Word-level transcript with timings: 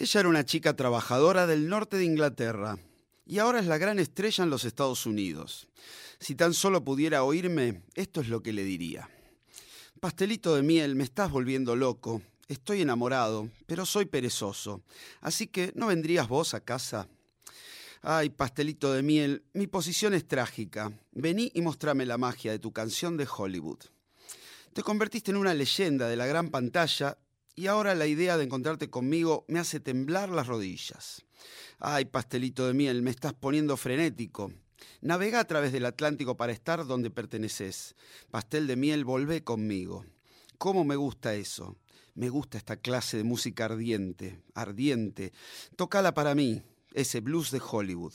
Ella 0.00 0.20
era 0.20 0.28
una 0.28 0.44
chica 0.44 0.76
trabajadora 0.76 1.48
del 1.48 1.68
norte 1.68 1.96
de 1.96 2.04
Inglaterra 2.04 2.78
y 3.26 3.40
ahora 3.40 3.58
es 3.58 3.66
la 3.66 3.78
gran 3.78 3.98
estrella 3.98 4.44
en 4.44 4.50
los 4.50 4.64
Estados 4.64 5.06
Unidos. 5.06 5.66
Si 6.20 6.36
tan 6.36 6.54
solo 6.54 6.84
pudiera 6.84 7.24
oírme, 7.24 7.82
esto 7.96 8.20
es 8.20 8.28
lo 8.28 8.40
que 8.40 8.52
le 8.52 8.62
diría. 8.62 9.10
Pastelito 9.98 10.54
de 10.54 10.62
miel, 10.62 10.94
me 10.94 11.02
estás 11.02 11.32
volviendo 11.32 11.74
loco. 11.74 12.22
Estoy 12.46 12.82
enamorado, 12.82 13.50
pero 13.66 13.84
soy 13.84 14.04
perezoso. 14.04 14.84
Así 15.20 15.48
que, 15.48 15.72
¿no 15.74 15.88
vendrías 15.88 16.28
vos 16.28 16.54
a 16.54 16.60
casa? 16.60 17.08
Ay, 18.00 18.30
pastelito 18.30 18.92
de 18.92 19.02
miel, 19.02 19.42
mi 19.52 19.66
posición 19.66 20.14
es 20.14 20.28
trágica. 20.28 20.92
Vení 21.10 21.50
y 21.54 21.60
mostrame 21.60 22.06
la 22.06 22.18
magia 22.18 22.52
de 22.52 22.60
tu 22.60 22.72
canción 22.72 23.16
de 23.16 23.26
Hollywood. 23.26 23.80
Te 24.74 24.84
convertiste 24.84 25.32
en 25.32 25.38
una 25.38 25.54
leyenda 25.54 26.06
de 26.06 26.14
la 26.14 26.26
gran 26.26 26.50
pantalla 26.50 27.18
y 27.58 27.66
ahora 27.66 27.96
la 27.96 28.06
idea 28.06 28.36
de 28.36 28.44
encontrarte 28.44 28.88
conmigo 28.88 29.44
me 29.48 29.58
hace 29.58 29.80
temblar 29.80 30.28
las 30.28 30.46
rodillas. 30.46 31.24
Ay, 31.80 32.04
pastelito 32.04 32.68
de 32.68 32.72
miel, 32.72 33.02
me 33.02 33.10
estás 33.10 33.32
poniendo 33.34 33.76
frenético. 33.76 34.52
Navega 35.00 35.40
a 35.40 35.44
través 35.44 35.72
del 35.72 35.84
Atlántico 35.84 36.36
para 36.36 36.52
estar 36.52 36.86
donde 36.86 37.10
perteneces. 37.10 37.96
Pastel 38.30 38.68
de 38.68 38.76
miel, 38.76 39.04
volvé 39.04 39.42
conmigo. 39.42 40.04
¿Cómo 40.56 40.84
me 40.84 40.94
gusta 40.94 41.34
eso? 41.34 41.76
Me 42.14 42.28
gusta 42.28 42.58
esta 42.58 42.76
clase 42.76 43.16
de 43.16 43.24
música 43.24 43.64
ardiente, 43.64 44.40
ardiente. 44.54 45.32
Tócala 45.74 46.14
para 46.14 46.36
mí, 46.36 46.62
ese 46.94 47.18
blues 47.20 47.50
de 47.50 47.60
Hollywood. 47.60 48.14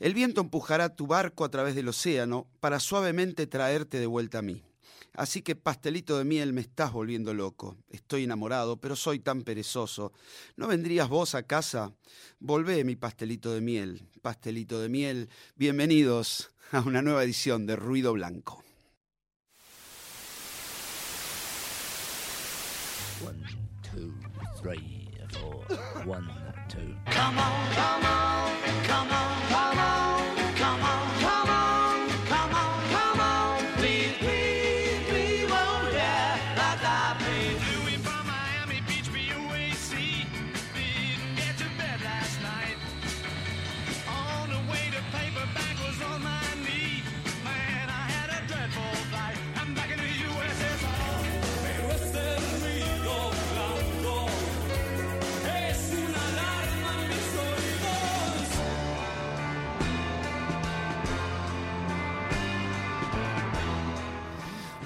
El 0.00 0.14
viento 0.14 0.40
empujará 0.40 0.96
tu 0.96 1.06
barco 1.06 1.44
a 1.44 1.50
través 1.50 1.74
del 1.74 1.88
océano 1.88 2.46
para 2.60 2.80
suavemente 2.80 3.46
traerte 3.46 4.00
de 4.00 4.06
vuelta 4.06 4.38
a 4.38 4.42
mí. 4.42 4.62
Así 5.12 5.42
que, 5.42 5.54
pastelito 5.54 6.18
de 6.18 6.24
miel, 6.24 6.52
me 6.52 6.60
estás 6.60 6.92
volviendo 6.92 7.34
loco. 7.34 7.76
Estoy 7.90 8.24
enamorado, 8.24 8.78
pero 8.78 8.96
soy 8.96 9.20
tan 9.20 9.42
perezoso. 9.42 10.12
¿No 10.56 10.66
vendrías 10.66 11.08
vos 11.08 11.34
a 11.34 11.44
casa? 11.44 11.92
Volvé, 12.40 12.82
mi 12.84 12.96
pastelito 12.96 13.52
de 13.52 13.60
miel. 13.60 14.08
Pastelito 14.22 14.80
de 14.80 14.88
miel, 14.88 15.28
bienvenidos 15.56 16.50
a 16.72 16.80
una 16.80 17.02
nueva 17.02 17.22
edición 17.22 17.66
de 17.66 17.76
Ruido 17.76 18.12
Blanco. 18.12 18.64
One, 23.24 23.42
two, 23.82 24.12
three, 24.60 25.08
four. 25.40 25.64
One, 26.06 26.28
two. 26.68 26.94
Come 27.10 27.38
on, 27.38 27.74
come 27.74 28.04
on, 28.04 28.84
come 28.86 29.12
on, 29.12 29.43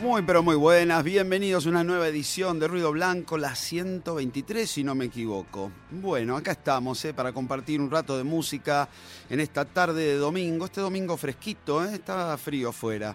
Muy 0.08 0.22
pero 0.22 0.42
muy 0.42 0.56
buenas, 0.56 1.04
bienvenidos 1.04 1.66
a 1.66 1.68
una 1.68 1.84
nueva 1.84 2.08
edición 2.08 2.58
de 2.58 2.66
Ruido 2.66 2.92
Blanco, 2.92 3.36
la 3.36 3.54
123 3.54 4.68
si 4.68 4.82
no 4.82 4.94
me 4.94 5.04
equivoco. 5.04 5.70
Bueno, 5.90 6.34
acá 6.34 6.52
estamos 6.52 7.04
eh, 7.04 7.12
para 7.12 7.34
compartir 7.34 7.78
un 7.78 7.90
rato 7.90 8.16
de 8.16 8.24
música 8.24 8.88
en 9.28 9.38
esta 9.38 9.66
tarde 9.66 10.06
de 10.06 10.16
domingo, 10.16 10.64
este 10.64 10.80
domingo 10.80 11.18
fresquito, 11.18 11.84
eh, 11.84 11.96
está 11.96 12.38
frío 12.38 12.70
afuera. 12.70 13.14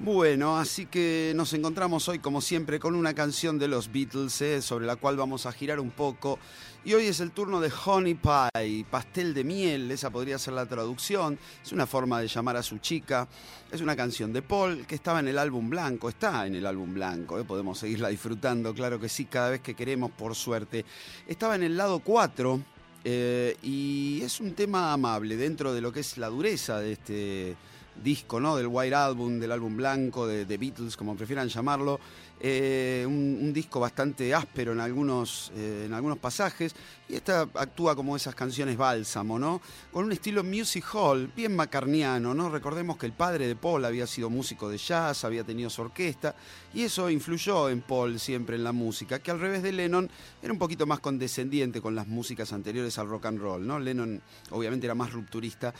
Bueno, 0.00 0.58
así 0.58 0.86
que 0.86 1.32
nos 1.36 1.52
encontramos 1.52 2.08
hoy 2.08 2.18
como 2.18 2.40
siempre 2.40 2.80
con 2.80 2.96
una 2.96 3.14
canción 3.14 3.60
de 3.60 3.68
los 3.68 3.92
Beatles 3.92 4.40
eh, 4.42 4.60
sobre 4.60 4.86
la 4.86 4.96
cual 4.96 5.16
vamos 5.16 5.46
a 5.46 5.52
girar 5.52 5.78
un 5.78 5.92
poco. 5.92 6.40
Y 6.84 6.94
hoy 6.94 7.06
es 7.06 7.20
el 7.20 7.30
turno 7.30 7.60
de 7.60 7.72
Honey 7.86 8.14
Pie, 8.14 8.84
pastel 8.90 9.32
de 9.32 9.44
miel, 9.44 9.88
esa 9.92 10.10
podría 10.10 10.36
ser 10.36 10.54
la 10.54 10.66
traducción. 10.66 11.38
Es 11.64 11.70
una 11.70 11.86
forma 11.86 12.20
de 12.20 12.26
llamar 12.26 12.56
a 12.56 12.62
su 12.64 12.78
chica. 12.78 13.28
Es 13.70 13.80
una 13.80 13.94
canción 13.94 14.32
de 14.32 14.42
Paul 14.42 14.84
que 14.84 14.96
estaba 14.96 15.20
en 15.20 15.28
el 15.28 15.38
álbum 15.38 15.70
blanco, 15.70 16.08
está 16.08 16.44
en 16.44 16.56
el 16.56 16.66
álbum 16.66 16.92
blanco, 16.92 17.38
eh, 17.38 17.44
podemos 17.44 17.78
seguirla 17.78 18.08
disfrutando, 18.08 18.74
claro 18.74 18.98
que 18.98 19.08
sí, 19.08 19.26
cada 19.26 19.50
vez 19.50 19.60
que 19.60 19.74
queremos, 19.74 20.10
por 20.10 20.34
suerte. 20.34 20.84
Estaba 21.28 21.54
en 21.54 21.62
el 21.62 21.76
lado 21.76 22.00
4 22.00 22.60
eh, 23.04 23.56
y 23.62 24.22
es 24.22 24.40
un 24.40 24.54
tema 24.54 24.92
amable 24.92 25.36
dentro 25.36 25.72
de 25.72 25.80
lo 25.80 25.92
que 25.92 26.00
es 26.00 26.18
la 26.18 26.28
dureza 26.28 26.80
de 26.80 26.92
este 26.92 27.56
disco, 28.02 28.40
¿no? 28.40 28.56
Del 28.56 28.66
White 28.66 28.94
Album, 28.94 29.38
del 29.38 29.52
álbum 29.52 29.76
blanco, 29.76 30.26
de, 30.26 30.56
Beatles, 30.56 30.96
como 30.96 31.16
prefieran 31.16 31.48
llamarlo. 31.48 32.00
Eh, 32.40 33.04
un, 33.06 33.38
un 33.40 33.52
disco 33.52 33.80
bastante 33.80 34.34
áspero 34.34 34.72
en 34.72 34.80
algunos, 34.80 35.50
eh, 35.56 35.84
en 35.86 35.94
algunos 35.94 36.18
pasajes. 36.18 36.74
Y 37.08 37.14
esta 37.14 37.42
actúa 37.42 37.94
como 37.94 38.16
esas 38.16 38.34
canciones 38.34 38.76
bálsamo, 38.76 39.38
¿no? 39.38 39.60
Con 39.92 40.04
un 40.04 40.12
estilo 40.12 40.42
music 40.42 40.84
hall, 40.94 41.30
bien 41.36 41.54
macarniano, 41.54 42.32
¿no? 42.32 42.48
Recordemos 42.48 42.96
que 42.96 43.06
el 43.06 43.12
padre 43.12 43.46
de 43.46 43.56
Paul 43.56 43.84
había 43.84 44.06
sido 44.06 44.30
músico 44.30 44.70
de 44.70 44.78
jazz, 44.78 45.24
había 45.24 45.44
tenido 45.44 45.68
su 45.68 45.82
orquesta, 45.82 46.34
y 46.72 46.82
eso 46.82 47.10
influyó 47.10 47.68
en 47.68 47.82
Paul 47.82 48.18
siempre 48.18 48.56
en 48.56 48.64
la 48.64 48.72
música, 48.72 49.18
que 49.18 49.30
al 49.30 49.38
revés 49.38 49.62
de 49.62 49.72
Lennon 49.72 50.10
era 50.42 50.52
un 50.52 50.58
poquito 50.58 50.86
más 50.86 51.00
condescendiente 51.00 51.82
con 51.82 51.94
las 51.94 52.06
músicas 52.06 52.52
anteriores 52.54 52.98
al 52.98 53.08
rock 53.08 53.26
and 53.26 53.38
roll, 53.38 53.66
¿no? 53.66 53.78
Lennon 53.78 54.22
obviamente 54.50 54.86
era 54.86 54.94
más 54.94 55.12
rupturista. 55.12 55.74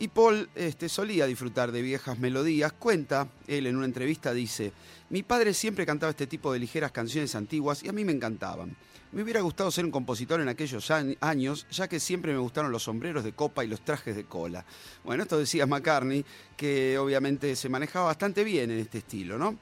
Y 0.00 0.08
Paul 0.08 0.48
este, 0.54 0.88
solía 0.88 1.26
disfrutar 1.26 1.72
de 1.72 1.82
viejas 1.82 2.18
melodías. 2.18 2.72
Cuenta, 2.72 3.28
él 3.46 3.66
en 3.66 3.76
una 3.76 3.84
entrevista 3.84 4.32
dice, 4.32 4.72
mi 5.10 5.22
padre 5.22 5.52
siempre 5.52 5.84
cantaba 5.84 6.08
este 6.08 6.26
tipo 6.26 6.52
de 6.52 6.58
ligeras 6.58 6.90
canciones 6.90 7.34
antiguas 7.34 7.84
y 7.84 7.88
a 7.88 7.92
mí 7.92 8.02
me 8.06 8.12
encantaban. 8.12 8.74
Me 9.12 9.22
hubiera 9.22 9.42
gustado 9.42 9.70
ser 9.70 9.84
un 9.84 9.90
compositor 9.90 10.40
en 10.40 10.48
aquellos 10.48 10.90
añ- 10.90 11.18
años, 11.20 11.66
ya 11.70 11.86
que 11.86 12.00
siempre 12.00 12.32
me 12.32 12.38
gustaron 12.38 12.72
los 12.72 12.84
sombreros 12.84 13.24
de 13.24 13.32
copa 13.32 13.62
y 13.62 13.68
los 13.68 13.84
trajes 13.84 14.16
de 14.16 14.24
cola. 14.24 14.64
Bueno, 15.04 15.22
esto 15.24 15.38
decía 15.38 15.66
McCartney, 15.66 16.24
que 16.56 16.96
obviamente 16.96 17.54
se 17.54 17.68
manejaba 17.68 18.06
bastante 18.06 18.42
bien 18.42 18.70
en 18.70 18.78
este 18.78 18.98
estilo, 18.98 19.36
¿no? 19.36 19.58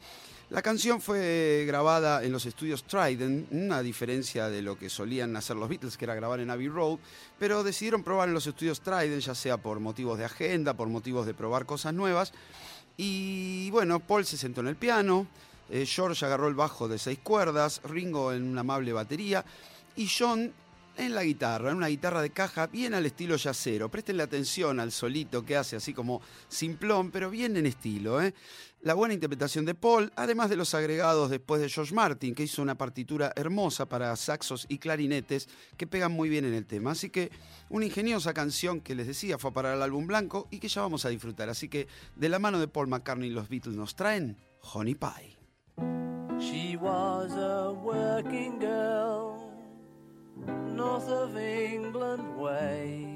La 0.50 0.62
canción 0.62 1.02
fue 1.02 1.64
grabada 1.66 2.24
en 2.24 2.32
los 2.32 2.46
estudios 2.46 2.84
Trident, 2.84 3.52
una 3.52 3.82
diferencia 3.82 4.48
de 4.48 4.62
lo 4.62 4.78
que 4.78 4.88
solían 4.88 5.36
hacer 5.36 5.56
los 5.56 5.68
Beatles, 5.68 5.98
que 5.98 6.06
era 6.06 6.14
grabar 6.14 6.40
en 6.40 6.48
Abbey 6.48 6.68
Road, 6.68 6.98
pero 7.38 7.62
decidieron 7.62 8.02
probar 8.02 8.28
en 8.28 8.34
los 8.34 8.46
estudios 8.46 8.80
Trident, 8.80 9.20
ya 9.20 9.34
sea 9.34 9.58
por 9.58 9.78
motivos 9.78 10.16
de 10.16 10.24
agenda, 10.24 10.72
por 10.72 10.88
motivos 10.88 11.26
de 11.26 11.34
probar 11.34 11.66
cosas 11.66 11.92
nuevas. 11.92 12.32
Y 12.96 13.70
bueno, 13.72 14.00
Paul 14.00 14.24
se 14.24 14.38
sentó 14.38 14.62
en 14.62 14.68
el 14.68 14.76
piano, 14.76 15.26
eh, 15.68 15.84
George 15.84 16.24
agarró 16.24 16.48
el 16.48 16.54
bajo 16.54 16.88
de 16.88 16.98
seis 16.98 17.18
cuerdas, 17.22 17.82
Ringo 17.84 18.32
en 18.32 18.44
una 18.44 18.62
amable 18.62 18.94
batería 18.94 19.44
y 19.96 20.08
John 20.08 20.54
en 20.98 21.14
la 21.14 21.24
guitarra, 21.24 21.70
en 21.70 21.76
una 21.76 21.86
guitarra 21.86 22.20
de 22.20 22.30
caja 22.30 22.66
bien 22.66 22.92
al 22.92 23.06
estilo 23.06 23.36
yacero. 23.36 23.88
Prestenle 23.90 24.22
atención 24.22 24.80
al 24.80 24.92
solito 24.92 25.44
que 25.44 25.56
hace 25.56 25.76
así 25.76 25.94
como 25.94 26.20
simplón, 26.48 27.10
pero 27.10 27.30
bien 27.30 27.56
en 27.56 27.66
estilo. 27.66 28.20
¿eh? 28.20 28.34
La 28.82 28.94
buena 28.94 29.14
interpretación 29.14 29.64
de 29.64 29.74
Paul, 29.74 30.12
además 30.16 30.50
de 30.50 30.56
los 30.56 30.74
agregados 30.74 31.30
después 31.30 31.60
de 31.60 31.68
George 31.68 31.94
Martin, 31.94 32.34
que 32.34 32.42
hizo 32.42 32.62
una 32.62 32.76
partitura 32.76 33.32
hermosa 33.36 33.86
para 33.86 34.14
saxos 34.16 34.66
y 34.68 34.78
clarinetes 34.78 35.48
que 35.76 35.86
pegan 35.86 36.12
muy 36.12 36.28
bien 36.28 36.44
en 36.44 36.54
el 36.54 36.66
tema. 36.66 36.90
Así 36.90 37.10
que 37.10 37.30
una 37.70 37.86
ingeniosa 37.86 38.34
canción 38.34 38.80
que 38.80 38.94
les 38.94 39.06
decía 39.06 39.38
fue 39.38 39.52
para 39.52 39.74
el 39.74 39.82
álbum 39.82 40.06
blanco 40.06 40.48
y 40.50 40.58
que 40.58 40.68
ya 40.68 40.82
vamos 40.82 41.04
a 41.04 41.08
disfrutar. 41.08 41.48
Así 41.48 41.68
que 41.68 41.88
de 42.16 42.28
la 42.28 42.38
mano 42.38 42.60
de 42.60 42.68
Paul 42.68 42.88
McCartney 42.88 43.30
los 43.30 43.48
Beatles 43.48 43.76
nos 43.76 43.94
traen 43.94 44.36
Honey 44.74 44.94
Pie. 44.94 45.36
She 46.40 46.76
was 46.76 47.32
a 47.32 47.72
working 47.72 48.60
girl, 48.60 49.37
north 50.46 51.08
of 51.08 51.36
England 51.36 52.36
way. 52.36 53.06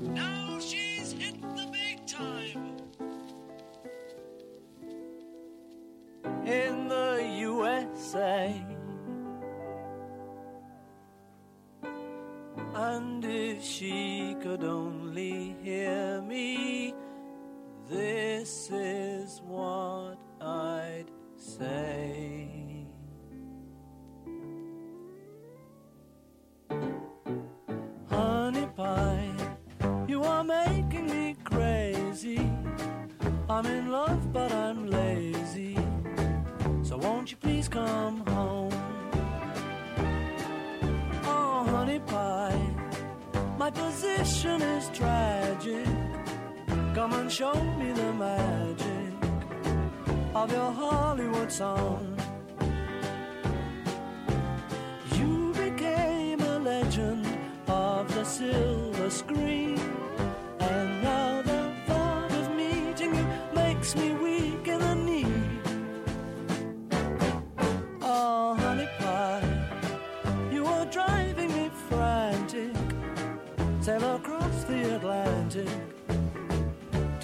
Now 0.00 0.58
she's 0.58 1.12
hit 1.12 1.40
the 1.40 1.68
big 1.72 2.06
time. 2.06 2.76
in 6.46 6.86
the 6.88 7.34
USA. 7.38 8.64
And 12.74 13.24
if 13.24 13.64
she 13.64 14.36
could 14.40 14.62
only 14.62 15.56
hear 15.62 16.22
me, 16.22 16.94
this 17.88 18.70
is 18.70 19.40
what 19.44 20.18
I'd 20.40 21.10
say. 21.36 22.55
crazy. 32.16 32.50
I'm 33.48 33.66
in 33.66 33.90
love, 33.90 34.32
but 34.32 34.50
I'm 34.52 34.86
lazy. 34.86 35.76
So 36.82 36.96
won't 36.96 37.30
you 37.30 37.36
please 37.36 37.68
come 37.68 38.24
home? 38.26 38.72
Oh, 41.24 41.66
honey 41.68 41.98
pie, 42.00 42.74
my 43.58 43.70
position 43.70 44.62
is 44.62 44.88
tragic. 44.94 45.86
Come 46.94 47.12
and 47.12 47.30
show 47.30 47.54
me 47.78 47.92
the 47.92 48.12
magic 48.14 49.12
of 50.34 50.50
your 50.50 50.72
Hollywood 50.72 51.52
song. 51.52 52.16
You 55.12 55.52
became 55.52 56.40
a 56.40 56.58
legend 56.58 57.26
of 57.68 58.14
the 58.14 58.24
silver 58.24 59.10
screen 59.10 59.75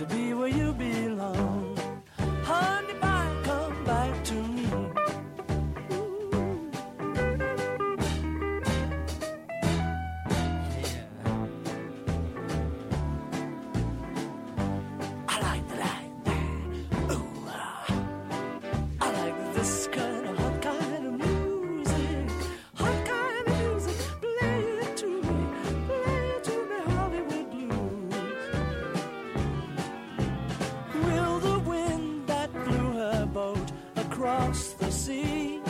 to 0.03 0.15
be 0.15 0.35
where 0.35 0.49
you 0.49 0.73
belong. 0.73 1.62
Sea 35.13 35.61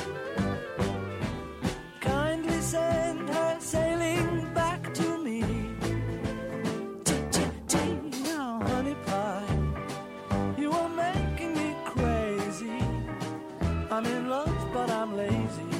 kindly 2.00 2.60
send 2.60 3.28
her 3.28 3.56
sailing 3.58 4.28
back 4.60 4.80
to 4.94 5.06
me? 5.26 5.40
T-t-t, 7.06 7.76
now, 8.30 8.50
honey 8.70 8.96
pie. 9.06 9.52
You 10.62 10.70
are 10.80 10.92
making 11.06 11.52
me 11.60 11.68
crazy. 11.92 12.78
I'm 13.94 14.06
in 14.16 14.22
love, 14.34 14.58
but 14.76 14.88
I'm 14.90 15.10
lazy. 15.24 15.70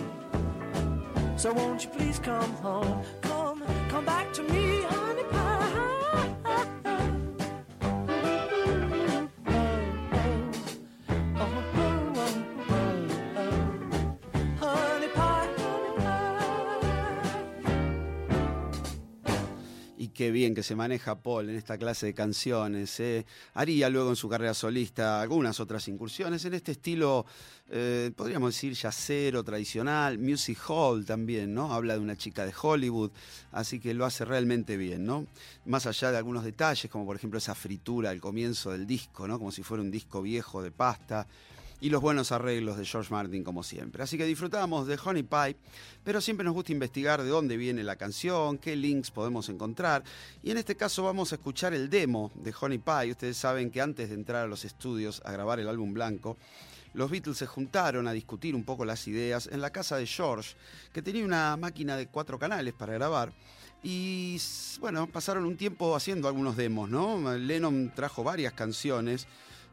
So 1.36 1.48
won't 1.58 1.80
you 1.84 1.90
please 1.96 2.18
come 2.30 2.52
home? 2.66 2.96
Come, 3.20 3.62
come 3.92 4.04
back 4.14 4.26
to 4.38 4.42
me, 4.52 4.61
qué 20.22 20.30
bien 20.30 20.54
que 20.54 20.62
se 20.62 20.76
maneja 20.76 21.20
Paul 21.20 21.50
en 21.50 21.56
esta 21.56 21.76
clase 21.76 22.06
de 22.06 22.14
canciones. 22.14 23.00
¿eh? 23.00 23.26
Haría 23.54 23.90
luego 23.90 24.10
en 24.10 24.14
su 24.14 24.28
carrera 24.28 24.54
solista 24.54 25.20
algunas 25.20 25.58
otras 25.58 25.88
incursiones 25.88 26.44
en 26.44 26.54
este 26.54 26.70
estilo, 26.70 27.26
eh, 27.68 28.12
podríamos 28.14 28.54
decir, 28.54 28.72
yacero, 28.72 29.42
tradicional, 29.42 30.20
music 30.20 30.60
hall 30.68 31.04
también, 31.04 31.52
¿no? 31.52 31.74
Habla 31.74 31.94
de 31.94 31.98
una 31.98 32.16
chica 32.16 32.46
de 32.46 32.54
Hollywood, 32.56 33.10
así 33.50 33.80
que 33.80 33.94
lo 33.94 34.04
hace 34.04 34.24
realmente 34.24 34.76
bien, 34.76 35.04
¿no? 35.04 35.26
Más 35.64 35.86
allá 35.86 36.12
de 36.12 36.18
algunos 36.18 36.44
detalles, 36.44 36.88
como 36.88 37.04
por 37.04 37.16
ejemplo 37.16 37.38
esa 37.38 37.56
fritura 37.56 38.10
al 38.10 38.20
comienzo 38.20 38.70
del 38.70 38.86
disco, 38.86 39.26
¿no? 39.26 39.40
Como 39.40 39.50
si 39.50 39.64
fuera 39.64 39.82
un 39.82 39.90
disco 39.90 40.22
viejo 40.22 40.62
de 40.62 40.70
pasta 40.70 41.26
y 41.82 41.90
los 41.90 42.00
buenos 42.00 42.30
arreglos 42.30 42.78
de 42.78 42.84
George 42.84 43.12
Martin 43.12 43.42
como 43.42 43.64
siempre. 43.64 44.04
Así 44.04 44.16
que 44.16 44.24
disfrutamos 44.24 44.86
de 44.86 44.96
Honey 45.04 45.24
Pie, 45.24 45.56
pero 46.04 46.20
siempre 46.20 46.44
nos 46.44 46.54
gusta 46.54 46.70
investigar 46.70 47.20
de 47.20 47.28
dónde 47.28 47.56
viene 47.56 47.82
la 47.82 47.96
canción, 47.96 48.56
qué 48.56 48.76
links 48.76 49.10
podemos 49.10 49.48
encontrar. 49.48 50.04
Y 50.44 50.52
en 50.52 50.58
este 50.58 50.76
caso 50.76 51.02
vamos 51.02 51.32
a 51.32 51.34
escuchar 51.34 51.74
el 51.74 51.90
demo 51.90 52.30
de 52.36 52.54
Honey 52.58 52.78
Pie. 52.78 53.10
Ustedes 53.10 53.36
saben 53.36 53.72
que 53.72 53.80
antes 53.80 54.10
de 54.10 54.14
entrar 54.14 54.44
a 54.44 54.46
los 54.46 54.64
estudios 54.64 55.20
a 55.24 55.32
grabar 55.32 55.58
el 55.58 55.66
álbum 55.66 55.92
blanco, 55.92 56.36
los 56.94 57.10
Beatles 57.10 57.38
se 57.38 57.46
juntaron 57.46 58.06
a 58.06 58.12
discutir 58.12 58.54
un 58.54 58.62
poco 58.62 58.84
las 58.84 59.08
ideas 59.08 59.48
en 59.50 59.60
la 59.60 59.70
casa 59.70 59.96
de 59.96 60.06
George, 60.06 60.54
que 60.92 61.02
tenía 61.02 61.24
una 61.24 61.56
máquina 61.56 61.96
de 61.96 62.06
cuatro 62.06 62.38
canales 62.38 62.74
para 62.74 62.92
grabar. 62.92 63.32
Y 63.82 64.40
bueno, 64.78 65.08
pasaron 65.08 65.46
un 65.46 65.56
tiempo 65.56 65.96
haciendo 65.96 66.28
algunos 66.28 66.56
demos, 66.56 66.88
¿no? 66.88 67.36
Lennon 67.36 67.90
trajo 67.92 68.22
varias 68.22 68.52
canciones, 68.52 69.26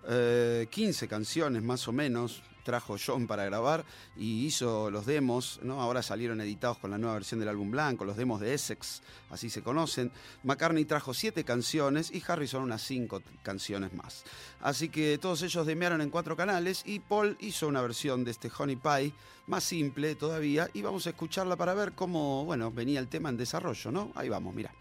eh, 0.08 0.68
15 0.70 1.08
canciones 1.08 1.64
más 1.64 1.88
o 1.88 1.92
menos 1.92 2.42
trajo 2.64 2.98
John 3.04 3.26
para 3.26 3.46
grabar 3.46 3.84
y 4.16 4.46
hizo 4.46 4.92
los 4.92 5.08
demos, 5.08 5.60
¿no? 5.64 5.82
Ahora 5.82 6.04
salieron 6.04 6.40
editados 6.40 6.78
con 6.78 6.92
la 6.92 7.00
nueva 7.00 7.16
versión 7.16 7.40
del 7.40 7.50
álbum 7.50 7.72
blanco, 7.72 8.06
los 8.06 8.16
demos 8.16 8.40
de 8.40 8.54
Essex, 8.54 9.02
así 9.32 9.50
se 9.50 9.64
conocen. 9.64 10.12
McCartney 10.44 10.86
trajo 10.86 11.16
siete 11.16 11.44
canciones 11.44 12.12
y 12.14 12.22
Harrison 12.28 12.62
unas 12.62 12.84
cinco 12.84 13.24
canciones 13.42 13.94
más. 13.94 14.24
Así 14.62 14.90
que 14.90 15.18
todos 15.18 15.42
ellos 15.42 15.66
demearon 15.66 16.02
en 16.02 16.12
cuatro 16.12 16.36
canales 16.38 16.84
y 16.86 17.00
Paul 17.00 17.38
hizo 17.40 17.68
una 17.68 17.82
versión 17.82 18.24
de 18.24 18.32
este 18.32 18.52
Honey 18.56 18.76
Pie 18.76 19.14
más 19.48 19.64
simple 19.64 20.14
todavía 20.14 20.70
y 20.74 20.84
vamos 20.84 21.08
a 21.08 21.10
escucharla 21.10 21.56
para 21.56 21.74
ver 21.74 21.94
cómo, 21.94 22.46
bueno, 22.46 22.72
venía 22.72 23.00
el 23.00 23.08
tema 23.08 23.30
en 23.30 23.38
desarrollo, 23.38 23.92
¿no? 23.92 24.12
Ahí 24.14 24.30
vamos, 24.30 24.54
mira. 24.54 24.72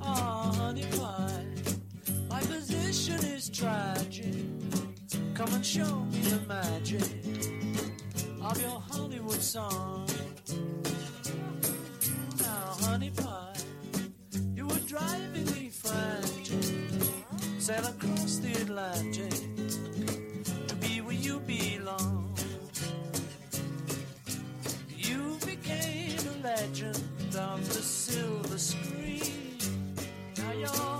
Oh, 0.00 0.52
honey 0.60 0.84
pie, 0.84 1.25
position 2.96 3.30
is 3.30 3.50
tragic. 3.50 4.34
Come 5.34 5.52
and 5.52 5.66
show 5.66 5.96
me 6.10 6.18
the 6.20 6.40
magic 6.48 7.02
of 8.42 8.60
your 8.62 8.80
Hollywood 8.90 9.42
song. 9.42 10.08
Now, 12.40 12.76
honey 12.86 13.10
pie, 13.10 13.52
you 14.54 14.66
were 14.66 14.84
driving 14.86 15.44
me 15.52 15.68
frantic. 15.68 16.64
Sail 17.58 17.84
across 17.84 18.36
the 18.38 18.52
Atlantic 18.62 19.34
to 20.68 20.74
be 20.76 21.02
where 21.02 21.16
you 21.16 21.40
belong. 21.40 22.34
You 24.96 25.36
became 25.44 26.18
a 26.34 26.36
legend 26.42 27.36
of 27.36 27.58
the 27.68 27.82
silver 27.82 28.58
screen. 28.58 29.58
Now 30.38 30.52
you're 30.52 30.95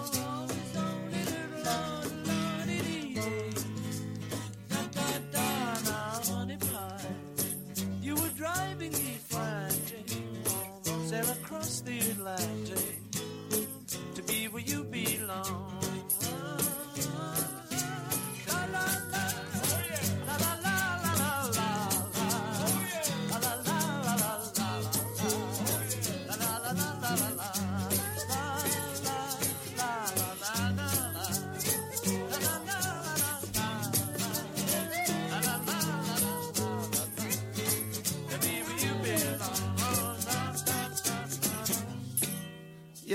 across 12.26 12.45
the 12.45 12.52
Atlantic 12.52 14.14
to 14.14 14.23
be 14.23 14.49
where 14.49 14.62
you 14.62 14.83
belong. 14.83 14.96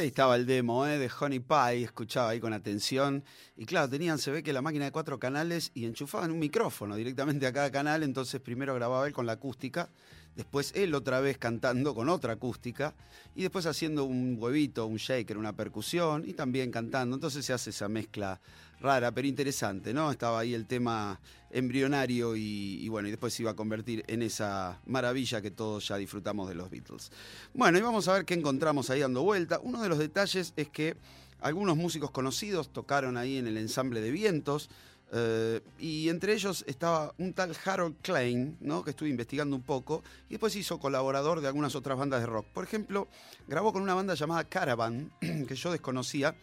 Ahí 0.02 0.08
estaba 0.08 0.36
el 0.36 0.46
demo 0.46 0.86
¿eh? 0.86 0.98
de 0.98 1.10
Honey 1.20 1.40
Pie, 1.40 1.84
escuchaba 1.84 2.30
ahí 2.30 2.40
con 2.40 2.54
atención. 2.54 3.24
Y 3.56 3.66
claro, 3.66 3.90
tenían, 3.90 4.18
se 4.18 4.32
ve 4.32 4.44
que 4.44 4.52
la 4.52 4.62
máquina 4.62 4.86
de 4.86 4.92
cuatro 4.92 5.20
canales 5.20 5.72
y 5.74 5.86
enchufaban 5.86 6.32
un 6.32 6.40
micrófono 6.40 6.96
directamente 6.96 7.46
a 7.46 7.54
cada 7.54 7.72
canal. 7.72 8.04
Entonces 8.04 8.42
primero 8.42 8.74
grababa 8.74 9.06
él 9.08 9.14
con 9.14 9.26
la 9.26 9.34
acústica, 9.34 9.90
después 10.36 10.72
él 10.76 10.96
otra 10.96 11.20
vez 11.20 11.38
cantando 11.38 11.94
con 11.94 12.10
otra 12.10 12.34
acústica 12.34 12.96
y 13.36 13.44
después 13.44 13.66
haciendo 13.66 14.06
un 14.06 14.38
huevito, 14.40 14.86
un 14.88 14.98
shaker, 14.98 15.38
una 15.38 15.54
percusión 15.54 16.24
y 16.28 16.34
también 16.34 16.72
cantando. 16.72 17.16
Entonces 17.16 17.46
se 17.46 17.54
hace 17.54 17.70
esa 17.70 17.88
mezcla 17.88 18.42
rara, 18.82 19.12
pero 19.12 19.28
interesante, 19.28 19.94
¿no? 19.94 20.12
Estaba 20.12 20.40
ahí 20.40 20.54
el 20.54 20.66
tema 20.66 21.20
embrionario 21.52 22.36
y, 22.36 22.88
bueno, 22.90 23.08
y 23.08 23.12
después 23.12 23.34
se 23.34 23.44
iba 23.44 23.52
a 23.52 23.56
convertir 23.56 24.04
en 24.08 24.22
esa 24.22 24.80
maravilla 24.86 25.42
que 25.42 25.52
todos 25.52 25.88
ya 25.88 25.98
disfrutamos 25.98 26.50
de 26.50 26.56
los 26.56 26.70
Beatles. 26.70 27.12
Bueno, 27.54 27.78
y 27.78 27.82
vamos 27.82 28.08
a 28.08 28.14
ver 28.14 28.26
qué 28.26 28.34
encontramos 28.34 28.90
ahí 28.90 29.02
dando 29.02 29.24
vuelta. 29.24 29.60
Uno 29.62 29.82
de 29.82 29.90
los 29.90 30.00
detalles 30.00 30.54
es 30.56 30.70
que 30.70 30.98
algunos 31.40 31.78
músicos 31.78 32.12
conocidos 32.12 32.72
tocaron 32.72 33.18
ahí 33.18 33.38
en 33.38 33.48
el 33.48 33.58
ensamble 33.58 34.02
de 34.02 34.12
vientos. 34.12 34.70
Eh, 35.14 35.60
y 35.78 36.08
entre 36.08 36.34
ellos 36.34 36.64
estaba 36.68 37.14
un 37.18 37.34
tal 37.34 37.54
Harold 37.66 37.98
Klein, 38.02 38.56
¿no? 38.62 38.82
que 38.82 38.92
estuve 38.92 39.10
investigando 39.10 39.58
un 39.58 39.62
poco, 39.62 40.04
y 40.30 40.34
después 40.34 40.56
hizo 40.56 40.80
colaborador 40.80 41.42
de 41.42 41.48
algunas 41.48 41.76
otras 41.76 41.98
bandas 41.98 42.22
de 42.22 42.28
rock. 42.28 42.46
Por 42.54 42.64
ejemplo, 42.64 43.10
grabó 43.46 43.74
con 43.74 43.82
una 43.82 43.94
banda 43.94 44.14
llamada 44.14 44.46
Caravan, 44.46 45.12
que 45.20 45.56
yo 45.56 45.72
desconocía, 45.72 46.34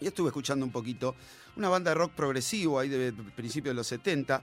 y 0.00 0.06
estuve 0.06 0.28
escuchando 0.28 0.66
un 0.66 0.72
poquito. 0.72 1.14
Una 1.56 1.68
banda 1.68 1.90
de 1.90 1.94
rock 1.94 2.12
progresivo 2.12 2.78
ahí 2.78 2.88
de 2.88 3.12
principios 3.12 3.70
de 3.72 3.74
los 3.74 3.86
70. 3.86 4.42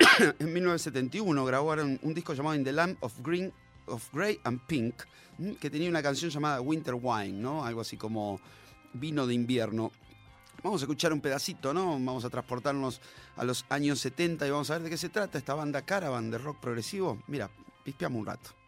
en 0.38 0.52
1971 0.52 1.44
grabaron 1.44 1.98
un 2.02 2.14
disco 2.14 2.34
llamado 2.34 2.56
In 2.56 2.64
the 2.64 2.72
Land 2.72 2.98
of 3.00 3.14
Green, 3.22 3.52
of 3.86 4.08
Grey 4.12 4.40
and 4.44 4.60
Pink, 4.66 4.94
que 5.58 5.70
tenía 5.70 5.88
una 5.88 6.02
canción 6.02 6.30
llamada 6.30 6.60
Winter 6.60 6.94
Wine, 7.00 7.40
¿no? 7.40 7.64
Algo 7.64 7.80
así 7.80 7.96
como 7.96 8.40
vino 8.92 9.26
de 9.26 9.34
invierno. 9.34 9.90
Vamos 10.62 10.82
a 10.82 10.84
escuchar 10.84 11.12
un 11.12 11.20
pedacito, 11.20 11.72
¿no? 11.72 11.92
Vamos 11.92 12.24
a 12.24 12.30
transportarnos 12.30 13.00
a 13.36 13.44
los 13.44 13.64
años 13.70 13.98
70 14.00 14.46
y 14.46 14.50
vamos 14.50 14.70
a 14.70 14.74
ver 14.74 14.82
de 14.82 14.90
qué 14.90 14.98
se 14.98 15.08
trata 15.08 15.38
esta 15.38 15.54
banda 15.54 15.82
Caravan 15.82 16.30
de 16.30 16.38
rock 16.38 16.60
progresivo. 16.60 17.22
Mira, 17.26 17.48
pispeamos 17.82 18.20
un 18.20 18.26
rato. 18.26 18.59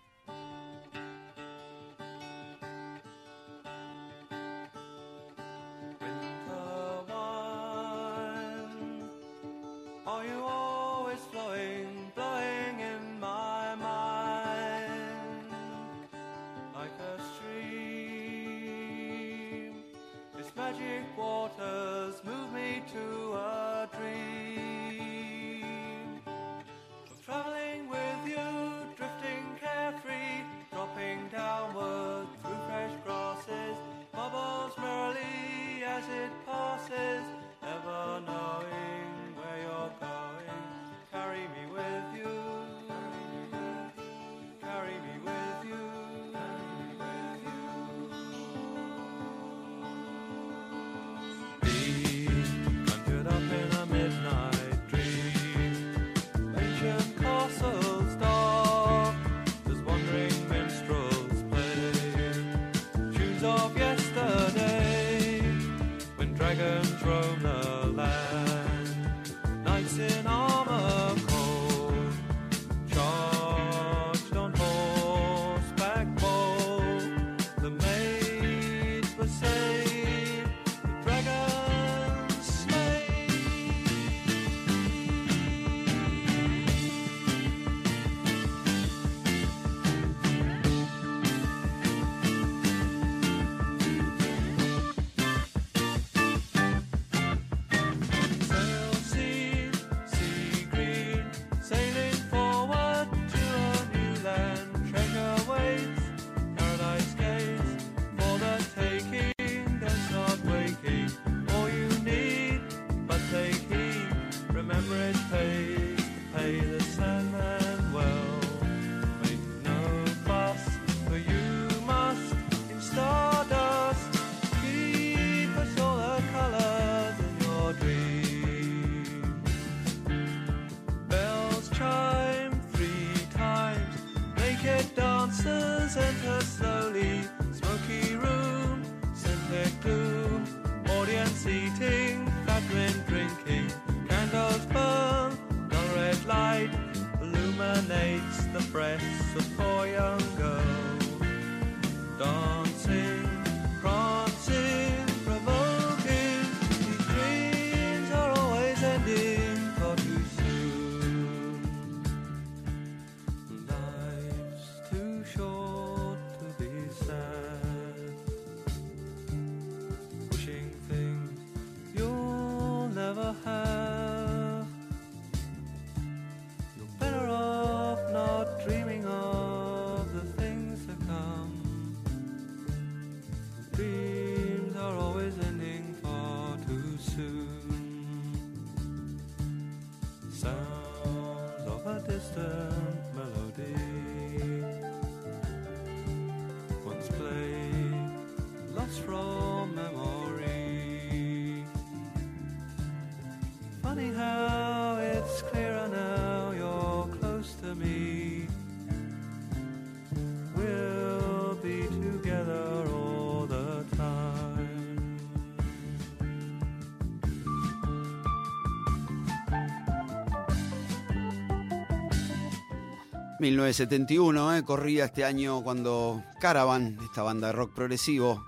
1971, 223.43 224.57
¿eh? 224.57 224.63
corría 224.63 225.07
este 225.07 225.25
año 225.25 225.65
cuando 225.65 226.23
Caravan, 226.41 226.97
esta 227.03 227.25
banda 227.25 227.49
de 227.49 227.53
rock 227.55 227.75
progresivo, 227.75 228.47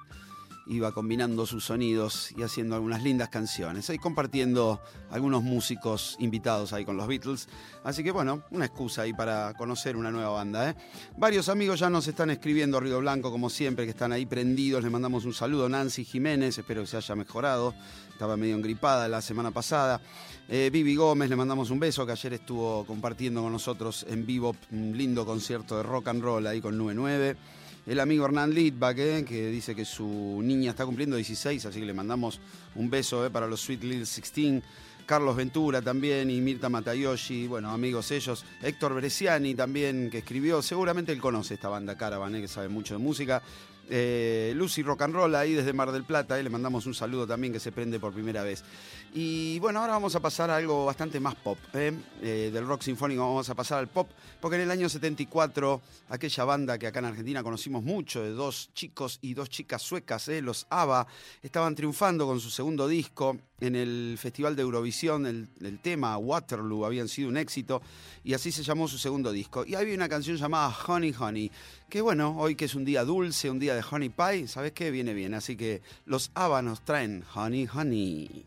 iba 0.66 0.92
combinando 0.92 1.47
sus 1.47 1.64
sonidos 1.64 2.33
y 2.37 2.42
haciendo 2.42 2.75
algunas 2.75 3.02
lindas 3.02 3.28
canciones. 3.28 3.90
Ahí 3.90 3.99
compartiendo 3.99 4.80
algunos 5.11 5.42
músicos 5.42 6.16
invitados 6.18 6.73
ahí 6.73 6.85
con 6.85 6.97
los 6.97 7.06
Beatles. 7.06 7.49
Así 7.83 8.02
que 8.02 8.11
bueno, 8.11 8.42
una 8.50 8.64
excusa 8.64 9.02
ahí 9.02 9.12
para 9.12 9.54
conocer 9.54 9.97
una 9.97 10.11
nueva 10.11 10.30
banda. 10.30 10.71
¿eh? 10.71 10.75
Varios 11.16 11.49
amigos 11.49 11.80
ya 11.80 11.90
nos 11.90 12.09
están 12.09 12.30
escribiendo 12.30 12.80
Río 12.80 13.00
Blanco, 13.00 13.30
como 13.30 13.50
siempre, 13.50 13.85
que 13.85 13.90
están 13.90 14.12
ahí 14.12 14.26
prendidos. 14.26 14.83
Les 14.83 14.90
mandamos 14.90 15.25
un 15.25 15.35
saludo. 15.35 15.68
Nancy 15.68 16.04
Jiménez, 16.04 16.56
espero 16.56 16.83
que 16.83 16.87
se 16.87 16.97
haya 16.97 17.14
mejorado. 17.14 17.75
Estaba 18.11 18.37
medio 18.37 18.54
engripada 18.54 19.09
la 19.09 19.21
semana 19.21 19.50
pasada. 19.50 20.00
Eh, 20.49 20.71
Vivi 20.73 20.94
Gómez, 20.94 21.28
le 21.30 21.37
mandamos 21.37 21.71
un 21.71 21.80
beso, 21.80 22.04
que 22.04 22.12
ayer 22.12 22.35
estuvo 22.35 22.85
compartiendo 22.85 23.42
con 23.42 23.52
nosotros 23.52 24.04
en 24.09 24.26
vivo 24.26 24.54
un 24.71 24.97
lindo 24.97 25.25
concierto 25.25 25.76
de 25.76 25.83
rock 25.83 26.09
and 26.09 26.23
roll 26.23 26.47
ahí 26.47 26.61
con 26.61 26.76
99. 26.76 27.37
El 27.86 28.00
amigo 28.00 28.24
Hernán 28.24 28.54
Lidbach, 28.54 28.98
eh, 28.98 29.24
que 29.28 29.48
dice 29.48 29.74
que 29.74 29.84
su 29.84 30.40
niña 30.42 30.70
está 30.70 30.86
cumpliendo 30.86 31.16
16, 31.16 31.66
así 31.66 31.80
que 31.80 31.86
le 31.86 31.92
mandamos 31.92 32.40
un 32.76 32.88
beso 32.88 33.26
eh, 33.26 33.30
para 33.30 33.46
los 33.46 33.60
Sweet 33.60 33.82
Little 33.82 33.98
16. 33.98 34.62
Carlos 35.04 35.36
Ventura 35.36 35.82
también 35.82 36.30
y 36.30 36.40
Mirta 36.40 36.70
Matayoshi, 36.70 37.46
bueno, 37.46 37.70
amigos 37.70 38.10
ellos. 38.10 38.42
Héctor 38.62 38.94
Bresciani 38.94 39.54
también, 39.54 40.08
que 40.08 40.18
escribió, 40.18 40.62
seguramente 40.62 41.12
él 41.12 41.20
conoce 41.20 41.54
esta 41.54 41.68
banda 41.68 41.94
Caravan, 41.94 42.34
eh, 42.36 42.40
que 42.40 42.48
sabe 42.48 42.68
mucho 42.68 42.94
de 42.94 42.98
música. 42.98 43.42
Eh, 43.90 44.52
Lucy 44.56 44.82
Rock 44.82 45.02
and 45.02 45.14
Roll 45.14 45.34
ahí 45.34 45.52
desde 45.52 45.72
Mar 45.72 45.92
del 45.92 46.04
Plata, 46.04 46.36
le 46.36 46.50
mandamos 46.50 46.86
un 46.86 46.94
saludo 46.94 47.26
también 47.26 47.52
que 47.52 47.60
se 47.60 47.72
prende 47.72 48.00
por 48.00 48.12
primera 48.12 48.42
vez. 48.42 48.64
Y 49.12 49.58
bueno, 49.60 49.80
ahora 49.80 49.92
vamos 49.92 50.14
a 50.16 50.20
pasar 50.20 50.50
a 50.50 50.56
algo 50.56 50.86
bastante 50.86 51.20
más 51.20 51.34
pop. 51.34 51.58
eh. 51.74 51.92
Eh, 52.22 52.50
del 52.52 52.66
rock 52.66 52.82
sinfónico 52.82 53.22
vamos 53.22 53.48
a 53.50 53.54
pasar 53.54 53.78
al 53.78 53.88
pop, 53.88 54.08
porque 54.40 54.56
en 54.56 54.62
el 54.62 54.70
año 54.70 54.88
74, 54.88 55.80
aquella 56.08 56.44
banda 56.44 56.78
que 56.78 56.86
acá 56.86 56.98
en 56.98 57.06
Argentina 57.06 57.42
conocimos 57.42 57.82
mucho, 57.82 58.22
de 58.22 58.30
dos 58.30 58.70
chicos 58.74 59.18
y 59.22 59.34
dos 59.34 59.50
chicas 59.50 59.82
suecas, 59.82 60.28
los 60.28 60.66
ABBA, 60.70 61.06
estaban 61.42 61.74
triunfando 61.74 62.26
con 62.26 62.40
su 62.40 62.50
segundo 62.50 62.88
disco 62.88 63.38
en 63.61 63.76
el 63.76 64.16
Festival 64.18 64.56
de 64.56 64.62
Eurovisión. 64.62 65.26
El, 65.26 65.78
tema 65.80 66.16
Waterloo 66.18 66.84
habían 66.84 67.08
sido 67.08 67.28
un 67.28 67.37
éxito 67.37 67.82
y 68.23 68.34
así 68.34 68.52
se 68.52 68.62
llamó 68.62 68.88
su 68.88 68.99
segundo 68.99 69.32
disco. 69.32 69.64
Y 69.66 69.75
había 69.75 69.94
una 69.94 70.08
canción 70.08 70.37
llamada 70.37 70.75
Honey 70.87 71.14
Honey, 71.18 71.50
que 71.88 72.00
bueno, 72.00 72.37
hoy 72.38 72.54
que 72.54 72.66
es 72.66 72.75
un 72.75 72.84
día 72.84 73.04
dulce, 73.04 73.50
un 73.50 73.58
día 73.58 73.75
de 73.75 73.84
Honey 73.88 74.08
Pie, 74.08 74.49
¿sabes 74.49 74.73
qué? 74.73 74.90
Viene 74.90 75.14
bien. 75.14 75.34
Así 75.34 75.56
que 75.56 75.82
los 76.06 76.30
ABBA 76.34 76.62
nos 76.62 76.80
traen 76.84 77.25
Honey. 77.34 77.68
Honey, 77.73 78.44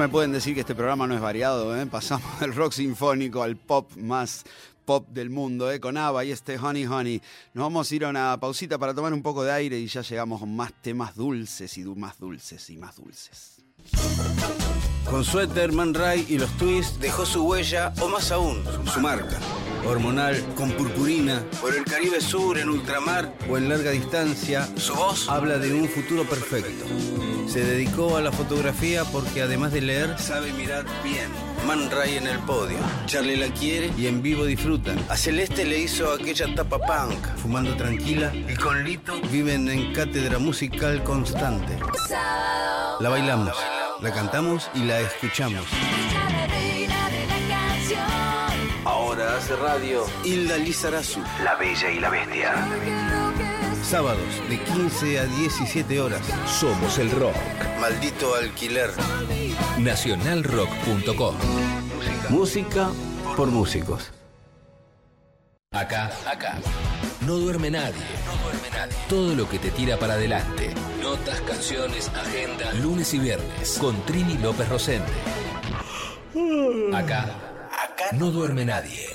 me 0.00 0.08
pueden 0.08 0.32
decir 0.32 0.54
que 0.54 0.60
este 0.60 0.74
programa 0.74 1.06
no 1.06 1.14
es 1.14 1.20
variado, 1.20 1.76
¿eh? 1.76 1.84
pasamos 1.84 2.40
del 2.40 2.54
rock 2.54 2.72
sinfónico 2.72 3.42
al 3.42 3.56
pop 3.56 3.94
más 3.96 4.44
pop 4.86 5.06
del 5.10 5.28
mundo, 5.28 5.70
¿eh? 5.70 5.78
con 5.78 5.98
ABBA 5.98 6.24
y 6.24 6.30
este 6.30 6.56
Honey 6.56 6.86
Honey. 6.86 7.20
Nos 7.52 7.64
vamos 7.64 7.92
a 7.92 7.94
ir 7.94 8.06
a 8.06 8.08
una 8.08 8.40
pausita 8.40 8.78
para 8.78 8.94
tomar 8.94 9.12
un 9.12 9.20
poco 9.20 9.44
de 9.44 9.52
aire 9.52 9.78
y 9.78 9.88
ya 9.88 10.00
llegamos 10.00 10.40
con 10.40 10.56
más 10.56 10.72
temas 10.80 11.14
dulces 11.14 11.76
y 11.76 11.84
más 11.84 12.18
dulces 12.18 12.70
y 12.70 12.78
más 12.78 12.96
dulces. 12.96 13.62
Con 15.10 15.24
Suéter, 15.24 15.72
Man 15.72 15.92
Ray 15.92 16.24
y 16.28 16.38
los 16.38 16.50
Twists 16.56 17.00
dejó 17.00 17.26
su 17.26 17.44
huella, 17.44 17.92
o 18.00 18.08
más 18.08 18.30
aún, 18.30 18.62
su 18.92 19.00
marca. 19.00 19.38
Hormonal, 19.84 20.40
con 20.54 20.70
purpurina, 20.72 21.42
por 21.60 21.74
el 21.74 21.84
Caribe 21.84 22.20
Sur, 22.20 22.58
en 22.58 22.68
ultramar 22.68 23.34
o 23.48 23.56
en 23.56 23.68
larga 23.68 23.90
distancia, 23.90 24.68
su 24.76 24.94
voz 24.94 25.28
habla 25.28 25.58
de 25.58 25.72
un 25.72 25.88
futuro 25.88 26.24
perfecto. 26.24 26.84
Se 27.48 27.64
dedicó 27.64 28.16
a 28.16 28.20
la 28.20 28.30
fotografía 28.30 29.04
porque 29.04 29.42
además 29.42 29.72
de 29.72 29.80
leer, 29.80 30.16
sabe 30.18 30.52
mirar 30.52 30.84
bien. 31.02 31.28
Man 31.66 31.90
Ray 31.90 32.16
en 32.16 32.26
el 32.26 32.38
podio. 32.40 32.78
Charlie 33.06 33.36
la 33.36 33.52
quiere 33.52 33.90
y 33.98 34.06
en 34.06 34.22
vivo 34.22 34.44
disfrutan. 34.44 34.98
A 35.08 35.16
Celeste 35.16 35.64
le 35.64 35.80
hizo 35.80 36.12
aquella 36.12 36.54
tapa 36.54 36.78
punk, 36.78 37.26
fumando 37.36 37.76
tranquila, 37.76 38.32
y 38.34 38.54
con 38.54 38.84
Lito 38.84 39.20
viven 39.32 39.68
en 39.68 39.92
cátedra 39.92 40.38
musical 40.38 41.02
constante. 41.02 41.76
La 43.00 43.08
bailamos, 43.08 43.56
la 44.02 44.12
cantamos 44.12 44.70
y 44.74 44.80
la 44.80 45.00
escuchamos. 45.00 45.64
Ahora 48.84 49.38
hace 49.38 49.56
radio 49.56 50.04
Hilda 50.22 50.58
Lizarazu. 50.58 51.20
La 51.42 51.54
Bella 51.56 51.90
y 51.90 51.98
la 51.98 52.10
Bestia. 52.10 52.52
Sábados 53.82 54.42
de 54.50 54.62
15 54.62 55.18
a 55.18 55.24
17 55.24 55.98
horas. 55.98 56.20
Somos 56.46 56.98
el 56.98 57.10
rock. 57.12 57.34
Maldito 57.80 58.34
alquiler. 58.34 58.90
Nacionalrock.com. 59.78 61.36
Música 62.28 62.90
por 63.34 63.48
músicos. 63.48 64.12
Acá, 65.72 66.10
acá. 66.26 66.58
No 67.20 67.36
duerme 67.36 67.70
nadie. 67.70 68.02
No 68.26 68.42
duerme 68.42 68.70
nadie. 68.70 68.96
Todo 69.08 69.36
lo 69.36 69.48
que 69.48 69.60
te 69.60 69.70
tira 69.70 69.96
para 69.96 70.14
adelante. 70.14 70.74
Notas, 71.00 71.40
canciones, 71.42 72.08
agenda. 72.08 72.72
Lunes 72.72 73.14
y 73.14 73.20
viernes. 73.20 73.78
Con 73.78 74.04
Trini 74.04 74.36
López 74.38 74.68
Rosente. 74.68 75.12
Acá. 76.92 77.22
Acá. 77.70 78.04
No 78.14 78.32
duerme 78.32 78.64
nadie. 78.64 79.10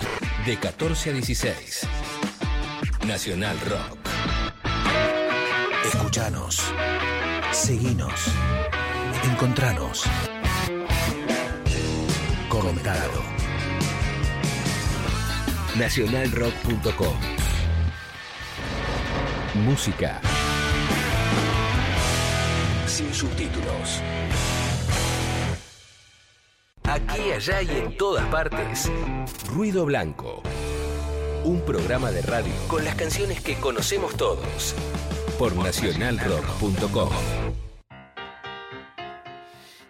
De 0.45 0.57
14 0.57 1.09
a 1.09 1.13
16. 1.13 1.87
Nacional 3.05 3.59
Rock. 3.59 3.97
Escuchanos. 5.83 6.61
Seguinos. 7.51 8.27
Encontranos. 9.25 10.05
recomendado. 12.43 13.44
Nacionalrock.com 15.77 17.15
Música 19.55 20.21
sin 22.95 23.13
subtítulos. 23.13 24.01
Aquí, 26.83 27.31
allá 27.31 27.61
y 27.61 27.69
en 27.71 27.97
todas 27.97 28.25
partes. 28.27 28.89
Ruido 29.49 29.85
Blanco. 29.85 30.41
Un 31.43 31.59
programa 31.61 32.11
de 32.11 32.21
radio 32.21 32.53
con 32.69 32.85
las 32.85 32.95
canciones 32.95 33.41
que 33.41 33.55
conocemos 33.55 34.15
todos. 34.15 34.73
Por 35.37 35.57
nacionalrock.com. 35.57 37.64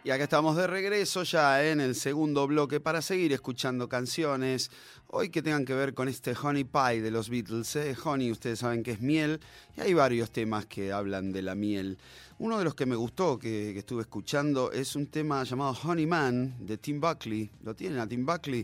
Y 0.06 0.12
acá 0.12 0.26
estamos 0.26 0.56
de 0.56 0.68
regreso 0.68 1.24
ya 1.24 1.68
en 1.68 1.82
el 1.82 1.96
segundo 1.96 2.46
bloque 2.46 2.80
para 2.80 3.02
seguir 3.02 3.34
escuchando 3.34 3.90
canciones. 3.90 4.70
Hoy 5.08 5.30
que 5.30 5.42
tengan 5.42 5.66
que 5.66 5.74
ver 5.74 5.96
con 5.96 6.08
este 6.08 6.36
Honey 6.40 6.64
Pie 6.64 7.02
de 7.02 7.10
los 7.10 7.28
Beatles. 7.28 7.76
¿eh? 7.76 7.96
Honey, 8.04 8.32
ustedes 8.32 8.60
saben 8.60 8.84
que 8.84 8.92
es 8.92 9.02
miel. 9.02 9.40
Y 9.76 9.82
hay 9.82 9.96
varios 9.96 10.30
temas 10.30 10.68
que 10.68 10.94
hablan 10.94 11.32
de 11.32 11.42
la 11.42 11.56
miel. 11.56 11.98
Uno 12.38 12.60
de 12.60 12.66
los 12.66 12.76
que 12.76 12.86
me 12.86 12.96
gustó, 12.96 13.40
que, 13.40 13.72
que 13.74 13.80
estuve 13.80 14.04
escuchando, 14.04 14.72
es 14.72 14.96
un 14.96 15.08
tema 15.08 15.44
llamado 15.44 15.76
Honey 15.84 16.06
Man 16.06 16.54
de 16.60 16.78
Tim 16.78 17.02
Buckley. 17.02 17.50
¿Lo 17.64 17.74
tienen 17.74 17.98
a 17.98 18.08
Tim 18.08 18.28
Buckley? 18.28 18.64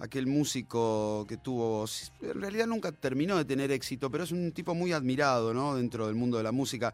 Aquel 0.00 0.26
músico 0.26 1.26
que 1.28 1.36
tuvo, 1.36 1.84
en 2.22 2.40
realidad 2.40 2.66
nunca 2.66 2.90
terminó 2.90 3.36
de 3.36 3.44
tener 3.44 3.70
éxito, 3.70 4.10
pero 4.10 4.24
es 4.24 4.32
un 4.32 4.50
tipo 4.52 4.74
muy 4.74 4.92
admirado 4.92 5.52
¿no? 5.52 5.76
dentro 5.76 6.06
del 6.06 6.16
mundo 6.16 6.38
de 6.38 6.42
la 6.42 6.52
música. 6.52 6.92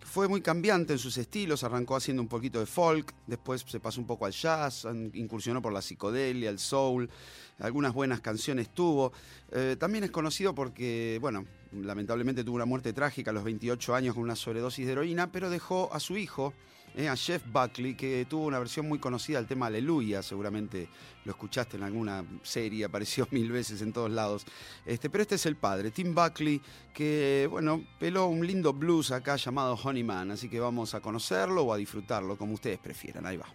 Fue 0.00 0.26
muy 0.28 0.40
cambiante 0.40 0.92
en 0.92 0.98
sus 0.98 1.16
estilos, 1.18 1.62
arrancó 1.62 1.94
haciendo 1.94 2.20
un 2.20 2.28
poquito 2.28 2.58
de 2.58 2.66
folk, 2.66 3.14
después 3.26 3.64
se 3.66 3.78
pasó 3.78 4.00
un 4.00 4.06
poco 4.06 4.26
al 4.26 4.32
jazz, 4.32 4.86
incursionó 5.14 5.62
por 5.62 5.72
la 5.72 5.80
psicodelia, 5.80 6.50
el 6.50 6.58
soul, 6.58 7.08
algunas 7.60 7.92
buenas 7.92 8.20
canciones 8.20 8.70
tuvo. 8.70 9.12
Eh, 9.52 9.76
también 9.78 10.04
es 10.04 10.10
conocido 10.10 10.54
porque, 10.54 11.18
bueno, 11.20 11.44
lamentablemente 11.72 12.44
tuvo 12.44 12.56
una 12.56 12.64
muerte 12.64 12.92
trágica 12.92 13.30
a 13.30 13.34
los 13.34 13.44
28 13.44 13.94
años 13.94 14.14
con 14.14 14.24
una 14.24 14.36
sobredosis 14.36 14.86
de 14.86 14.92
heroína, 14.92 15.32
pero 15.32 15.50
dejó 15.50 15.92
a 15.92 16.00
su 16.00 16.16
hijo, 16.16 16.54
eh, 16.94 17.08
a 17.08 17.16
Jeff 17.16 17.42
Buckley, 17.46 17.94
que 17.94 18.26
tuvo 18.28 18.46
una 18.46 18.58
versión 18.58 18.88
muy 18.88 18.98
conocida 18.98 19.38
del 19.38 19.46
tema 19.46 19.66
Aleluya, 19.66 20.22
seguramente 20.22 20.88
lo 21.24 21.32
escuchaste 21.32 21.76
en 21.76 21.82
alguna 21.82 22.24
serie, 22.42 22.84
apareció 22.86 23.28
mil 23.30 23.50
veces 23.50 23.82
en 23.82 23.92
todos 23.92 24.10
lados. 24.10 24.46
Este, 24.84 25.10
pero 25.10 25.22
este 25.22 25.36
es 25.36 25.46
el 25.46 25.56
padre, 25.56 25.90
Tim 25.90 26.14
Buckley, 26.14 26.60
que 26.92 27.46
bueno, 27.50 27.84
peló 27.98 28.26
un 28.26 28.46
lindo 28.46 28.72
blues 28.72 29.10
acá 29.10 29.36
llamado 29.36 29.74
Honey 29.74 30.04
Man, 30.04 30.30
así 30.30 30.48
que 30.48 30.60
vamos 30.60 30.94
a 30.94 31.00
conocerlo 31.00 31.62
o 31.62 31.72
a 31.72 31.76
disfrutarlo, 31.76 32.36
como 32.36 32.54
ustedes 32.54 32.78
prefieran. 32.78 33.26
Ahí 33.26 33.36
va. 33.36 33.46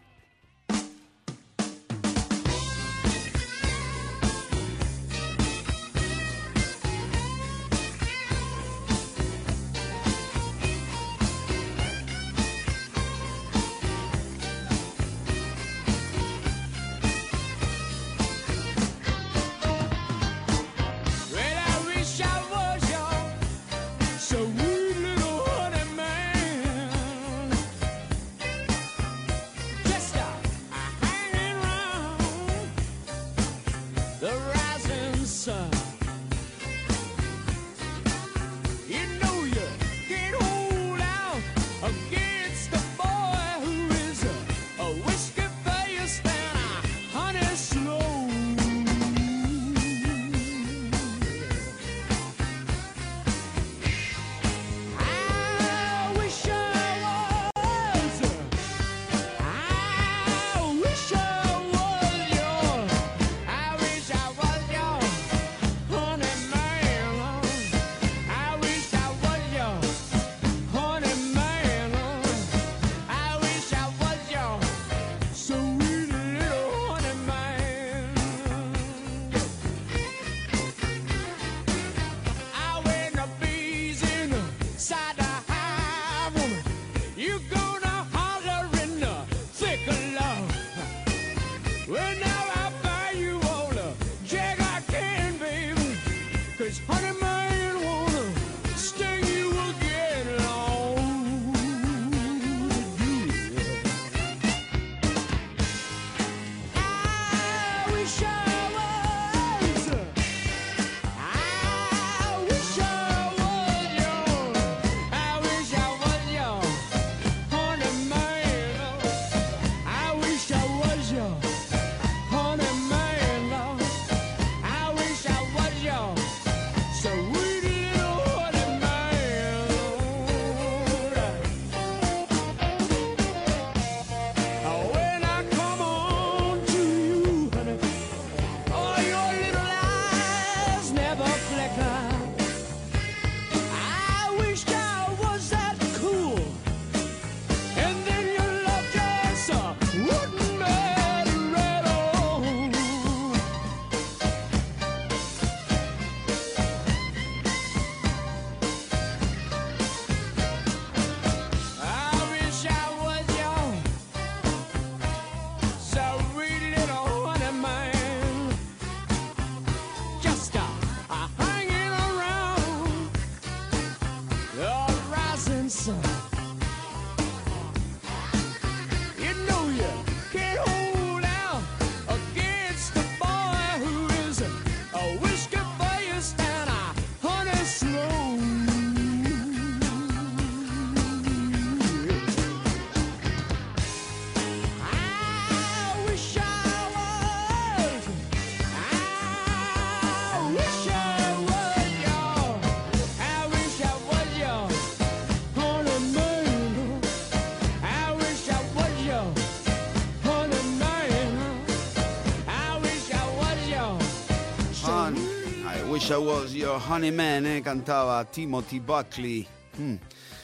Was 216.20 216.54
Your 216.54 216.80
Honey 216.80 217.12
Man, 217.12 217.46
eh, 217.46 217.62
cantaba 217.64 218.24
Timothy 218.26 218.80
Buckley. 218.80 219.48
Mm, 219.78 219.96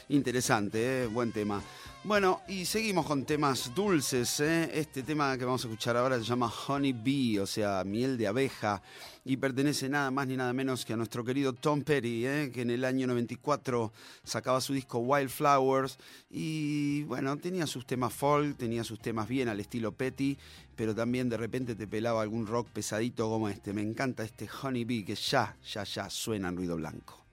interesante, 0.10 1.04
eh, 1.04 1.08
buen 1.08 1.32
tema. 1.32 1.62
Bueno, 2.04 2.42
y 2.48 2.66
seguimos 2.66 3.06
con 3.06 3.26
temas 3.26 3.74
dulces. 3.76 4.40
eh. 4.40 4.72
Este 4.74 5.04
tema 5.04 5.38
que 5.38 5.44
vamos 5.46 5.64
a 5.64 5.68
escuchar 5.68 5.98
ahora 5.98 6.18
se 6.18 6.24
llama 6.24 6.52
Honey 6.68 6.94
Bee, 6.94 7.40
o 7.40 7.46
sea, 7.46 7.84
miel 7.84 8.18
de 8.18 8.26
abeja, 8.26 8.82
y 9.26 9.36
pertenece 9.36 9.90
nada 9.90 10.10
más 10.10 10.26
ni 10.28 10.38
nada 10.38 10.54
menos 10.54 10.86
que 10.86 10.94
a 10.94 10.98
nuestro 10.98 11.26
querido 11.26 11.52
Tom 11.54 11.84
Petty, 11.84 12.26
eh, 12.26 12.52
que 12.54 12.62
en 12.62 12.72
el 12.72 12.86
año 12.86 13.06
94 13.06 13.92
sacaba 14.24 14.62
su 14.62 14.74
disco 14.74 15.00
Wildflowers. 15.00 15.98
Y 16.30 17.04
bueno, 17.04 17.36
tenía 17.38 17.68
sus 17.68 17.86
temas 17.86 18.14
folk, 18.14 18.58
tenía 18.58 18.84
sus 18.86 19.00
temas 19.00 19.28
bien 19.28 19.50
al 19.50 19.60
estilo 19.60 19.92
Petty, 19.92 20.38
pero 20.80 20.96
también 20.96 21.28
de 21.28 21.36
repente 21.36 21.76
te 21.76 21.88
pelaba 21.88 22.22
algún 22.22 22.48
rock 22.48 22.70
pesadito 22.70 23.28
como 23.28 23.50
este. 23.50 23.74
Me 23.74 23.82
encanta 23.82 24.24
este 24.24 24.48
Honey 24.48 24.86
Bee 24.86 25.04
que 25.04 25.14
ya, 25.14 25.54
ya, 25.62 25.84
ya 25.84 26.10
suena 26.10 26.48
en 26.48 26.56
ruido 26.56 26.78
blanco. 26.78 27.26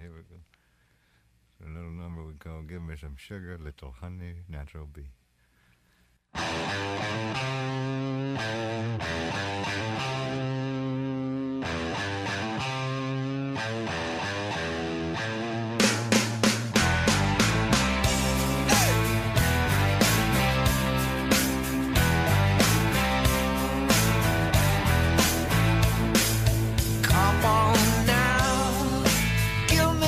Here 0.00 0.10
we 0.10 0.22
go. 0.22 0.40
A 1.64 1.68
little 1.68 1.92
number 1.92 2.24
we 2.24 2.34
call 2.34 2.66
Give 2.66 2.80
Me 2.80 2.96
Some 2.96 3.16
Sugar, 3.16 3.60
Little 3.60 3.92
Honey, 4.02 4.42
Natural 4.48 4.88
Bee. 4.92 5.12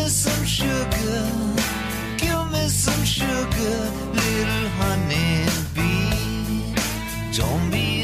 Some 0.09 0.45
sugar, 0.45 1.29
give 2.17 2.51
me 2.53 2.69
some 2.69 3.05
sugar, 3.05 3.91
little 4.15 4.69
honey 4.79 5.47
bee. 5.75 6.75
Don't 7.33 7.71
be 7.71 7.96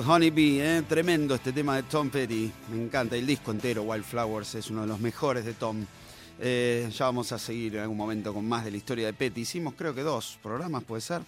Little 0.00 0.14
Honeybee, 0.14 0.60
¿eh? 0.62 0.82
tremendo 0.88 1.34
este 1.34 1.52
tema 1.52 1.76
de 1.76 1.82
Tom 1.82 2.08
Petty. 2.08 2.50
Me 2.72 2.82
encanta 2.82 3.16
el 3.16 3.26
disco 3.26 3.50
entero, 3.50 3.82
Wildflowers, 3.82 4.54
es 4.54 4.70
uno 4.70 4.80
de 4.80 4.86
los 4.86 4.98
mejores 4.98 5.44
de 5.44 5.52
Tom. 5.52 5.84
Eh, 6.38 6.88
ya 6.90 7.04
vamos 7.04 7.32
a 7.32 7.38
seguir 7.38 7.74
en 7.74 7.82
algún 7.82 7.98
momento 7.98 8.32
con 8.32 8.48
más 8.48 8.64
de 8.64 8.70
la 8.70 8.78
historia 8.78 9.04
de 9.04 9.12
Petty. 9.12 9.42
Hicimos 9.42 9.74
creo 9.76 9.94
que 9.94 10.00
dos 10.00 10.38
programas, 10.42 10.84
puede 10.84 11.02
ser. 11.02 11.20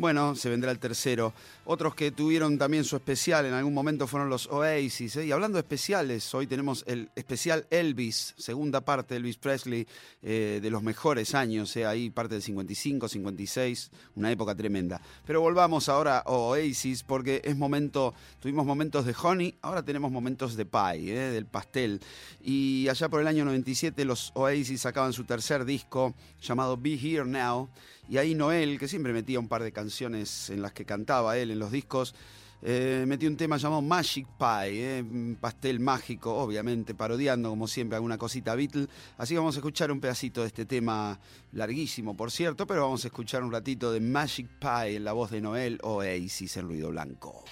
Bueno, 0.00 0.34
se 0.34 0.48
vendrá 0.48 0.70
el 0.70 0.78
tercero. 0.78 1.34
Otros 1.66 1.94
que 1.94 2.10
tuvieron 2.10 2.56
también 2.56 2.84
su 2.84 2.96
especial 2.96 3.44
en 3.44 3.52
algún 3.52 3.74
momento 3.74 4.06
fueron 4.06 4.30
los 4.30 4.46
Oasis. 4.46 5.16
¿eh? 5.16 5.26
Y 5.26 5.32
hablando 5.32 5.56
de 5.56 5.60
especiales, 5.60 6.34
hoy 6.34 6.46
tenemos 6.46 6.84
el 6.86 7.10
especial 7.14 7.66
Elvis, 7.68 8.32
segunda 8.38 8.80
parte 8.80 9.12
de 9.12 9.18
Elvis 9.18 9.36
Presley, 9.36 9.86
eh, 10.22 10.58
de 10.62 10.70
los 10.70 10.82
mejores 10.82 11.34
años, 11.34 11.76
¿eh? 11.76 11.84
ahí 11.84 12.08
parte 12.08 12.32
del 12.32 12.42
55, 12.42 13.08
56, 13.08 13.90
una 14.16 14.32
época 14.32 14.54
tremenda. 14.54 15.02
Pero 15.26 15.42
volvamos 15.42 15.90
ahora 15.90 16.20
a 16.20 16.30
Oasis, 16.30 17.02
porque 17.02 17.42
es 17.44 17.58
momento, 17.58 18.14
tuvimos 18.40 18.64
momentos 18.64 19.04
de 19.04 19.14
Honey, 19.22 19.58
ahora 19.60 19.82
tenemos 19.82 20.10
momentos 20.10 20.56
de 20.56 20.64
Pie, 20.64 21.12
del 21.30 21.44
pastel. 21.44 22.00
Y 22.42 22.88
allá 22.88 23.10
por 23.10 23.20
el 23.20 23.26
año 23.26 23.44
97 23.44 24.06
los 24.06 24.32
Oasis 24.34 24.80
sacaban 24.80 25.12
su 25.12 25.24
tercer 25.24 25.66
disco 25.66 26.14
llamado 26.40 26.78
Be 26.78 26.94
Here 26.94 27.26
Now. 27.26 27.68
Y 28.08 28.18
ahí 28.18 28.34
Noel, 28.34 28.76
que 28.80 28.88
siempre 28.88 29.12
metía 29.12 29.38
un 29.38 29.46
par 29.46 29.62
de 29.62 29.70
canciones 29.70 29.89
en 30.50 30.62
las 30.62 30.72
que 30.72 30.84
cantaba 30.84 31.36
él 31.36 31.50
en 31.50 31.58
los 31.58 31.72
discos, 31.72 32.14
eh, 32.62 33.04
metí 33.08 33.26
un 33.26 33.36
tema 33.36 33.56
llamado 33.56 33.80
Magic 33.80 34.26
Pie, 34.38 34.98
eh, 34.98 35.36
pastel 35.40 35.80
mágico, 35.80 36.34
obviamente, 36.36 36.94
parodiando 36.94 37.48
como 37.48 37.66
siempre 37.66 37.96
alguna 37.96 38.18
cosita 38.18 38.54
Beatle. 38.54 38.86
Así 39.16 39.34
que 39.34 39.38
vamos 39.38 39.56
a 39.56 39.60
escuchar 39.60 39.90
un 39.90 40.00
pedacito 40.00 40.42
de 40.42 40.48
este 40.48 40.66
tema, 40.66 41.18
larguísimo 41.52 42.16
por 42.16 42.30
cierto, 42.30 42.66
pero 42.66 42.82
vamos 42.82 43.04
a 43.04 43.08
escuchar 43.08 43.42
un 43.42 43.52
ratito 43.52 43.90
de 43.92 44.00
Magic 44.00 44.46
Pie 44.58 44.96
en 44.96 45.04
la 45.04 45.12
voz 45.12 45.30
de 45.30 45.40
Noel 45.40 45.78
Oasis 45.82 46.58
en 46.58 46.66
ruido 46.66 46.90
blanco. 46.90 47.44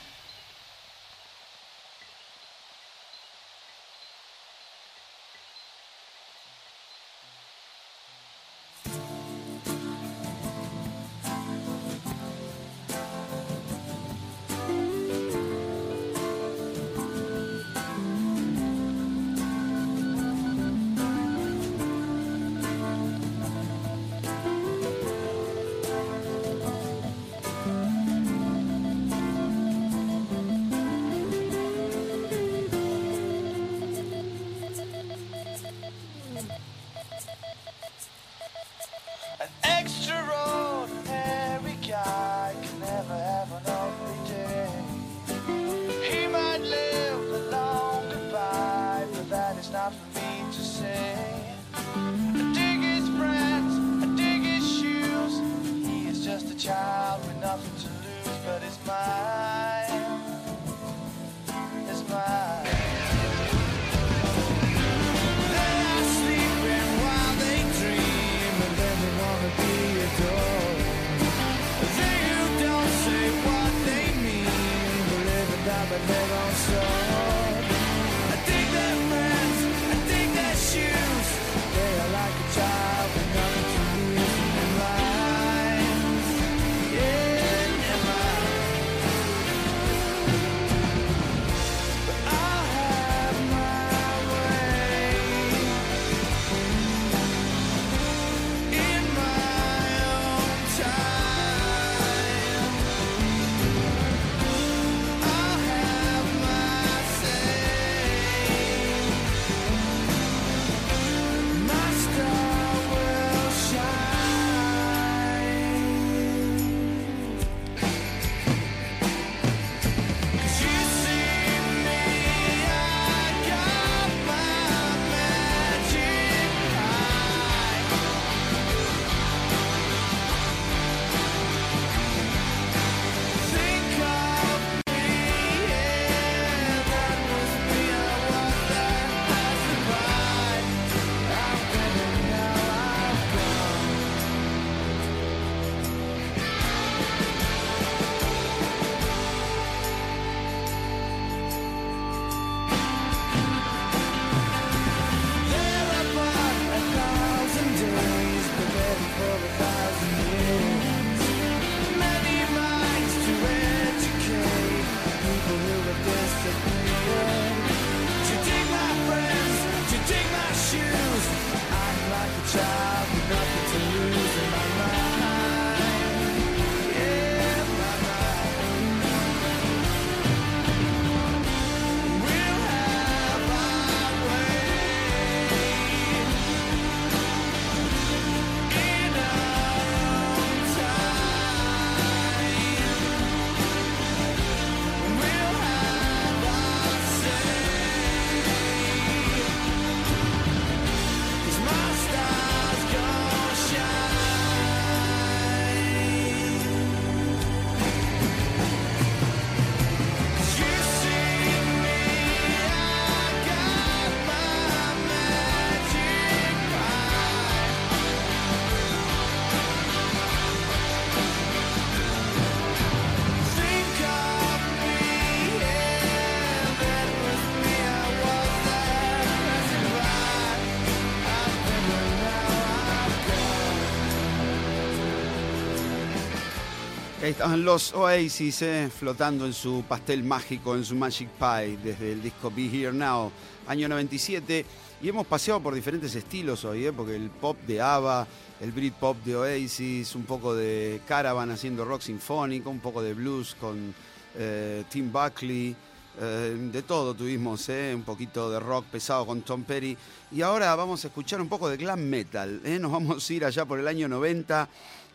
Ahí 237.29 237.33
estaban 237.33 237.63
los 237.63 237.93
Oasis 237.93 238.63
eh, 238.63 238.89
flotando 238.89 239.45
en 239.45 239.53
su 239.53 239.85
pastel 239.87 240.25
mágico, 240.25 240.75
en 240.75 240.83
su 240.83 240.95
Magic 240.95 241.29
Pie, 241.29 241.77
desde 241.85 242.13
el 242.13 242.23
disco 242.23 242.51
Be 242.51 242.71
Here 242.73 242.91
Now, 242.91 243.31
año 243.67 243.87
97. 243.87 244.65
Y 245.03 245.09
hemos 245.11 245.27
paseado 245.27 245.61
por 245.61 245.75
diferentes 245.75 246.15
estilos 246.15 246.65
hoy, 246.65 246.87
eh, 246.87 246.93
porque 246.95 247.17
el 247.17 247.29
pop 247.29 247.59
de 247.67 247.83
ABBA, 247.83 248.27
el 248.63 248.73
Britpop 248.73 249.23
de 249.27 249.37
Oasis, 249.37 250.15
un 250.15 250.23
poco 250.23 250.55
de 250.55 251.03
Caravan 251.07 251.51
haciendo 251.51 251.85
rock 251.85 252.01
sinfónico, 252.01 252.71
un 252.71 252.81
poco 252.81 253.03
de 253.03 253.13
blues 253.13 253.55
con 253.61 253.95
eh, 254.35 254.85
Tim 254.89 255.13
Buckley, 255.13 255.77
de 256.19 256.83
todo 256.83 257.15
tuvimos, 257.15 257.69
un 257.95 258.03
poquito 258.05 258.51
de 258.51 258.59
rock 258.59 258.87
pesado 258.87 259.25
con 259.25 259.43
Tom 259.43 259.63
Petty. 259.65 259.97
Y 260.33 260.43
ahora 260.43 260.75
vamos 260.75 261.05
a 261.05 261.09
escuchar 261.09 261.41
un 261.41 261.49
poco 261.49 261.69
de 261.69 261.77
glam 261.77 262.01
metal. 262.01 262.61
Nos 262.81 262.91
vamos 262.91 263.31
a 263.31 263.33
ir 263.33 263.45
allá 263.45 263.65
por 263.67 263.79
el 263.79 263.87
año 263.87 264.09
90 264.09 264.69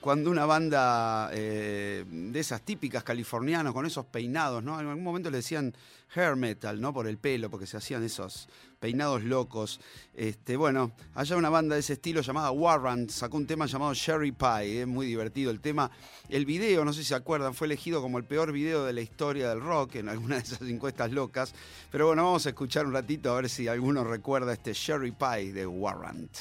cuando 0.04 0.30
una 0.30 0.46
banda 0.46 1.30
eh, 1.32 2.04
de 2.06 2.38
esas 2.38 2.62
típicas 2.62 3.06
californianas 3.06 3.72
con 3.72 3.86
esos 3.86 4.04
peinados, 4.04 4.62
¿no? 4.62 4.78
En 4.78 4.88
algún 4.88 5.02
momento 5.02 5.32
le 5.32 5.38
decían 5.38 5.74
hair 6.14 6.36
metal, 6.36 6.82
¿no? 6.82 6.92
Por 6.92 7.08
el 7.08 7.18
pelo, 7.18 7.50
porque 7.50 7.66
se 7.66 7.78
hacían 7.78 8.04
esos 8.04 8.50
peinados 8.82 9.24
locos. 9.24 9.80
Este, 10.14 10.58
bueno, 10.58 10.92
allá 11.16 11.38
una 11.38 11.50
banda 11.50 11.76
de 11.76 11.80
ese 11.80 11.94
estilo 11.94 12.20
llamada 12.20 12.52
Warrant 12.52 13.12
sacó 13.12 13.38
un 13.38 13.48
tema 13.48 13.66
llamado 13.66 13.94
Sherry 13.94 14.34
Pie, 14.34 14.82
es 14.82 14.88
muy 14.88 15.08
divertido 15.08 15.52
el 15.52 15.62
tema. 15.62 15.90
El 16.28 16.46
video, 16.46 16.84
no 16.84 16.92
sé 16.92 17.00
si 17.00 17.08
se 17.08 17.16
acuerdan, 17.16 17.54
fue 17.54 17.68
elegido 17.68 18.02
como 18.02 18.18
el 18.18 18.26
peor 18.26 18.52
video 18.52 18.84
de 18.84 18.92
la 18.92 19.00
historia 19.00 19.48
del 19.48 19.62
rock 19.62 19.96
en 19.96 20.10
alguna 20.10 20.36
de 20.36 20.42
esas 20.42 20.64
encuestas 20.64 21.14
locas. 21.14 21.56
Pero 21.94 22.08
bueno, 22.08 22.26
vamos 22.26 22.46
a 22.46 22.50
escuchar 22.50 22.86
un 22.86 22.92
ratito 22.92 23.32
a 23.32 23.36
ver 23.36 23.50
si 23.50 23.70
alguno 23.70 24.04
recuerda 24.04 24.52
este 24.52 24.74
Sherry 24.74 25.12
Pie 25.12 25.54
de 25.54 25.66
Warrant. 25.66 26.40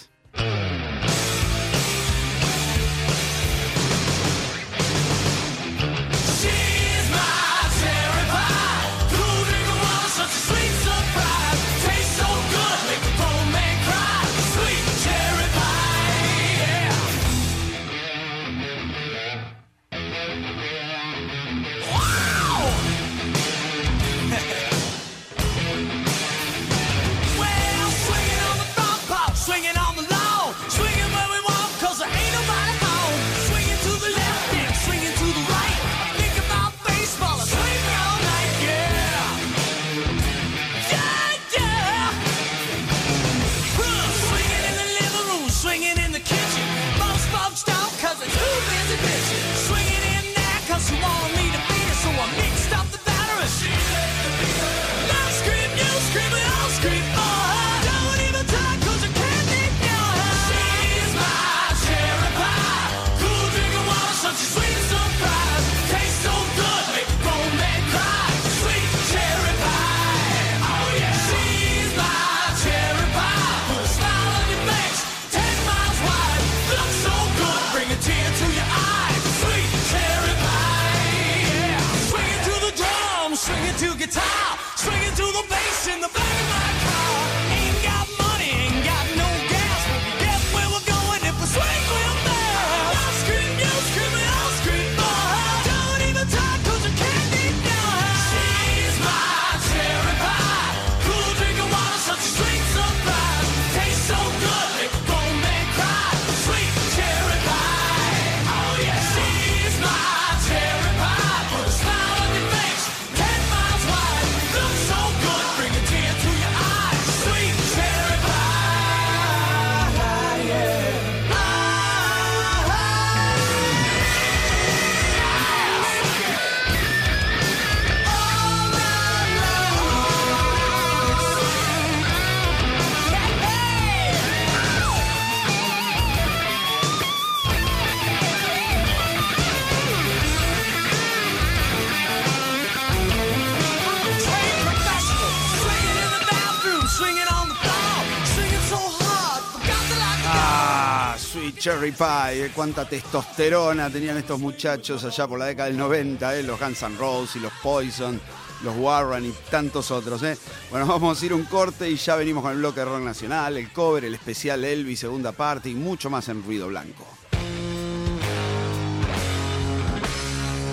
Cherry 151.63 151.93
Pie, 151.93 152.47
eh, 152.47 152.51
cuánta 152.53 152.85
testosterona 152.85 153.89
tenían 153.89 154.17
estos 154.17 154.41
muchachos 154.41 155.05
allá 155.05 155.29
por 155.29 155.39
la 155.39 155.45
década 155.45 155.69
del 155.69 155.79
90, 155.79 156.37
eh, 156.37 156.43
los 156.43 156.59
Guns 156.59 156.83
N' 156.83 156.97
Roses 156.99 157.37
y 157.37 157.39
los 157.39 157.53
Poison, 157.63 158.21
los 158.65 158.77
Warren 158.77 159.27
y 159.27 159.33
tantos 159.49 159.93
otros. 159.93 160.25
eh. 160.25 160.37
Bueno, 160.73 160.87
vamos 160.89 161.23
a 161.23 161.25
ir 161.25 161.33
un 161.33 161.45
corte 161.45 161.89
y 161.89 161.95
ya 161.95 162.17
venimos 162.17 162.43
con 162.43 162.51
el 162.51 162.59
bloque 162.59 162.81
de 162.81 162.87
rock 162.87 163.03
nacional, 163.03 163.57
el 163.57 163.73
cover, 163.73 164.07
el 164.07 164.17
especial 164.17 164.65
Elvis, 164.65 164.99
segunda 164.99 165.31
parte 165.31 165.69
y 165.69 165.77
mucho 165.77 166.11
más 166.11 166.29
en 166.31 166.43
ruido 166.43 166.67
blanco. 166.67 167.07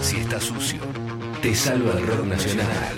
Si 0.02 0.18
está 0.18 0.42
sucio, 0.42 0.80
te 1.40 1.54
salva 1.54 1.92
el 2.00 2.08
rock 2.08 2.26
nacional. 2.26 2.96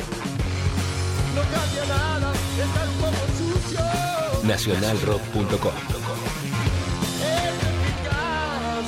No 1.36 1.42
cambia 1.42 1.86
nada, 1.88 2.32
está 2.58 2.88
un 2.88 2.96
poco 3.02 3.28
sucio. 3.38 4.44
Nacionalrock.com. 4.48 6.01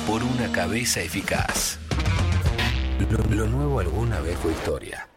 Por 0.06 0.22
una 0.22 0.52
cabeza 0.52 1.00
eficaz. 1.00 1.78
Lo, 3.30 3.46
nuevo 3.46 3.80
alguna 3.80 4.20
vez 4.20 4.38
fue 4.38 4.52
historia. 4.52 5.08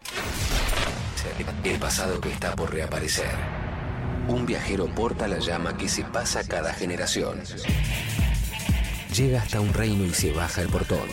El 1.64 1.78
pasado 1.78 2.22
que 2.22 2.32
está 2.32 2.56
por 2.56 2.74
reaparecer. 2.74 3.36
Un 4.28 4.46
viajero 4.46 4.88
porta 4.88 5.28
la 5.28 5.40
llama 5.40 5.76
que 5.78 5.90
se 5.90 6.04
pasa 6.04 6.48
cada 6.48 6.74
generación. 6.74 7.42
Llega 9.14 9.42
hasta 9.42 9.60
un 9.60 9.74
reino 9.74 10.06
y 10.06 10.14
se 10.14 10.32
baja 10.32 10.62
el 10.62 10.70
portón. 10.70 11.08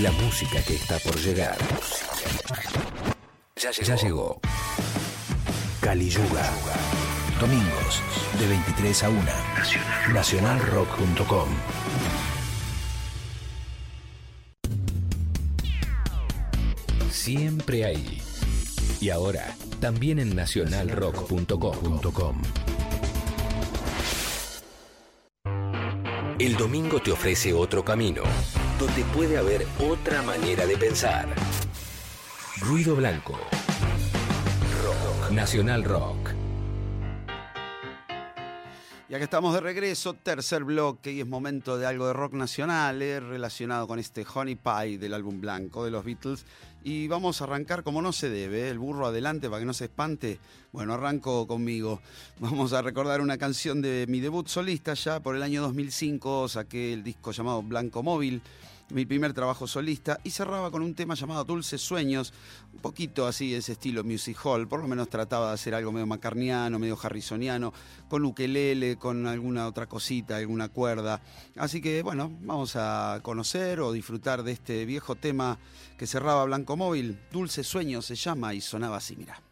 La 0.00 0.10
música 0.12 0.60
que 0.62 0.74
está 0.74 0.98
por 0.98 1.16
llegar. 1.16 1.56
Ya 3.56 3.70
llegó. 3.70 3.86
Ya 3.86 3.96
llegó. 3.96 4.40
Caliyuga. 5.80 6.50
Domingos, 7.40 8.02
de 8.40 8.48
23 8.48 9.02
a 9.04 9.08
1. 9.10 9.20
Nacionalrock.com. 10.12 11.48
Siempre 17.26 17.84
ahí. 17.84 18.22
Y 19.00 19.10
ahora, 19.10 19.56
también 19.80 20.20
en 20.20 20.36
nacionalrock.com. 20.36 22.42
El 26.38 26.56
domingo 26.56 27.02
te 27.02 27.10
ofrece 27.10 27.52
otro 27.52 27.84
camino, 27.84 28.22
donde 28.78 29.02
puede 29.12 29.38
haber 29.38 29.66
otra 29.80 30.22
manera 30.22 30.66
de 30.66 30.76
pensar. 30.76 31.26
Ruido 32.60 32.94
Blanco. 32.94 33.32
Rock. 34.84 35.32
Nacional 35.32 35.82
Rock. 35.82 36.36
Y 39.08 39.14
acá 39.14 39.22
estamos 39.22 39.54
de 39.54 39.60
regreso, 39.60 40.14
tercer 40.14 40.64
bloque, 40.64 41.12
y 41.12 41.20
es 41.20 41.28
momento 41.28 41.78
de 41.78 41.86
algo 41.86 42.08
de 42.08 42.12
rock 42.12 42.34
nacional, 42.34 43.00
eh, 43.02 43.20
relacionado 43.20 43.86
con 43.86 44.00
este 44.00 44.26
Honey 44.32 44.56
Pie 44.56 44.98
del 44.98 45.14
álbum 45.14 45.40
blanco 45.40 45.84
de 45.84 45.92
los 45.92 46.04
Beatles. 46.04 46.44
Y 46.88 47.08
vamos 47.08 47.40
a 47.40 47.44
arrancar 47.46 47.82
como 47.82 48.00
no 48.00 48.12
se 48.12 48.30
debe, 48.30 48.60
eh, 48.60 48.70
el 48.70 48.78
burro 48.78 49.08
adelante 49.08 49.48
para 49.48 49.58
que 49.58 49.66
no 49.66 49.74
se 49.74 49.86
espante. 49.86 50.38
Bueno, 50.70 50.94
arranco 50.94 51.48
conmigo. 51.48 52.00
Vamos 52.38 52.72
a 52.74 52.80
recordar 52.80 53.20
una 53.20 53.38
canción 53.38 53.82
de 53.82 54.06
mi 54.08 54.20
debut 54.20 54.46
solista 54.46 54.94
ya 54.94 55.18
por 55.18 55.34
el 55.34 55.42
año 55.42 55.62
2005, 55.62 56.46
saqué 56.46 56.92
el 56.92 57.02
disco 57.02 57.32
llamado 57.32 57.60
Blanco 57.64 58.04
Móvil. 58.04 58.40
Mi 58.90 59.04
primer 59.04 59.32
trabajo 59.32 59.66
solista, 59.66 60.20
y 60.22 60.30
cerraba 60.30 60.70
con 60.70 60.82
un 60.82 60.94
tema 60.94 61.14
llamado 61.14 61.44
Dulces 61.44 61.80
Sueños, 61.80 62.32
un 62.72 62.80
poquito 62.80 63.26
así 63.26 63.54
ese 63.54 63.72
estilo 63.72 64.04
music 64.04 64.38
hall, 64.44 64.68
por 64.68 64.80
lo 64.80 64.88
menos 64.88 65.08
trataba 65.08 65.48
de 65.48 65.54
hacer 65.54 65.74
algo 65.74 65.92
medio 65.92 66.06
macarniano, 66.06 66.78
medio 66.78 66.98
harrisoniano, 67.02 67.72
con 68.08 68.24
ukelele, 68.24 68.96
con 68.96 69.26
alguna 69.26 69.66
otra 69.66 69.86
cosita, 69.86 70.36
alguna 70.36 70.68
cuerda. 70.68 71.20
Así 71.56 71.80
que 71.80 72.02
bueno, 72.02 72.30
vamos 72.42 72.76
a 72.76 73.20
conocer 73.22 73.80
o 73.80 73.92
disfrutar 73.92 74.42
de 74.42 74.52
este 74.52 74.84
viejo 74.84 75.16
tema 75.16 75.58
que 75.98 76.06
cerraba 76.06 76.44
Blanco 76.44 76.76
Móvil, 76.76 77.18
Dulces 77.32 77.66
Sueños 77.66 78.06
se 78.06 78.14
llama 78.14 78.54
y 78.54 78.60
sonaba 78.60 78.98
así, 78.98 79.16
mira. 79.16 79.45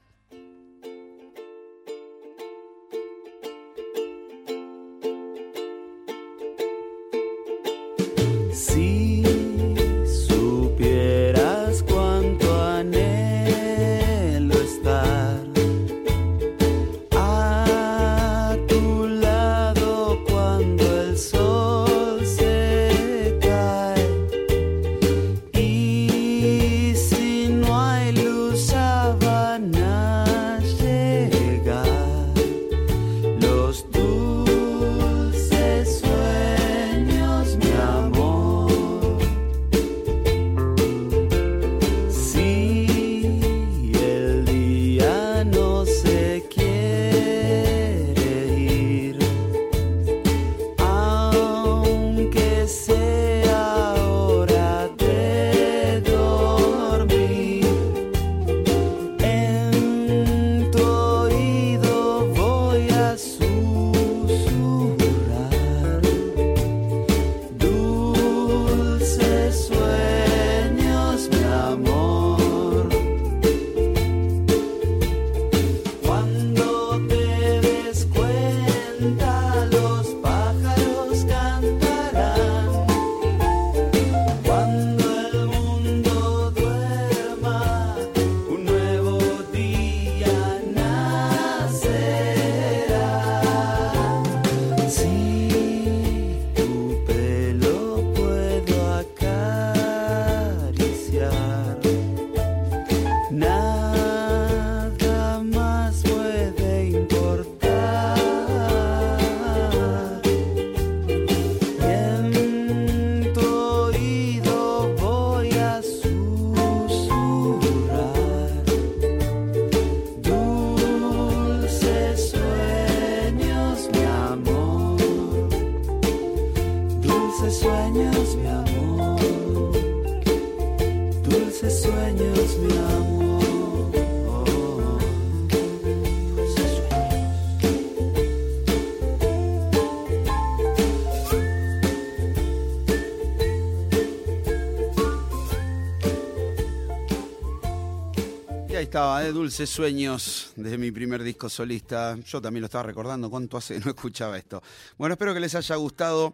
Estaba, 148.95 149.25
¿eh? 149.25 149.33
Dulces 149.33 149.69
Sueños 149.69 150.53
de 150.55 150.79
mi 150.79 150.93
primer 150.93 151.21
disco 151.25 151.49
solista. 151.49 152.17
Yo 152.29 152.41
también 152.41 152.61
lo 152.61 152.67
estaba 152.67 152.85
recordando, 152.85 153.29
cuánto 153.29 153.57
hace 153.57 153.81
no 153.81 153.91
escuchaba 153.91 154.39
esto. 154.39 154.63
Bueno, 154.97 155.15
espero 155.15 155.35
que 155.35 155.41
les 155.41 155.53
haya 155.57 155.75
gustado. 155.75 156.33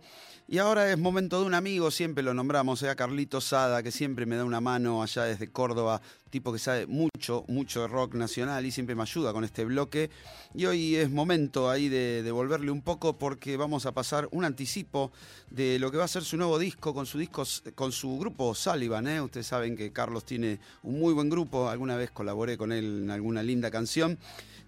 Y 0.53 0.59
ahora 0.59 0.91
es 0.91 0.99
momento 0.99 1.39
de 1.39 1.47
un 1.47 1.55
amigo, 1.55 1.93
siempre 1.93 2.25
lo 2.25 2.35
nombramos, 2.35 2.81
sea 2.81 2.97
Carlito 2.97 3.41
Sada, 3.41 3.85
que 3.85 3.93
siempre 3.93 4.27
me 4.27 4.35
da 4.35 4.45
una 4.45 4.61
mano 4.61 5.01
allá 5.01 5.23
desde 5.23 5.47
Córdoba, 5.47 6.03
tipo 6.29 6.53
que 6.53 6.59
sabe 6.59 6.89
mucho, 6.89 7.45
mucho 7.47 7.83
de 7.83 7.87
rock 7.87 8.15
nacional 8.15 8.67
y 8.67 8.73
siempre 8.73 8.97
me 8.97 9.03
ayuda 9.03 9.33
con 9.33 9.45
este 9.45 9.65
bloque. 9.65 10.11
Y 10.53 10.67
hoy 10.67 10.97
es 10.97 11.09
momento 11.09 11.71
ahí 11.71 11.89
de 11.89 12.25
devolverle 12.25 12.73
un 12.73 12.83
poco 12.83 13.17
porque 13.17 13.57
vamos 13.57 13.87
a 13.87 13.93
pasar 13.93 14.29
un 14.33 14.45
anticipo 14.45 15.13
de 15.51 15.79
lo 15.79 15.93
que 15.93 15.99
va 15.99 16.05
a 16.07 16.09
ser 16.09 16.25
su 16.25 16.37
nuevo 16.37 16.59
disco 16.59 16.93
con 16.93 17.07
su 17.07 17.19
disco, 17.19 17.45
con 17.77 17.93
su 17.93 18.19
grupo 18.19 18.53
Sullivan. 18.53 19.07
¿eh? 19.07 19.21
Ustedes 19.21 19.47
saben 19.47 19.77
que 19.77 19.93
Carlos 19.93 20.25
tiene 20.25 20.59
un 20.83 20.99
muy 20.99 21.15
buen 21.15 21.31
grupo, 21.31 21.69
alguna 21.69 21.95
vez 21.95 22.11
colaboré 22.11 22.59
con 22.59 22.73
él 22.73 23.05
en 23.05 23.11
alguna 23.13 23.45
linda 23.45 23.71
canción. 23.71 24.19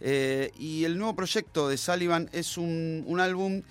Eh, 0.00 0.52
y 0.60 0.84
el 0.84 0.96
nuevo 0.96 1.16
proyecto 1.16 1.68
de 1.68 1.76
Sullivan 1.76 2.30
es 2.32 2.56
un, 2.56 3.02
un 3.04 3.18
álbum 3.18 3.62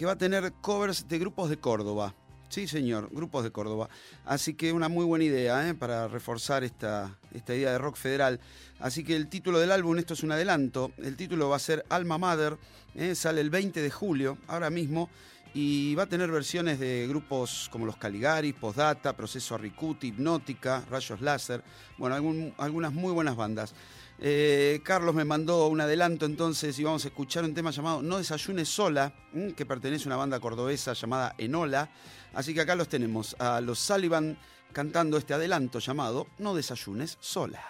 que 0.00 0.06
va 0.06 0.12
a 0.12 0.16
tener 0.16 0.54
covers 0.62 1.06
de 1.08 1.18
grupos 1.18 1.50
de 1.50 1.58
Córdoba. 1.58 2.14
Sí, 2.48 2.66
señor, 2.66 3.10
grupos 3.12 3.44
de 3.44 3.50
Córdoba. 3.50 3.90
Así 4.24 4.54
que 4.54 4.72
una 4.72 4.88
muy 4.88 5.04
buena 5.04 5.26
idea 5.26 5.68
¿eh? 5.68 5.74
para 5.74 6.08
reforzar 6.08 6.64
esta, 6.64 7.18
esta 7.34 7.54
idea 7.54 7.72
de 7.72 7.76
rock 7.76 7.96
federal. 7.96 8.40
Así 8.78 9.04
que 9.04 9.14
el 9.14 9.28
título 9.28 9.58
del 9.58 9.70
álbum, 9.70 9.98
esto 9.98 10.14
es 10.14 10.22
un 10.22 10.32
adelanto, 10.32 10.92
el 10.96 11.16
título 11.18 11.50
va 11.50 11.56
a 11.56 11.58
ser 11.58 11.84
Alma 11.90 12.16
Mother, 12.16 12.56
¿eh? 12.94 13.14
sale 13.14 13.42
el 13.42 13.50
20 13.50 13.82
de 13.82 13.90
julio, 13.90 14.38
ahora 14.46 14.70
mismo, 14.70 15.10
y 15.52 15.94
va 15.96 16.04
a 16.04 16.08
tener 16.08 16.30
versiones 16.30 16.80
de 16.80 17.06
grupos 17.06 17.68
como 17.70 17.84
los 17.84 17.98
Caligari, 17.98 18.54
Postdata, 18.54 19.14
Proceso 19.14 19.54
Arricuti, 19.54 20.06
Hipnótica, 20.06 20.82
Rayos 20.88 21.20
Láser, 21.20 21.62
bueno, 21.98 22.54
algunas 22.56 22.94
muy 22.94 23.12
buenas 23.12 23.36
bandas. 23.36 23.74
Eh, 24.22 24.80
Carlos 24.84 25.14
me 25.14 25.24
mandó 25.24 25.66
un 25.68 25.80
adelanto 25.80 26.26
entonces 26.26 26.78
y 26.78 26.84
vamos 26.84 27.04
a 27.06 27.08
escuchar 27.08 27.42
un 27.42 27.54
tema 27.54 27.70
llamado 27.70 28.02
No 28.02 28.18
desayunes 28.18 28.68
sola, 28.68 29.14
que 29.56 29.64
pertenece 29.64 30.04
a 30.04 30.08
una 30.08 30.16
banda 30.16 30.38
cordobesa 30.38 30.92
llamada 30.92 31.34
Enola. 31.38 31.88
Así 32.34 32.52
que 32.52 32.60
acá 32.60 32.74
los 32.74 32.88
tenemos, 32.88 33.34
a 33.38 33.62
los 33.62 33.78
Sullivan 33.78 34.36
cantando 34.72 35.16
este 35.16 35.32
adelanto 35.32 35.78
llamado 35.78 36.26
No 36.38 36.54
desayunes 36.54 37.16
sola. 37.20 37.64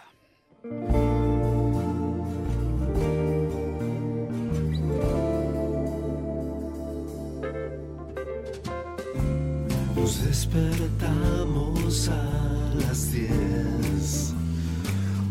Nos 9.94 10.24
despertamos 10.24 12.09
a 12.09 12.74
las 12.80 13.12
diez. 13.12 14.39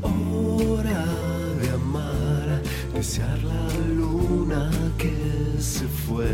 Hora 0.02 1.06
de 1.62 1.70
amar, 1.72 2.62
desear 2.94 3.38
la 3.44 3.68
luna 3.94 4.72
que 4.98 5.14
se 5.60 5.86
fue. 5.88 6.28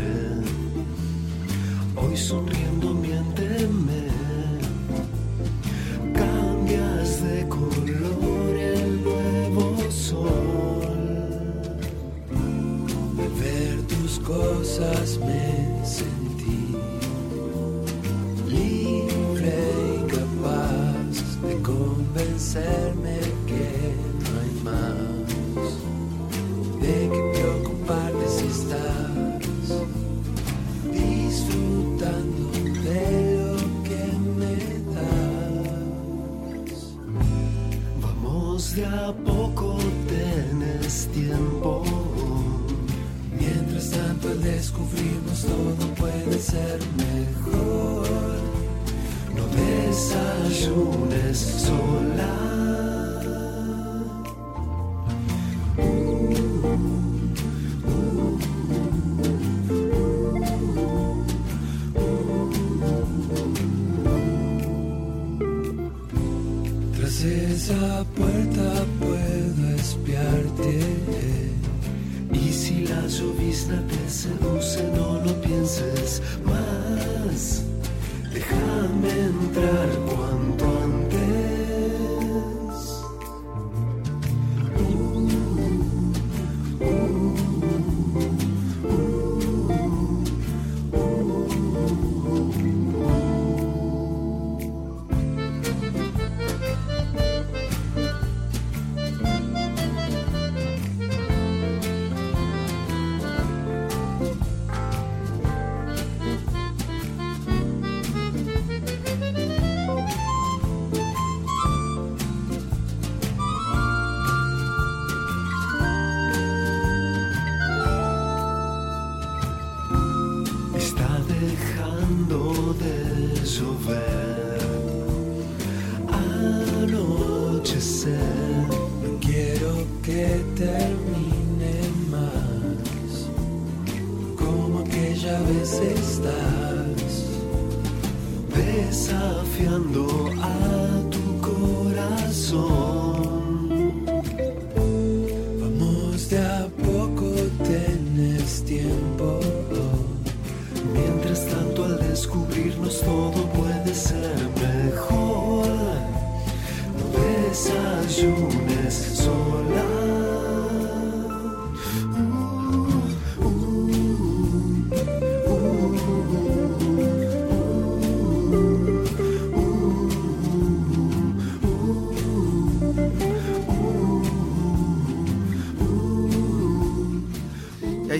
Hoy 1.96 2.16
sonriendo 2.16 2.94
miénteme. 2.94 4.06
Cambias 6.14 7.22
de 7.24 7.48
color 7.48 8.56
el 8.56 9.02
nuevo 9.02 9.90
sol. 9.90 10.86
De 13.16 13.28
ver 13.40 13.82
tus 13.88 14.18
cosas 14.20 15.18
me 15.18 15.84
sentí 15.84 16.76
libre 18.48 19.54
y 19.96 20.06
capaz 20.10 21.40
de 21.42 21.62
convencerme 21.62 23.25
de 38.76 38.84
a 38.84 39.12
poco 39.24 39.78
tenés 40.06 41.08
tiempo. 41.08 41.82
Mientras 43.32 43.90
tanto 43.90 44.28
al 44.28 44.42
todo 45.42 45.94
puede 45.94 46.38
ser 46.38 46.78
mejor. 46.96 48.06
No 49.34 49.46
desayunes 49.56 51.38
sola. 51.38 52.65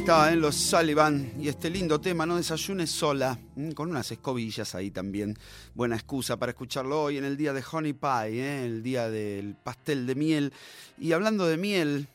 Ahí 0.07 0.11
estaba, 0.11 0.33
¿eh? 0.33 0.37
los 0.37 0.55
Sullivan 0.55 1.33
y 1.37 1.49
este 1.49 1.69
lindo 1.69 2.01
tema, 2.01 2.27
No 2.27 2.37
desayunes 2.37 2.93
sola, 2.93 3.37
con 3.75 3.91
unas 3.91 4.09
escobillas 4.13 4.77
ahí 4.77 4.93
también. 4.93 5.37
Buena 5.75 5.97
excusa 5.97 6.37
para 6.37 6.53
escucharlo 6.53 7.03
hoy 7.03 7.19
en 7.19 7.25
el 7.25 7.37
día 7.37 7.53
de 7.53 7.65
Honey 7.69 7.93
Pie, 7.93 8.41
¿eh? 8.41 8.67
el 8.67 8.85
día 8.85 9.11
del 9.11 9.57
pastel 9.57 10.07
de 10.07 10.15
miel. 10.15 10.53
Y 10.97 11.11
hablando 11.11 11.45
de 11.47 11.57
miel, 11.57 12.07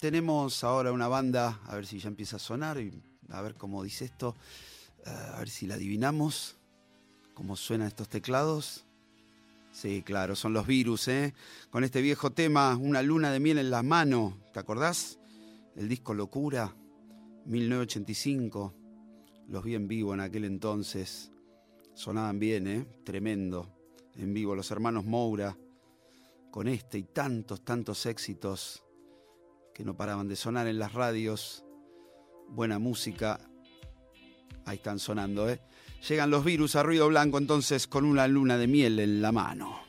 tenemos 0.00 0.64
ahora 0.64 0.90
una 0.90 1.06
banda, 1.06 1.60
a 1.66 1.74
ver 1.74 1.84
si 1.84 1.98
ya 1.98 2.08
empieza 2.08 2.36
a 2.36 2.38
sonar, 2.38 2.80
y 2.80 2.90
a 3.28 3.42
ver 3.42 3.56
cómo 3.56 3.82
dice 3.82 4.06
esto, 4.06 4.34
eh, 5.04 5.10
a 5.10 5.38
ver 5.38 5.50
si 5.50 5.66
la 5.66 5.74
adivinamos, 5.74 6.56
cómo 7.34 7.56
suenan 7.56 7.88
estos 7.88 8.08
teclados. 8.08 8.86
Sí, 9.70 10.02
claro, 10.02 10.34
son 10.34 10.54
los 10.54 10.66
virus, 10.66 11.08
¿eh? 11.08 11.34
Con 11.68 11.84
este 11.84 12.00
viejo 12.00 12.30
tema, 12.30 12.74
Una 12.74 13.02
luna 13.02 13.30
de 13.30 13.40
miel 13.40 13.58
en 13.58 13.68
la 13.68 13.82
mano, 13.82 14.34
¿te 14.54 14.60
acordás? 14.60 15.18
El 15.76 15.90
disco 15.90 16.14
Locura. 16.14 16.74
1985. 17.44 18.74
Los 19.48 19.64
vi 19.64 19.74
en 19.74 19.88
vivo 19.88 20.14
en 20.14 20.20
aquel 20.20 20.44
entonces. 20.44 21.30
Sonaban 21.94 22.38
bien, 22.38 22.66
¿eh? 22.66 22.86
Tremendo. 23.04 23.70
En 24.14 24.32
vivo, 24.32 24.54
los 24.54 24.70
hermanos 24.70 25.04
Moura. 25.04 25.56
Con 26.50 26.68
este 26.68 26.98
y 26.98 27.04
tantos, 27.04 27.64
tantos 27.64 28.06
éxitos 28.06 28.84
que 29.74 29.84
no 29.84 29.96
paraban 29.96 30.28
de 30.28 30.36
sonar 30.36 30.66
en 30.66 30.78
las 30.78 30.92
radios. 30.92 31.64
Buena 32.48 32.78
música. 32.78 33.40
Ahí 34.64 34.76
están 34.76 34.98
sonando, 34.98 35.50
¿eh? 35.50 35.60
Llegan 36.08 36.30
los 36.30 36.44
virus 36.44 36.76
a 36.76 36.82
ruido 36.82 37.08
blanco 37.08 37.38
entonces 37.38 37.86
con 37.86 38.04
una 38.04 38.28
luna 38.28 38.56
de 38.56 38.66
miel 38.66 38.98
en 39.00 39.20
la 39.20 39.32
mano. 39.32 39.83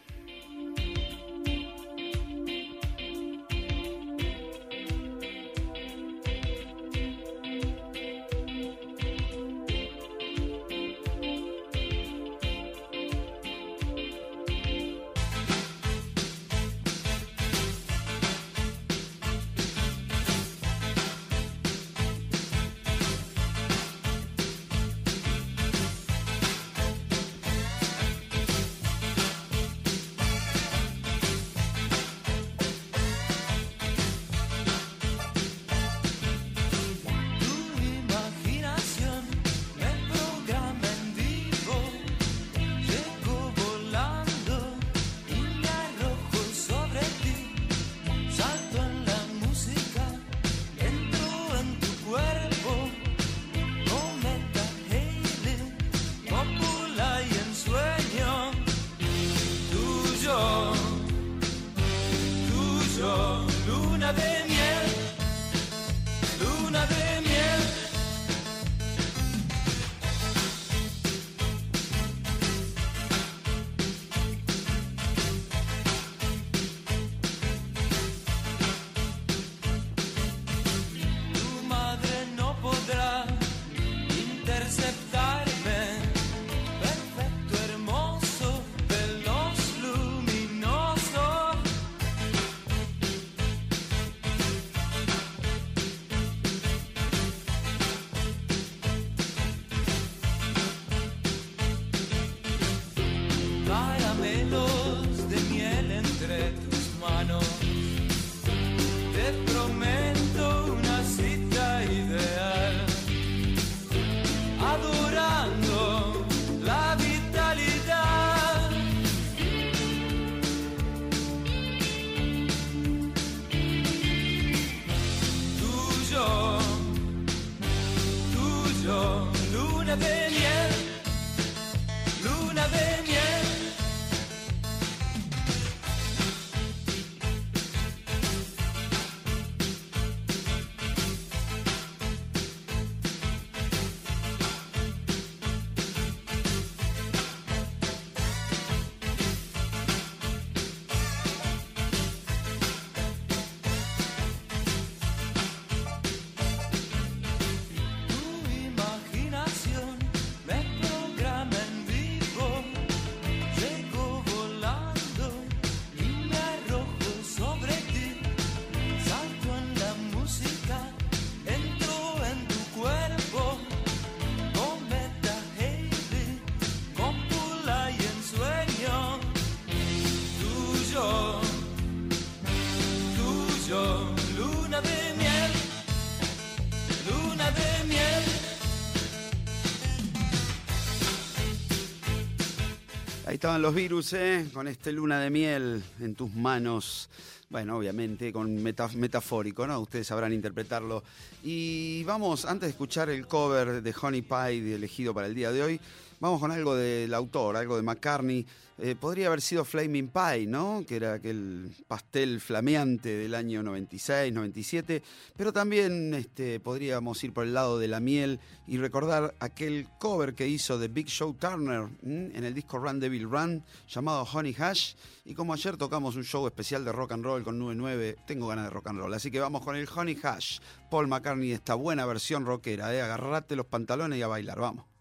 Estaban 193.45 193.61
los 193.61 193.75
virus, 193.75 194.13
¿eh? 194.13 194.47
Con 194.51 194.67
este 194.67 194.91
luna 194.91 195.19
de 195.19 195.29
miel 195.29 195.83
en 195.99 196.15
tus 196.15 196.33
manos. 196.33 197.09
Bueno, 197.47 197.77
obviamente, 197.77 198.33
con 198.33 198.51
meta- 198.63 198.89
metafórico, 198.95 199.67
¿no? 199.67 199.79
Ustedes 199.81 200.07
sabrán 200.07 200.33
interpretarlo. 200.33 201.03
Y 201.43 202.03
vamos, 202.05 202.45
antes 202.45 202.65
de 202.65 202.71
escuchar 202.71 203.11
el 203.11 203.27
cover 203.27 203.83
de 203.83 203.95
Honey 204.01 204.23
Pie 204.23 204.73
elegido 204.73 205.13
para 205.13 205.27
el 205.27 205.35
día 205.35 205.51
de 205.51 205.61
hoy, 205.61 205.79
vamos 206.19 206.39
con 206.39 206.51
algo 206.51 206.75
del 206.75 207.13
autor, 207.13 207.57
algo 207.57 207.75
de 207.75 207.83
McCartney. 207.83 208.45
Eh, 208.77 208.93
podría 208.99 209.27
haber 209.27 209.39
sido 209.41 209.63
Flaming 209.63 210.09
Pie, 210.09 210.47
¿no? 210.47 210.83
Que 210.85 210.97
era 210.97 211.13
aquel 211.13 211.71
pastel 211.87 212.41
flameante 212.41 213.07
del 213.07 213.33
año 213.33 213.63
96, 213.63 214.33
97. 214.33 215.01
Pero 215.37 215.53
también 215.53 216.13
este, 216.13 216.59
podríamos 216.59 217.23
ir 217.23 217.31
por 217.31 217.45
el 217.45 217.53
lado 217.53 217.79
de 217.79 217.87
la 217.87 218.01
miel 218.01 218.39
y 218.67 218.77
recordar 218.77 219.33
aquel 219.39 219.87
cover 219.97 220.33
que 220.35 220.47
hizo 220.47 220.77
de 220.77 220.89
Big 220.89 221.07
Show 221.07 221.35
Turner 221.35 221.87
en 222.03 222.43
el 222.43 222.53
disco 222.53 222.77
Run 222.77 222.99
Devil 222.99 223.29
Run 223.29 223.63
llamado 223.87 224.27
Honey 224.31 224.55
Hash. 224.59 224.95
Y 225.23 225.33
como 225.35 225.53
ayer 225.53 225.77
tocamos 225.77 226.17
un 226.17 226.25
show 226.25 226.45
especial 226.45 226.83
de 226.83 226.91
rock 226.91 227.13
and 227.13 227.23
roll 227.23 227.43
con 227.43 227.57
99, 227.57 228.17
tengo 228.27 228.47
ganas 228.47 228.65
de 228.65 228.71
rock 228.71 228.87
and 228.87 228.99
roll. 228.99 229.13
Así 229.13 229.31
que 229.31 229.39
vamos 229.39 229.63
con 229.63 229.77
el 229.77 229.87
Honey 229.87 230.19
Hash. 230.21 230.59
Paul 230.91 231.07
McCartney, 231.07 231.53
esta 231.53 231.75
buena 231.75 232.05
versión 232.05 232.45
rockera, 232.45 232.93
¿eh? 232.93 233.01
Agarrate 233.01 233.55
los 233.55 233.67
pantalones 233.67 234.19
y 234.19 234.21
a 234.21 234.27
bailar, 234.27 234.59
vamos. 234.59 234.94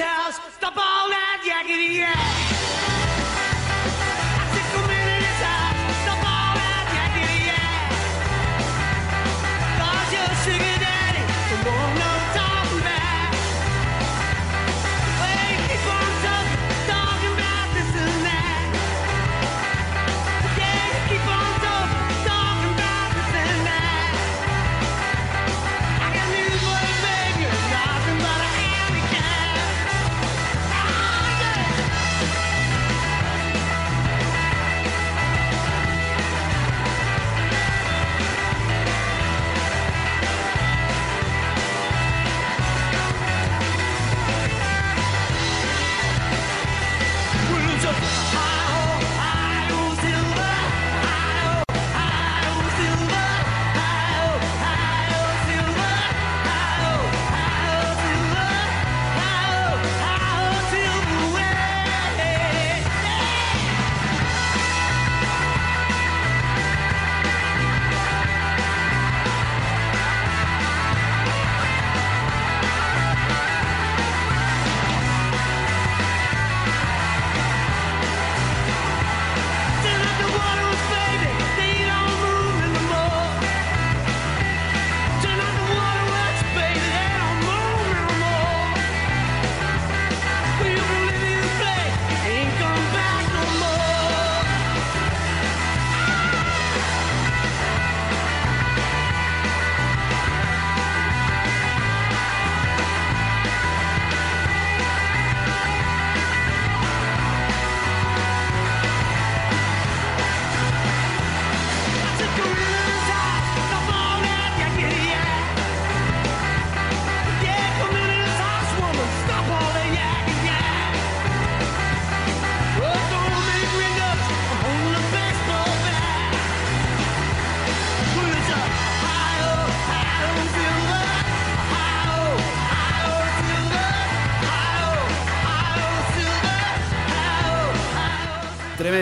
house, 0.00 0.38
the 0.60 0.70
ball 0.74 1.12
and 1.12 1.42
yakety 1.42 1.98
yak. 1.98 2.99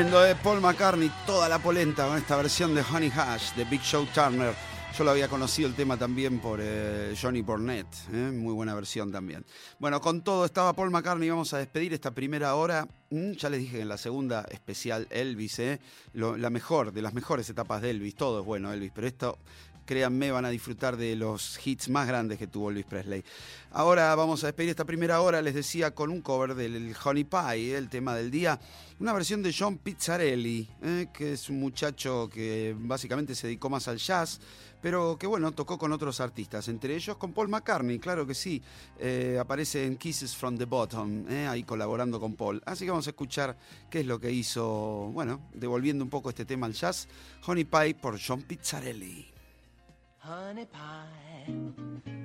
Tremendo, 0.08 0.26
¿eh? 0.26 0.36
Paul 0.42 0.62
McCartney, 0.62 1.12
toda 1.26 1.50
la 1.50 1.58
polenta 1.58 2.08
con 2.08 2.16
esta 2.16 2.34
versión 2.36 2.74
de 2.74 2.80
Honey 2.80 3.12
Hash 3.14 3.52
de 3.54 3.64
Big 3.64 3.82
Show 3.82 4.06
Turner. 4.06 4.54
Yo 4.96 5.04
lo 5.04 5.10
había 5.10 5.28
conocido 5.28 5.68
el 5.68 5.74
tema 5.74 5.98
también 5.98 6.38
por 6.38 6.60
eh, 6.62 7.14
Johnny 7.20 7.42
Burnett, 7.42 7.86
¿eh? 8.10 8.30
muy 8.32 8.54
buena 8.54 8.74
versión 8.74 9.12
también. 9.12 9.44
Bueno, 9.78 10.00
con 10.00 10.22
todo 10.22 10.46
estaba 10.46 10.72
Paul 10.72 10.90
McCartney, 10.90 11.28
vamos 11.28 11.52
a 11.52 11.58
despedir 11.58 11.92
esta 11.92 12.12
primera 12.12 12.54
hora. 12.54 12.88
Mm, 13.10 13.32
ya 13.32 13.50
les 13.50 13.60
dije 13.60 13.82
en 13.82 13.88
la 13.88 13.98
segunda 13.98 14.46
especial 14.50 15.06
Elvis, 15.10 15.60
la 16.14 16.48
mejor, 16.48 16.90
de 16.90 17.02
las 17.02 17.12
mejores 17.12 17.50
etapas 17.50 17.82
de 17.82 17.90
Elvis, 17.90 18.14
todo 18.14 18.40
es 18.40 18.46
bueno 18.46 18.72
Elvis, 18.72 18.92
pero 18.94 19.06
esto 19.06 19.38
créanme, 19.88 20.30
van 20.30 20.44
a 20.44 20.50
disfrutar 20.50 20.98
de 20.98 21.16
los 21.16 21.58
hits 21.66 21.88
más 21.88 22.06
grandes 22.06 22.38
que 22.38 22.46
tuvo 22.46 22.68
Elvis 22.68 22.84
Presley. 22.84 23.24
Ahora 23.70 24.14
vamos 24.14 24.44
a 24.44 24.48
despedir 24.48 24.68
esta 24.68 24.84
primera 24.84 25.22
hora, 25.22 25.40
les 25.40 25.54
decía, 25.54 25.94
con 25.94 26.10
un 26.10 26.20
cover 26.20 26.54
del 26.54 26.94
Honey 27.02 27.24
Pie, 27.24 27.74
el 27.74 27.88
tema 27.88 28.14
del 28.14 28.30
día. 28.30 28.60
Una 29.00 29.14
versión 29.14 29.42
de 29.42 29.54
John 29.58 29.78
Pizzarelli, 29.78 30.68
¿eh? 30.82 31.06
que 31.10 31.32
es 31.32 31.48
un 31.48 31.58
muchacho 31.58 32.28
que 32.30 32.76
básicamente 32.78 33.34
se 33.34 33.46
dedicó 33.46 33.70
más 33.70 33.88
al 33.88 33.96
jazz, 33.96 34.40
pero 34.82 35.16
que 35.18 35.26
bueno, 35.26 35.52
tocó 35.52 35.78
con 35.78 35.90
otros 35.92 36.20
artistas, 36.20 36.68
entre 36.68 36.94
ellos 36.94 37.16
con 37.16 37.32
Paul 37.32 37.48
McCartney, 37.48 37.98
claro 37.98 38.26
que 38.26 38.34
sí. 38.34 38.60
Eh, 38.98 39.38
aparece 39.40 39.86
en 39.86 39.96
Kisses 39.96 40.36
from 40.36 40.58
the 40.58 40.66
Bottom, 40.66 41.24
¿eh? 41.30 41.46
ahí 41.46 41.62
colaborando 41.62 42.20
con 42.20 42.34
Paul. 42.34 42.62
Así 42.66 42.84
que 42.84 42.90
vamos 42.90 43.06
a 43.06 43.10
escuchar 43.10 43.56
qué 43.88 44.00
es 44.00 44.06
lo 44.06 44.20
que 44.20 44.30
hizo, 44.30 45.10
bueno, 45.14 45.48
devolviendo 45.54 46.04
un 46.04 46.10
poco 46.10 46.28
este 46.28 46.44
tema 46.44 46.66
al 46.66 46.74
jazz, 46.74 47.08
Honey 47.46 47.64
Pie 47.64 47.94
por 47.94 48.20
John 48.20 48.42
Pizzarelli. 48.42 49.37
Honey 50.20 50.64
pie, 50.66 51.52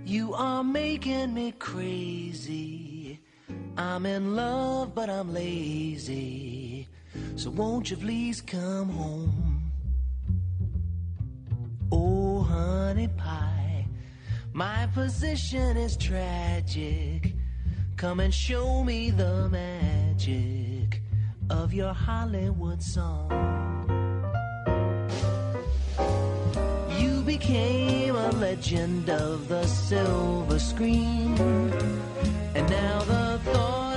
you 0.03 0.33
are 0.33 0.63
making 0.63 1.33
me 1.33 1.51
crazy. 1.51 3.19
I'm 3.77 4.05
in 4.05 4.35
love, 4.35 4.95
but 4.95 5.09
I'm 5.09 5.31
lazy. 5.31 6.87
So 7.35 7.51
won't 7.51 7.91
you 7.91 7.97
please 7.97 8.41
come 8.41 8.89
home? 8.89 9.71
Oh, 11.91 12.41
honey 12.41 13.09
pie, 13.09 13.85
my 14.51 14.87
position 14.93 15.77
is 15.77 15.95
tragic. 15.95 17.33
Come 17.95 18.19
and 18.19 18.33
show 18.33 18.83
me 18.83 19.11
the 19.11 19.47
magic 19.49 21.01
of 21.49 21.73
your 21.73 21.93
Hollywood 21.93 22.81
song. 22.81 23.29
Became 27.37 28.15
a 28.15 28.31
legend 28.33 29.09
of 29.09 29.47
the 29.47 29.65
silver 29.65 30.59
screen. 30.59 31.35
And 32.53 32.69
now 32.69 32.99
the 33.05 33.39
thought 33.45 33.92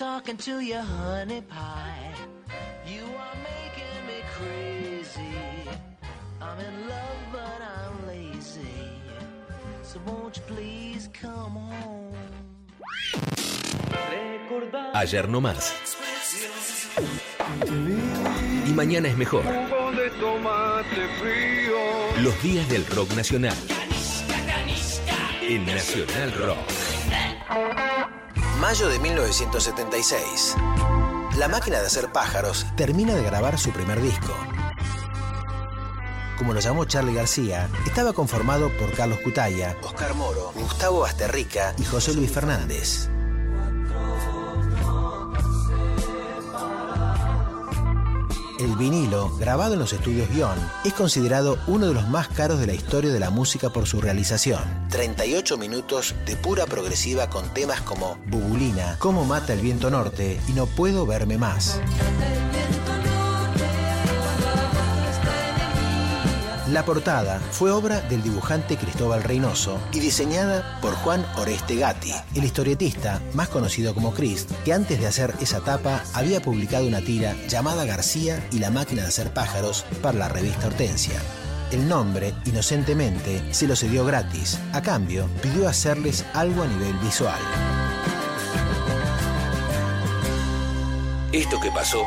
talking 0.00 0.38
to 0.38 0.58
honey? 0.80 1.42
Ayer 14.94 15.28
no 15.28 15.40
más. 15.42 15.74
Y 18.66 18.70
mañana 18.72 19.08
es 19.08 19.16
mejor. 19.18 19.44
Los 22.22 22.42
días 22.42 22.68
del 22.70 22.86
rock 22.86 23.14
nacional. 23.14 23.56
En 25.42 25.66
Nacional 25.66 26.32
Rock. 26.32 26.69
Mayo 28.60 28.90
de 28.90 28.98
1976. 28.98 30.54
La 31.38 31.48
máquina 31.48 31.80
de 31.80 31.86
hacer 31.86 32.12
pájaros 32.12 32.66
termina 32.76 33.14
de 33.14 33.22
grabar 33.22 33.58
su 33.58 33.70
primer 33.70 34.02
disco. 34.02 34.34
Como 36.36 36.52
lo 36.52 36.60
llamó 36.60 36.84
Charlie 36.84 37.14
García, 37.14 37.70
estaba 37.86 38.12
conformado 38.12 38.68
por 38.76 38.92
Carlos 38.92 39.18
Cutaya, 39.24 39.78
Oscar 39.82 40.14
Moro, 40.14 40.52
Gustavo 40.54 41.00
Basterrica 41.00 41.74
y 41.78 41.84
José 41.84 42.12
Luis 42.12 42.30
Fernández. 42.30 43.08
El 48.60 48.76
vinilo, 48.76 49.34
grabado 49.38 49.72
en 49.72 49.78
los 49.78 49.94
estudios 49.94 50.28
Guión, 50.28 50.58
es 50.84 50.92
considerado 50.92 51.58
uno 51.66 51.86
de 51.86 51.94
los 51.94 52.06
más 52.08 52.28
caros 52.28 52.60
de 52.60 52.66
la 52.66 52.74
historia 52.74 53.10
de 53.10 53.18
la 53.18 53.30
música 53.30 53.70
por 53.70 53.86
su 53.86 54.02
realización. 54.02 54.60
38 54.90 55.56
minutos 55.56 56.14
de 56.26 56.36
pura 56.36 56.66
progresiva 56.66 57.30
con 57.30 57.48
temas 57.54 57.80
como 57.80 58.18
Bubulina, 58.26 58.96
Cómo 58.98 59.24
mata 59.24 59.54
el 59.54 59.60
viento 59.60 59.88
norte 59.90 60.38
y 60.46 60.52
No 60.52 60.66
puedo 60.66 61.06
verme 61.06 61.38
más. 61.38 61.80
La 66.72 66.84
portada 66.84 67.40
fue 67.50 67.72
obra 67.72 68.00
del 68.02 68.22
dibujante 68.22 68.76
Cristóbal 68.76 69.24
Reynoso 69.24 69.80
y 69.92 69.98
diseñada 69.98 70.78
por 70.80 70.94
Juan 70.94 71.26
Oreste 71.36 71.74
Gatti, 71.74 72.12
el 72.36 72.44
historietista 72.44 73.20
más 73.34 73.48
conocido 73.48 73.92
como 73.92 74.14
Crist, 74.14 74.52
que 74.64 74.72
antes 74.72 75.00
de 75.00 75.08
hacer 75.08 75.34
esa 75.40 75.60
tapa 75.62 76.04
había 76.14 76.40
publicado 76.40 76.86
una 76.86 77.00
tira 77.00 77.34
llamada 77.48 77.84
García 77.84 78.46
y 78.52 78.60
la 78.60 78.70
máquina 78.70 79.02
de 79.02 79.08
hacer 79.08 79.32
pájaros 79.34 79.84
para 80.00 80.18
la 80.18 80.28
revista 80.28 80.68
Hortensia. 80.68 81.20
El 81.72 81.88
nombre, 81.88 82.34
inocentemente, 82.44 83.42
se 83.52 83.66
lo 83.66 83.74
cedió 83.74 84.04
gratis. 84.04 84.56
A 84.72 84.80
cambio, 84.80 85.28
pidió 85.42 85.68
hacerles 85.68 86.24
algo 86.34 86.62
a 86.62 86.68
nivel 86.68 86.94
visual. 86.98 87.79
Esto 91.32 91.60
que 91.60 91.70
pasó 91.70 92.04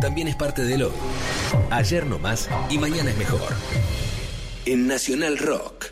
también 0.00 0.28
es 0.28 0.36
parte 0.36 0.62
de 0.62 0.78
lo. 0.78 0.92
Ayer 1.70 2.06
no 2.06 2.18
más 2.18 2.48
y 2.70 2.78
mañana 2.78 3.10
es 3.10 3.16
mejor. 3.16 3.52
En 4.66 4.86
Nacional 4.86 5.38
Rock. 5.38 5.86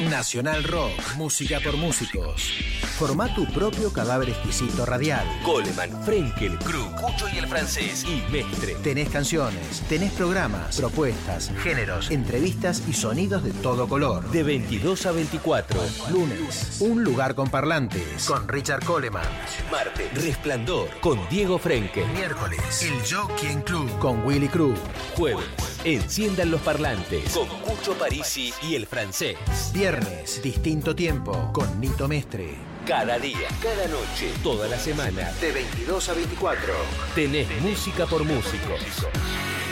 Nacional 0.00 0.62
Rock, 0.62 0.92
música 1.16 1.58
por 1.58 1.76
músicos. 1.76 2.52
Forma 2.98 3.34
tu 3.34 3.44
propio 3.46 3.92
cadáver 3.92 4.28
exquisito 4.28 4.86
radial. 4.86 5.26
Coleman, 5.44 5.90
Frenkel, 6.04 6.56
Krug, 6.58 6.94
Cucho 6.94 7.26
y 7.34 7.38
el 7.38 7.48
francés 7.48 8.04
y 8.04 8.22
Mestre. 8.30 8.76
Tenés 8.76 9.08
canciones, 9.08 9.82
tenés 9.88 10.12
programas, 10.12 10.76
propuestas, 10.76 11.50
géneros, 11.64 12.12
entrevistas 12.12 12.84
y 12.88 12.92
sonidos 12.92 13.42
de 13.42 13.50
todo 13.50 13.88
color. 13.88 14.30
De 14.30 14.44
22 14.44 15.04
a 15.06 15.12
24. 15.12 15.80
Lunes, 16.12 16.76
un 16.80 17.02
lugar 17.02 17.34
con 17.34 17.50
parlantes. 17.50 18.24
Con 18.24 18.46
Richard 18.46 18.84
Coleman. 18.84 19.26
Martes, 19.70 20.22
Resplandor 20.22 20.88
con 21.00 21.18
Diego 21.28 21.58
Frenkel. 21.58 22.06
Miércoles, 22.12 22.82
el 22.82 23.00
Jockey 23.04 23.56
Club. 23.64 23.98
Con 23.98 24.24
Willy 24.24 24.48
Cruz. 24.48 24.78
Jueves, 25.16 25.44
Enciendan 25.84 26.50
los 26.50 26.60
parlantes 26.62 27.32
con 27.32 27.46
Cucho 27.60 27.94
Parisi 27.94 28.52
y 28.62 28.74
el 28.74 28.86
francés. 28.86 29.36
Viernes, 29.72 30.42
distinto 30.42 30.94
tiempo. 30.94 31.50
Con 31.52 31.80
Nito 31.80 32.08
Mestre. 32.08 32.56
Cada 32.86 33.18
día, 33.18 33.48
cada 33.62 33.86
noche, 33.86 34.32
toda 34.42 34.66
la 34.66 34.78
semana. 34.78 35.30
De 35.40 35.52
22 35.52 36.08
a 36.08 36.14
24. 36.14 36.74
Tenés 37.14 37.48
música 37.60 38.06
por 38.06 38.24
músicos. 38.24 38.80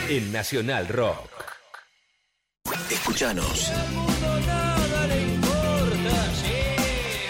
En 0.07 0.31
Nacional 0.31 0.87
Rock. 0.87 1.29
Escuchanos. 2.89 3.71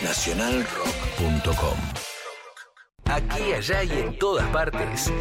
Nacionalrock.com 0.03 1.77
Aquí, 3.05 3.53
allá 3.53 3.83
y 3.83 3.91
en 3.91 4.19
todas 4.19 4.47
partes. 4.49 5.11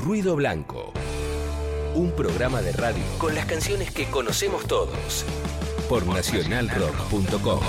Ruido 0.00 0.34
Blanco. 0.34 0.92
Un 1.96 2.10
programa 2.10 2.60
de 2.60 2.72
radio 2.72 3.02
con 3.16 3.34
las 3.34 3.46
canciones 3.46 3.90
que 3.90 4.04
conocemos 4.10 4.66
todos. 4.66 5.24
Por 5.88 6.06
nacionalrock.com. 6.06 7.60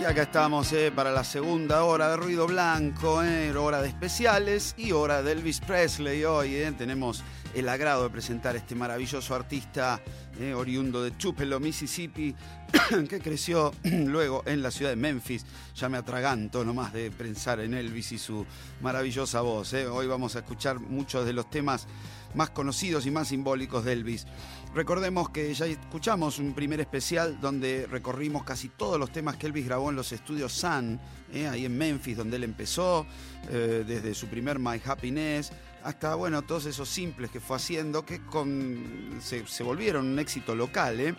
Y 0.00 0.04
acá 0.06 0.22
estamos 0.22 0.72
eh, 0.72 0.90
para 0.96 1.10
la 1.10 1.22
segunda 1.22 1.84
hora 1.84 2.08
de 2.08 2.16
Ruido 2.16 2.46
Blanco, 2.46 3.22
eh, 3.22 3.54
hora 3.54 3.82
de 3.82 3.88
especiales 3.88 4.74
y 4.78 4.92
hora 4.92 5.22
de 5.22 5.32
Elvis 5.32 5.60
Presley. 5.60 6.24
Hoy 6.24 6.54
eh, 6.54 6.72
tenemos 6.72 7.22
el 7.54 7.68
agrado 7.68 8.04
de 8.04 8.10
presentar 8.10 8.54
a 8.54 8.58
este 8.58 8.74
maravilloso 8.74 9.34
artista 9.34 10.00
eh, 10.38 10.54
oriundo 10.54 11.02
de 11.02 11.10
Tupelo, 11.10 11.58
Mississippi, 11.58 12.34
que 13.08 13.20
creció 13.20 13.72
luego 13.82 14.42
en 14.46 14.62
la 14.62 14.70
ciudad 14.70 14.90
de 14.90 14.96
Memphis. 14.96 15.44
Ya 15.74 15.88
me 15.88 15.98
atraganto 15.98 16.64
nomás 16.64 16.92
de 16.92 17.10
pensar 17.10 17.60
en 17.60 17.74
Elvis 17.74 18.12
y 18.12 18.18
su 18.18 18.46
maravillosa 18.80 19.40
voz. 19.40 19.72
eh. 19.74 19.86
Hoy 19.86 20.06
vamos 20.06 20.36
a 20.36 20.40
escuchar 20.40 20.78
muchos 20.78 21.26
de 21.26 21.32
los 21.32 21.50
temas 21.50 21.86
más 22.34 22.50
conocidos 22.50 23.06
y 23.06 23.10
más 23.10 23.28
simbólicos 23.28 23.84
de 23.84 23.92
Elvis. 23.94 24.26
Recordemos 24.72 25.30
que 25.30 25.52
ya 25.52 25.66
escuchamos 25.66 26.38
un 26.38 26.54
primer 26.54 26.80
especial 26.80 27.40
donde 27.40 27.88
recorrimos 27.90 28.44
casi 28.44 28.68
todos 28.68 29.00
los 29.00 29.10
temas 29.10 29.36
que 29.36 29.48
Elvis 29.48 29.66
grabó 29.66 29.90
en 29.90 29.96
los 29.96 30.12
estudios 30.12 30.52
Sun, 30.52 31.00
eh, 31.32 31.48
ahí 31.48 31.64
en 31.64 31.76
Memphis, 31.76 32.16
donde 32.16 32.36
él 32.36 32.44
empezó, 32.44 33.06
desde 33.50 34.14
su 34.14 34.28
primer 34.28 34.60
My 34.60 34.80
Happiness 34.84 35.50
hasta, 35.84 36.14
bueno, 36.14 36.42
todos 36.42 36.66
esos 36.66 36.88
simples 36.88 37.30
que 37.30 37.40
fue 37.40 37.56
haciendo 37.56 38.04
que 38.04 38.20
con, 38.24 39.18
se, 39.20 39.62
volvieron 39.62 40.06
un 40.06 40.18
éxito 40.18 40.54
local, 40.54 41.00
¿eh? 41.00 41.14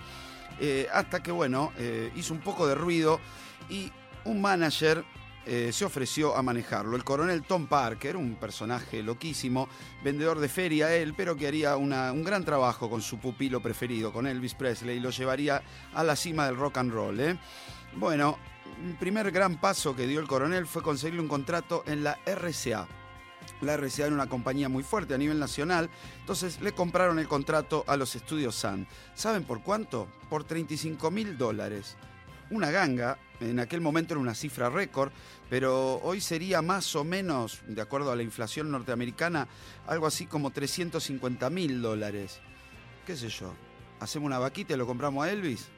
Eh, 0.60 0.88
hasta 0.94 1.24
que, 1.24 1.32
bueno, 1.32 1.72
eh, 1.78 2.12
hizo 2.16 2.34
un 2.34 2.42
poco 2.42 2.68
de 2.68 2.76
ruido 2.76 3.20
y 3.70 3.92
un 4.26 4.42
manager 4.42 5.04
se 5.44 5.84
ofreció 5.84 6.38
a 6.38 6.44
manejarlo. 6.44 6.96
El 6.96 7.04
coronel 7.04 7.42
Tom 7.42 7.66
Parker, 7.66 8.16
un 8.16 8.36
personaje 8.36 9.02
loquísimo, 9.02 9.68
vendedor 10.04 10.40
de 10.40 10.48
feria 10.48 10.96
él, 10.96 11.16
pero 11.18 11.36
que 11.36 11.48
haría 11.48 11.78
una- 11.78 12.12
un 12.12 12.24
gran 12.24 12.46
trabajo 12.46 12.92
con 12.92 13.02
su 13.02 13.18
pupilo 13.18 13.60
preferido, 13.60 14.14
con 14.14 14.28
Elvis 14.28 14.54
Presley, 14.54 14.98
y 14.98 15.00
lo 15.00 15.10
llevaría 15.10 15.64
a 15.96 16.04
la 16.04 16.16
cima 16.16 16.46
del 16.46 16.58
rock 16.58 16.78
and 16.78 16.92
roll. 16.94 17.40
Bueno, 17.96 18.38
el 18.86 18.96
primer 18.98 19.32
gran 19.32 19.60
paso 19.60 19.96
que 19.96 20.06
dio 20.06 20.20
el 20.20 20.28
coronel 20.28 20.68
fue 20.68 20.84
conseguirle 20.84 21.22
un 21.22 21.28
contrato 21.28 21.84
en 21.88 22.04
la 22.04 22.20
RCA. 22.24 22.88
La 23.62 23.78
RCA 23.78 24.08
era 24.08 24.16
una 24.16 24.28
compañía 24.28 24.70
muy 24.70 24.84
fuerte 24.84 25.14
a 25.14 25.18
nivel 25.18 25.40
nacional, 25.40 25.90
entonces 26.20 26.60
le 26.62 26.72
compraron 26.72 27.20
el 27.20 27.28
contrato 27.28 27.84
a 27.88 27.96
los 27.96 28.16
estudios 28.16 28.56
Sun. 28.56 28.88
¿Saben 29.14 29.44
por 29.44 29.62
cuánto? 29.62 30.08
Por 30.30 30.44
35 30.44 31.12
mil 31.12 31.38
dólares. 31.38 31.96
Una 32.50 32.72
ganga, 32.72 33.18
en 33.40 33.60
aquel 33.60 33.80
momento 33.80 34.14
era 34.14 34.22
una 34.22 34.36
cifra 34.36 34.70
récord, 34.70 35.12
pero 35.50 36.02
hoy 36.04 36.20
sería 36.20 36.62
más 36.62 36.96
o 36.96 37.04
menos, 37.04 37.62
de 37.68 37.82
acuerdo 37.82 38.12
a 38.12 38.16
la 38.16 38.24
inflación 38.24 38.72
norteamericana, 38.72 39.48
algo 39.88 40.06
así 40.08 40.26
como 40.26 40.52
350 40.52 41.50
mil 41.50 41.82
dólares. 41.82 42.40
¿Qué 43.06 43.16
sé 43.16 43.30
yo? 43.30 43.54
¿Hacemos 44.00 44.26
una 44.26 44.40
vaquita 44.40 44.74
y 44.74 44.78
lo 44.78 44.88
compramos 44.88 45.26
a 45.26 45.32
Elvis? 45.32 45.70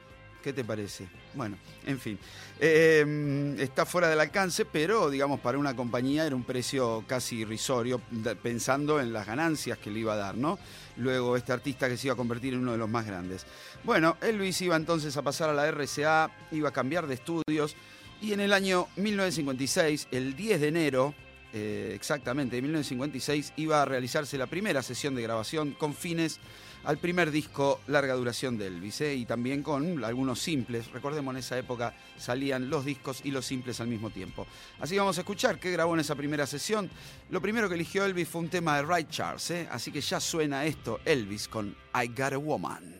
¿Qué 0.44 0.52
te 0.52 0.66
parece? 0.66 1.08
Bueno, 1.36 1.56
en 1.86 1.98
fin. 1.98 2.20
Eh, 2.60 3.56
está 3.60 3.86
fuera 3.86 4.10
del 4.10 4.20
alcance, 4.20 4.66
pero 4.66 5.10
digamos 5.10 5.39
para 5.39 5.58
una 5.58 5.74
compañía 5.74 6.26
era 6.26 6.36
un 6.36 6.44
precio 6.44 7.06
casi 7.08 7.38
irrisorio, 7.38 8.02
pensando 8.41 9.00
en 9.00 9.14
las 9.14 9.26
ganancias 9.26 9.78
que 9.78 9.89
le 9.89 10.00
iba 10.00 10.14
a 10.14 10.18
dar, 10.18 10.36
¿no? 10.36 10.60
Luego 10.98 11.38
este 11.38 11.54
artista 11.54 11.88
que 11.88 11.96
se 11.96 12.08
iba 12.08 12.14
a 12.14 12.18
convertir 12.18 12.56
en 12.56 12.60
uno 12.60 12.74
de 12.74 12.78
los 12.78 12.89
más 12.89 13.06
grandes. 13.06 13.46
Bueno, 13.86 14.18
Elvis 14.20 14.62
iba 14.62 14.76
entonces 14.76 15.16
a 15.16 15.22
pasar 15.22 15.50
a 15.50 15.54
la 15.54 15.66
RCA, 15.72 16.30
iba 16.52 16.68
a 16.68 16.74
cambiar 16.74 17.08
de 17.08 17.14
estudios, 17.14 17.78
y 18.22 18.34
en 18.34 18.41
el 18.41 18.52
año 18.52 18.88
1956, 18.98 20.10
el 20.12 20.36
10 20.36 20.60
de 20.60 20.68
enero, 20.68 21.16
eh, 21.54 21.94
exactamente, 21.96 22.58
de 22.58 22.64
1956, 22.64 23.54
iba 23.56 23.82
a 23.82 23.86
realizarse 23.86 24.38
la 24.38 24.48
primera 24.48 24.84
sesión 24.84 25.16
de 25.16 25.22
grabación 25.22 25.72
con 25.72 25.94
fines 25.94 26.41
al 26.84 26.98
primer 26.98 27.32
disco 27.32 27.82
larga 27.88 28.14
duración 28.14 28.58
de 28.58 28.68
Elvis, 28.68 29.02
¿eh? 29.02 29.16
y 29.16 29.26
también 29.26 29.64
con 29.64 30.04
algunos 30.04 30.40
simples. 30.40 30.92
Recordemos, 30.92 31.34
en 31.34 31.40
esa 31.40 31.58
época 31.58 31.94
salían 32.18 32.70
los 32.70 32.86
discos 32.86 33.22
y 33.24 33.32
los 33.32 33.46
simples 33.46 33.80
al 33.80 33.88
mismo 33.88 34.10
tiempo. 34.10 34.46
Así 34.80 34.96
que 34.96 35.00
vamos 35.00 35.18
a 35.18 35.22
escuchar 35.22 35.60
qué 35.60 35.72
grabó 35.72 35.94
en 35.94 36.02
esa 36.02 36.16
primera 36.16 36.46
sesión. 36.46 36.90
Lo 37.30 37.42
primero 37.42 37.70
que 37.70 37.76
eligió 37.76 38.06
Elvis 38.06 38.28
fue 38.28 38.42
un 38.42 38.50
tema 38.50 38.78
de 38.78 38.84
Ray 38.84 39.06
Charles, 39.10 39.52
¿eh? 39.52 39.68
así 39.72 39.92
que 39.92 40.02
ya 40.02 40.20
suena 40.20 40.66
esto, 40.66 41.00
Elvis 41.06 41.48
con 41.48 41.76
I 41.96 42.08
Got 42.08 42.34
a 42.34 42.38
Woman. 42.38 42.94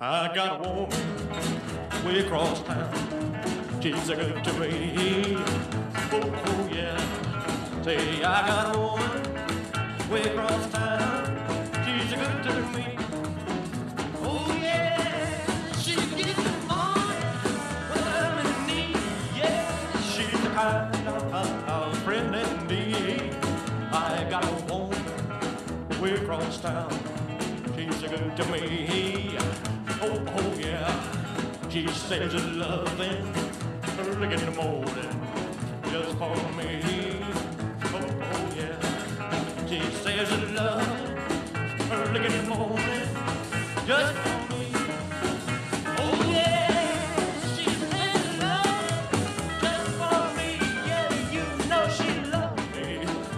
I 0.00 0.34
got 0.34 0.60
a 0.60 0.68
woman 0.68 2.04
way 2.04 2.18
across 2.18 2.62
town. 2.64 2.92
She's 3.80 4.08
a 4.10 4.16
good 4.16 4.42
to. 4.44 4.50
Oh, 6.12 6.42
oh, 6.46 6.68
yeah. 6.70 7.82
Say, 7.82 8.22
I 8.22 8.46
got 8.46 8.74
a 8.74 8.78
woman 8.78 10.70
town. 10.70 11.43
Oh, 24.70 24.90
across 26.14 26.60
town. 26.60 26.90
She's 27.76 28.02
good 28.02 28.36
to 28.36 28.44
me. 28.46 29.36
Oh, 30.00 30.22
oh 30.38 30.54
yeah. 30.58 31.68
She 31.70 31.86
says 31.88 32.34
loving 32.56 33.34
early 33.98 34.34
in 34.34 34.44
the 34.44 34.50
morning 34.52 35.14
just 35.90 36.16
for 36.18 36.36
me. 36.56 36.80
Oh, 37.84 38.00
oh 38.22 38.48
yeah. 38.56 39.66
She 39.66 39.80
says 40.02 40.30
love 40.52 41.13
just 42.14 42.46
for 42.46 44.38
me. 44.50 44.66
Oh 45.98 46.30
yeah. 46.30 46.76
She 47.56 47.64
says 47.64 48.26
love 48.40 49.58
just 49.60 49.90
for 49.98 50.22
me. 50.36 50.48
Yeah, 50.86 51.08
you 51.32 51.44
know 51.68 51.88
she 51.88 52.10
loves 52.30 52.62
me 52.76 52.86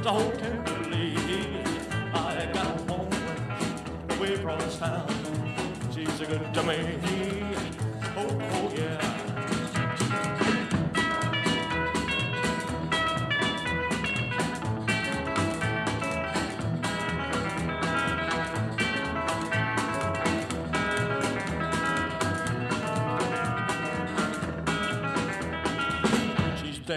so 0.03 0.31
tenderly. 0.33 1.17
I 2.13 2.51
got 2.53 2.79
a 2.79 2.83
woman 2.85 4.21
way 4.21 4.35
across 4.35 4.79
town. 4.79 5.09
She's 5.95 6.21
a 6.21 6.27
good 6.27 6.55
to 6.55 6.63
me. 6.63 7.36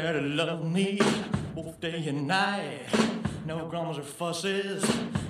To 0.10 0.22
love 0.22 0.66
me 0.66 1.00
both 1.54 1.80
day 1.80 2.08
and 2.08 2.26
night. 2.26 2.88
No 3.46 3.68
grumbles 3.68 4.00
or 4.00 4.02
fusses, 4.02 4.84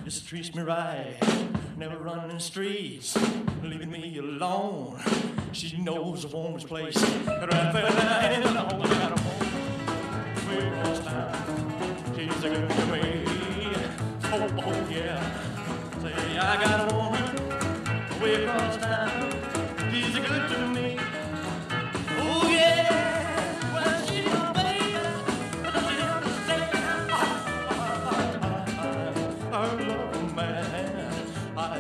just 0.06 0.26
treats 0.26 0.56
me 0.56 0.64
right. 0.64 1.18
Never 1.76 1.98
running 1.98 2.30
the 2.30 2.40
streets, 2.40 3.18
leaving 3.62 3.92
me 3.92 4.18
alone. 4.18 5.02
She 5.52 5.76
knows 5.82 6.24
a 6.24 6.30
woman's 6.30 6.64
place. 6.64 6.96
Right 6.96 7.50
there, 7.50 7.86
I 7.86 8.38
know 8.42 8.82
I 8.82 8.88
got 8.88 9.20
a 9.20 11.04
town. 11.04 12.16
She's 12.16 12.44
a 12.46 12.50
good 12.50 12.70
to 12.70 12.86
me. 12.86 13.26
Oh, 14.32 14.48
oh 14.60 14.90
yeah. 14.90 16.02
Say 16.02 16.38
I 16.38 16.64
got 16.64 16.90
a 16.90 16.96
woman 16.96 18.22
way 18.22 18.46
across 18.46 18.78
town. 18.78 19.29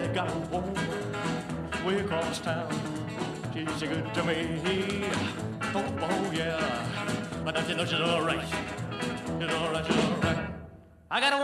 I 0.09 0.11
got 0.11 0.31
a 0.31 1.85
way 1.85 1.99
across 1.99 2.39
town. 2.39 2.67
To 3.53 4.23
me. 4.23 5.05
Oh, 5.75 5.85
oh 6.01 6.31
yeah. 6.33 7.41
But 7.45 7.53
don't 7.53 7.69
you 7.69 7.75
know 7.75 8.15
all 8.15 8.25
right. 8.25 8.43
She's 8.43 9.53
all 9.53 9.71
right, 9.71 9.85
she's 9.85 10.03
all 10.03 10.17
right. 10.23 10.49
I 11.11 11.19
got 11.19 11.33
a. 11.33 11.39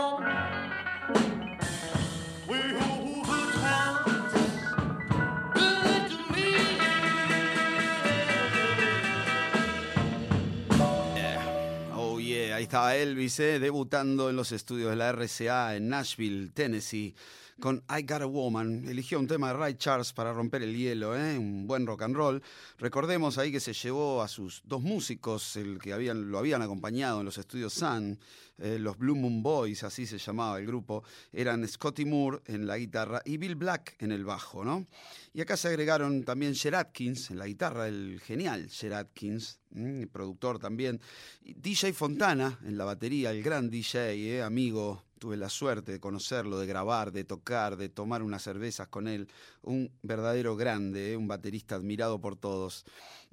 Oh 11.94 12.18
ahí 12.56 12.64
estaba 12.64 12.96
Elvis, 12.96 13.38
eh, 13.38 13.58
debutando 13.60 14.30
en 14.30 14.36
los 14.36 14.50
estudios 14.50 14.90
de 14.90 14.96
la 14.96 15.12
RCA 15.12 15.76
en 15.76 15.88
Nashville, 15.90 16.50
Tennessee, 16.52 17.14
con 17.60 17.82
I 17.88 18.02
Got 18.02 18.22
a 18.22 18.26
Woman. 18.26 18.86
Eligió 18.86 19.18
un 19.18 19.26
tema 19.26 19.48
de 19.48 19.54
Ray 19.54 19.74
Charles 19.74 20.12
para 20.12 20.32
romper 20.32 20.62
el 20.62 20.76
hielo, 20.76 21.16
eh, 21.16 21.38
un 21.38 21.66
buen 21.66 21.86
rock 21.86 22.02
and 22.02 22.16
roll. 22.16 22.42
Recordemos 22.78 23.38
ahí 23.38 23.50
que 23.50 23.60
se 23.60 23.72
llevó 23.72 24.22
a 24.22 24.28
sus 24.28 24.62
dos 24.64 24.82
músicos, 24.82 25.56
el 25.56 25.78
que 25.78 25.92
habían, 25.92 26.30
lo 26.30 26.38
habían 26.38 26.62
acompañado 26.62 27.20
en 27.20 27.26
los 27.26 27.38
estudios 27.38 27.72
Sun, 27.72 28.18
eh, 28.58 28.78
los 28.78 28.98
Blue 28.98 29.16
Moon 29.16 29.42
Boys, 29.42 29.82
así 29.84 30.06
se 30.06 30.18
llamaba 30.18 30.58
el 30.58 30.66
grupo, 30.66 31.04
eran 31.32 31.66
Scotty 31.66 32.04
Moore 32.04 32.40
en 32.46 32.66
la 32.66 32.78
guitarra 32.78 33.20
y 33.24 33.36
Bill 33.36 33.54
Black 33.54 33.96
en 33.98 34.12
el 34.12 34.24
bajo, 34.24 34.64
¿no? 34.64 34.86
Y 35.34 35.40
acá 35.40 35.56
se 35.56 35.68
agregaron 35.68 36.24
también 36.24 36.54
Cher 36.54 36.74
Atkins 36.74 37.30
en 37.30 37.38
la 37.38 37.46
guitarra, 37.46 37.88
el 37.88 38.20
genial 38.24 38.68
Cher 38.68 38.94
Atkins, 38.94 39.60
mm, 39.70 40.04
productor 40.04 40.58
también, 40.58 41.00
DJ 41.42 41.92
Fontana 41.92 42.58
en 42.64 42.78
la 42.78 42.84
batería, 42.84 43.30
el 43.30 43.42
gran 43.42 43.68
DJ, 43.68 44.14
eh, 44.14 44.42
amigo, 44.42 45.05
tuve 45.26 45.36
la 45.36 45.50
suerte 45.50 45.90
de 45.90 45.98
conocerlo, 45.98 46.56
de 46.56 46.68
grabar, 46.68 47.10
de 47.10 47.24
tocar, 47.24 47.76
de 47.76 47.88
tomar 47.88 48.22
unas 48.22 48.44
cervezas 48.44 48.86
con 48.86 49.08
él, 49.08 49.26
un 49.62 49.90
verdadero 50.02 50.54
grande, 50.54 51.14
eh, 51.14 51.16
un 51.16 51.26
baterista 51.26 51.74
admirado 51.74 52.20
por 52.20 52.36
todos. 52.36 52.84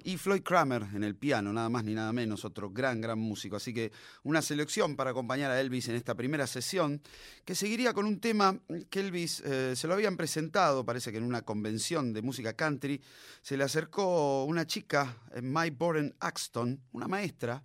Y 0.02 0.16
Floyd 0.16 0.42
Kramer 0.42 0.82
en 0.92 1.04
el 1.04 1.14
piano, 1.14 1.52
nada 1.52 1.68
más 1.68 1.84
ni 1.84 1.94
nada 1.94 2.12
menos, 2.12 2.44
otro 2.44 2.70
gran, 2.70 3.00
gran 3.00 3.20
músico. 3.20 3.54
Así 3.54 3.72
que 3.72 3.92
una 4.24 4.42
selección 4.42 4.96
para 4.96 5.10
acompañar 5.10 5.52
a 5.52 5.60
Elvis 5.60 5.86
en 5.88 5.94
esta 5.94 6.16
primera 6.16 6.48
sesión, 6.48 7.00
que 7.44 7.54
seguiría 7.54 7.92
con 7.92 8.06
un 8.06 8.18
tema 8.18 8.58
que 8.90 8.98
Elvis 8.98 9.40
eh, 9.46 9.76
se 9.76 9.86
lo 9.86 9.94
habían 9.94 10.16
presentado, 10.16 10.84
parece 10.84 11.12
que 11.12 11.18
en 11.18 11.24
una 11.24 11.42
convención 11.42 12.12
de 12.12 12.22
música 12.22 12.54
country, 12.54 13.00
se 13.40 13.56
le 13.56 13.62
acercó 13.62 14.42
una 14.46 14.66
chica, 14.66 15.16
eh, 15.32 15.42
May 15.42 15.70
Boren 15.70 16.12
Axton, 16.18 16.80
una 16.90 17.06
maestra, 17.06 17.62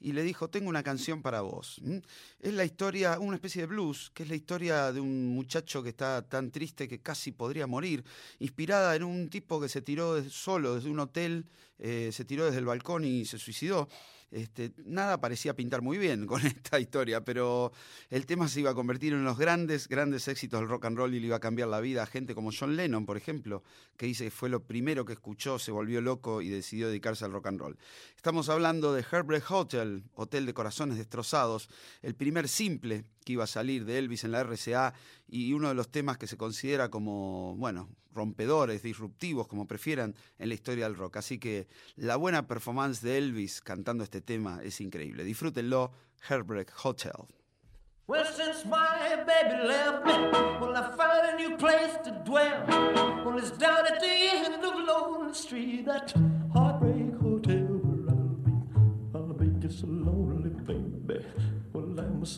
y 0.00 0.12
le 0.12 0.22
dijo, 0.22 0.48
tengo 0.48 0.68
una 0.68 0.82
canción 0.82 1.22
para 1.22 1.40
vos. 1.40 1.80
Es 2.40 2.54
la 2.54 2.64
historia, 2.64 3.18
una 3.18 3.36
especie 3.36 3.62
de 3.62 3.66
blues, 3.66 4.10
que 4.14 4.22
es 4.22 4.28
la 4.28 4.36
historia 4.36 4.92
de 4.92 5.00
un 5.00 5.26
muchacho 5.26 5.82
que 5.82 5.88
está 5.90 6.22
tan 6.22 6.50
triste 6.50 6.88
que 6.88 7.00
casi 7.00 7.32
podría 7.32 7.66
morir, 7.66 8.04
inspirada 8.38 8.94
en 8.94 9.02
un 9.02 9.28
tipo 9.28 9.60
que 9.60 9.68
se 9.68 9.82
tiró 9.82 10.22
solo 10.30 10.76
desde 10.76 10.90
un 10.90 11.00
hotel, 11.00 11.46
eh, 11.78 12.10
se 12.12 12.24
tiró 12.24 12.46
desde 12.46 12.58
el 12.58 12.66
balcón 12.66 13.04
y 13.04 13.24
se 13.24 13.38
suicidó. 13.38 13.88
Este, 14.30 14.72
nada 14.84 15.20
parecía 15.20 15.54
pintar 15.54 15.80
muy 15.80 15.96
bien 15.96 16.26
con 16.26 16.40
esta 16.46 16.78
historia, 16.78 17.24
pero 17.24 17.72
el 18.10 18.26
tema 18.26 18.48
se 18.48 18.60
iba 18.60 18.70
a 18.70 18.74
convertir 18.74 19.14
en 19.14 19.24
los 19.24 19.38
grandes, 19.38 19.88
grandes 19.88 20.28
éxitos 20.28 20.60
del 20.60 20.68
rock 20.68 20.84
and 20.84 20.98
roll 20.98 21.14
y 21.14 21.20
le 21.20 21.26
iba 21.28 21.36
a 21.36 21.40
cambiar 21.40 21.68
la 21.68 21.80
vida 21.80 22.02
a 22.02 22.06
gente 22.06 22.34
como 22.34 22.50
John 22.52 22.76
Lennon, 22.76 23.06
por 23.06 23.16
ejemplo, 23.16 23.62
que 23.96 24.06
dice 24.06 24.24
que 24.24 24.30
fue 24.30 24.48
lo 24.48 24.64
primero 24.64 25.04
que 25.04 25.14
escuchó, 25.14 25.58
se 25.58 25.70
volvió 25.70 26.00
loco 26.00 26.42
y 26.42 26.48
decidió 26.48 26.88
dedicarse 26.88 27.24
al 27.24 27.32
rock 27.32 27.46
and 27.46 27.60
roll. 27.60 27.78
Estamos 28.16 28.48
hablando 28.48 28.92
de 28.92 29.02
Heartbreak 29.02 29.50
Hotel, 29.50 30.04
Hotel 30.14 30.44
de 30.44 30.54
Corazones 30.54 30.98
Destrozados, 30.98 31.70
el 32.02 32.14
primer 32.14 32.48
simple 32.48 33.04
iba 33.32 33.44
a 33.44 33.48
salir 33.48 33.84
de 33.84 33.98
Elvis 33.98 34.24
en 34.24 34.32
la 34.32 34.42
RCA 34.42 34.94
y 35.28 35.52
uno 35.52 35.68
de 35.68 35.74
los 35.74 35.90
temas 35.90 36.18
que 36.18 36.26
se 36.26 36.36
considera 36.36 36.90
como, 36.90 37.54
bueno, 37.56 37.88
rompedores, 38.12 38.82
disruptivos, 38.82 39.46
como 39.46 39.66
prefieran, 39.66 40.14
en 40.38 40.48
la 40.48 40.54
historia 40.54 40.84
del 40.84 40.96
rock. 40.96 41.18
Así 41.18 41.38
que 41.38 41.68
la 41.96 42.16
buena 42.16 42.46
performance 42.46 43.00
de 43.02 43.18
Elvis 43.18 43.60
cantando 43.60 44.04
este 44.04 44.20
tema 44.20 44.60
es 44.62 44.80
increíble. 44.80 45.24
Disfrútenlo, 45.24 45.92
Heartbreak 46.28 46.72
Hotel. 46.82 47.12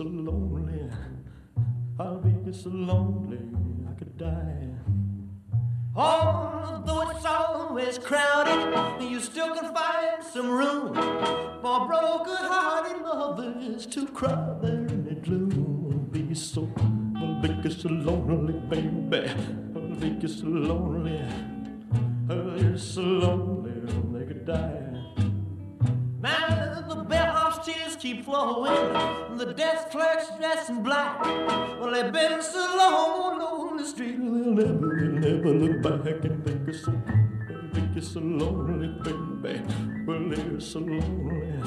So 0.00 0.06
lonely. 0.06 0.88
I'll 1.98 2.16
be 2.20 2.52
so 2.54 2.70
lonely, 2.70 3.36
I 3.86 3.92
could 3.98 4.16
die. 4.16 4.68
Although 5.94 7.10
it's 7.10 7.26
always 7.26 7.98
crowded, 7.98 9.02
you 9.02 9.20
still 9.20 9.54
can 9.54 9.74
find 9.74 10.24
some 10.24 10.48
room 10.48 10.94
for 11.60 11.86
broken-hearted 11.86 13.02
lovers 13.02 13.84
to 13.88 14.06
cry 14.06 14.56
there 14.62 14.86
in 14.86 15.04
the 15.04 15.16
gloom. 15.16 16.08
Be 16.10 16.34
so, 16.34 16.66
I'll 17.18 17.42
you 17.62 17.70
so 17.70 17.90
lonely, 17.90 18.54
baby. 18.70 19.30
I'll 19.76 20.22
you 20.22 20.28
so 20.28 20.46
lonely. 20.46 21.20
Oh, 22.30 22.56
you're 22.56 22.78
so 22.78 23.02
lonely, 23.02 23.72
they 24.14 24.24
could 24.24 24.46
die. 24.46 24.86
Now 26.22 26.84
the 26.88 27.04
bellhop's 27.04 27.39
tears 27.64 27.96
keep 27.96 28.24
flowing, 28.24 29.36
the 29.36 29.52
desk 29.54 29.90
clerk's 29.90 30.30
dressed 30.38 30.70
in 30.70 30.82
black. 30.82 31.22
Well, 31.24 31.90
they've 31.92 32.12
been 32.12 32.42
so 32.42 32.58
long 32.76 33.40
on 33.40 33.76
the 33.76 33.84
street, 33.86 34.18
they'll 34.18 34.54
never, 34.54 35.20
they'll 35.20 35.36
never 35.36 35.50
look 35.50 35.82
back 35.82 36.24
and 36.24 36.44
think 36.44 36.68
it's 36.68 36.84
so, 36.84 36.92
think 37.74 37.96
it's 37.96 38.08
so 38.08 38.20
lonely, 38.20 38.88
baby. 39.42 39.62
Well, 40.06 40.28
they're 40.28 40.60
so 40.60 40.80
lonely, 40.80 41.62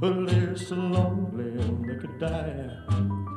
well, 0.00 0.24
they're 0.24 0.56
so 0.56 0.76
lonely, 0.76 1.50
they 1.86 2.00
could 2.00 2.18
die. 2.18 3.35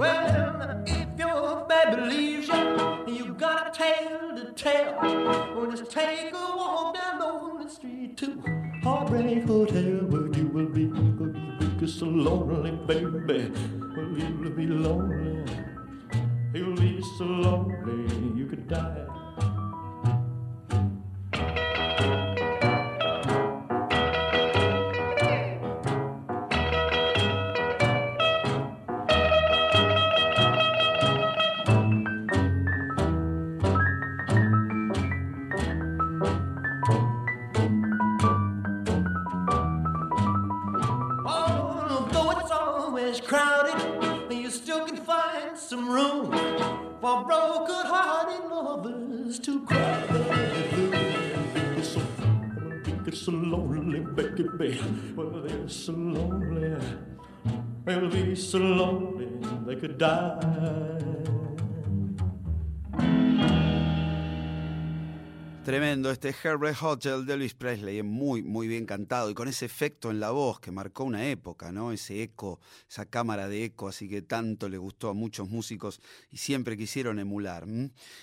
Well, 0.00 0.82
if 0.86 1.08
your 1.18 1.66
baby 1.68 2.00
leaves 2.00 2.48
you, 2.48 3.04
you 3.06 3.34
got 3.34 3.68
a 3.68 3.78
tale 3.78 4.34
to 4.34 4.50
tell, 4.52 4.94
well, 4.98 5.70
just 5.70 5.90
take 5.90 6.32
a 6.32 6.56
walk 6.56 6.94
down 6.94 7.20
on 7.20 7.62
the 7.62 7.68
street 7.68 8.16
to 8.16 8.42
Heartbreak 8.82 9.44
Hotel, 9.44 10.06
where 10.08 10.32
you 10.34 10.46
will 10.54 10.70
be, 10.70 10.86
will 10.86 11.36
you 11.60 11.68
be 11.78 11.86
so 11.86 12.06
lonely, 12.06 12.70
baby. 12.86 13.52
Well, 13.94 14.08
you'll 14.16 14.50
be 14.52 14.66
lonely, 14.68 15.44
you'll 16.54 16.76
be 16.76 17.02
so 17.18 17.24
lonely, 17.24 18.38
you 18.38 18.46
could 18.46 18.68
die. 18.68 19.19
To 49.50 49.66
cry. 49.66 50.04
It's 51.76 51.88
so, 51.88 52.02
it's 53.06 53.20
so 53.20 53.32
lonely, 53.32 54.00
baby. 54.00 54.80
Well, 55.16 55.42
they're 55.42 55.68
so 55.68 55.92
lonely. 55.92 56.76
They'll 57.84 58.10
be 58.10 58.36
so 58.36 58.58
lonely 58.58 59.28
they 59.66 59.76
could 59.76 59.98
die. 59.98 60.90
Tremendo, 65.64 66.10
este 66.10 66.34
Herbert 66.42 66.82
Hotel 66.82 67.26
de 67.26 67.34
Elvis 67.34 67.52
Presley, 67.52 67.98
es 67.98 68.04
muy, 68.04 68.42
muy 68.42 68.66
bien 68.66 68.86
cantado 68.86 69.28
y 69.28 69.34
con 69.34 69.46
ese 69.46 69.66
efecto 69.66 70.10
en 70.10 70.18
la 70.18 70.30
voz 70.30 70.58
que 70.58 70.72
marcó 70.72 71.04
una 71.04 71.28
época, 71.28 71.70
¿no? 71.70 71.92
Ese 71.92 72.22
eco, 72.22 72.60
esa 72.88 73.04
cámara 73.04 73.46
de 73.46 73.64
eco, 73.64 73.86
así 73.86 74.08
que 74.08 74.22
tanto 74.22 74.70
le 74.70 74.78
gustó 74.78 75.10
a 75.10 75.12
muchos 75.12 75.50
músicos 75.50 76.00
y 76.30 76.38
siempre 76.38 76.78
quisieron 76.78 77.18
emular. 77.18 77.66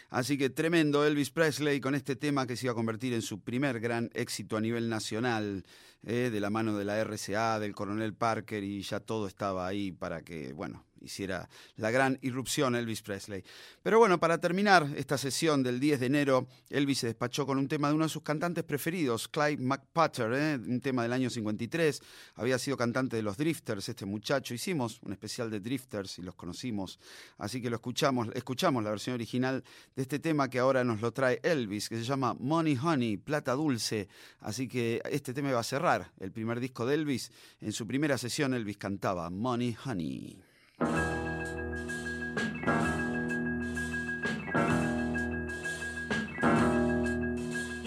Así 0.09 0.35
que 0.38 0.49
tremendo 0.49 1.05
Elvis 1.05 1.30
Presley 1.30 1.80
con 1.80 1.93
este 1.93 2.15
tema 2.15 2.47
que 2.47 2.55
se 2.57 2.65
iba 2.65 2.72
a 2.72 2.76
convertir 2.76 3.14
en 3.14 3.22
su 3.22 3.39
primer 3.39 3.80
gran 3.80 4.09
éxito 4.15 4.57
a 4.57 4.61
nivel 4.61 4.89
nacional, 4.89 5.64
¿eh? 6.03 6.31
de 6.31 6.39
la 6.39 6.49
mano 6.49 6.76
de 6.76 6.85
la 6.85 6.99
RCA, 7.03 7.59
del 7.59 7.76
coronel 7.76 8.15
Parker 8.15 8.64
y 8.64 8.81
ya 8.81 8.99
todo 8.99 9.27
estaba 9.27 9.68
ahí 9.68 9.91
para 9.91 10.23
que, 10.23 10.53
bueno, 10.53 10.86
hiciera 11.02 11.49
la 11.76 11.91
gran 11.91 12.18
irrupción 12.22 12.76
Elvis 12.76 13.02
Presley. 13.02 13.44
Pero 13.84 13.99
bueno, 13.99 14.19
para 14.19 14.38
terminar 14.40 14.88
esta 14.95 15.18
sesión 15.18 15.64
del 15.64 15.80
10 15.80 15.99
de 15.99 16.06
enero, 16.06 16.48
Elvis 16.69 16.99
se 16.99 17.07
despachó 17.07 17.45
con 17.45 17.57
un 17.57 17.68
tema 17.68 17.90
de 17.90 17.95
uno 17.95 18.06
de 18.06 18.10
sus 18.10 18.24
cantantes 18.24 18.64
preferidos, 18.64 19.28
Clyde 19.28 19.64
McPatter, 19.64 20.34
¿eh? 20.34 20.56
un 20.56 20.82
tema 20.82 21.03
del 21.03 21.14
año 21.14 21.30
53. 21.30 22.02
Había 22.36 22.60
sido 22.60 22.78
cantante 22.78 23.15
de 23.15 23.24
los 23.24 23.38
Drifters, 23.38 23.90
este 23.90 24.06
muchacho. 24.06 24.53
Hicimos 24.53 24.99
un 25.03 25.14
especial 25.14 25.49
de 25.49 25.60
Drifters 25.60 26.19
y 26.19 26.22
los 26.22 26.36
conocimos, 26.36 26.99
así 27.38 27.61
que 27.61 27.69
lo 27.69 27.76
escuchamos, 27.78 28.30
escuchamos 28.34 28.84
la 28.84 28.90
versión 28.90 29.15
original 29.15 29.64
de 29.95 30.02
este 30.02 30.19
tema 30.19 30.49
que 30.49 30.60
ahora 30.60 30.84
nos 30.84 31.02
lo 31.02 31.11
trae 31.11 31.40
Elvis, 31.44 31.90
que 31.90 31.98
se 31.98 32.03
llama 32.03 32.36
Money 32.40 32.78
Honey, 32.82 33.18
Plata 33.18 33.53
Dulce. 33.53 34.07
Así 34.40 34.68
que 34.68 35.02
este 35.10 35.34
tema 35.34 35.52
va 35.52 35.60
a 35.60 35.64
cerrar 35.64 36.11
el 36.19 36.32
primer 36.32 36.60
disco 36.60 36.86
de 36.86 36.95
Elvis. 36.95 37.32
En 37.61 37.72
su 37.72 37.88
primera 37.88 38.18
sesión 38.18 38.53
Elvis 38.53 38.78
cantaba 38.78 39.30
Money 39.30 39.76
Honey. 39.86 40.38
You 40.80 40.86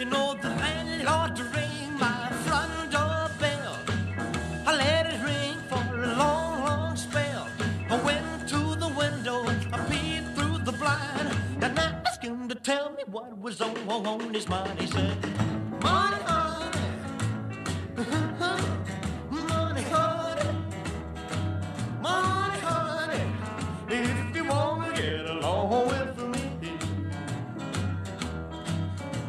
know 0.07 0.35
the 0.43 0.49
landlord 0.49 1.39
ring 1.55 1.99
my 1.99 2.29
front 2.45 2.91
door 2.91 3.31
bell. 3.39 3.79
I 4.67 4.77
let 4.77 5.07
it 5.07 5.23
ring 5.23 5.57
for 5.69 6.03
a 6.03 6.17
long, 6.17 6.65
long 6.65 6.97
spell. 6.97 7.47
I 7.89 7.97
went 8.03 8.49
to 8.49 8.75
the 8.75 8.89
window, 8.89 9.45
I 9.73 9.79
peeped 9.89 10.37
through 10.37 10.59
the 10.65 10.73
blind, 10.73 11.37
and 11.63 11.79
I 11.79 12.03
asked 12.05 12.25
him 12.25 12.49
to 12.49 12.57
tell 12.57 12.91
me 12.91 13.05
what 13.07 13.39
was 13.39 13.61
on, 13.61 13.77
on 13.89 14.35
his 14.35 14.49
mind. 14.49 14.81
He 14.81 14.89
said, 14.89 15.17
Money, 15.81 16.20
If 23.93 24.37
you 24.37 24.45
wanna 24.45 24.95
get 24.95 25.29
along 25.29 25.89
with 25.89 26.17
me. 26.29 26.73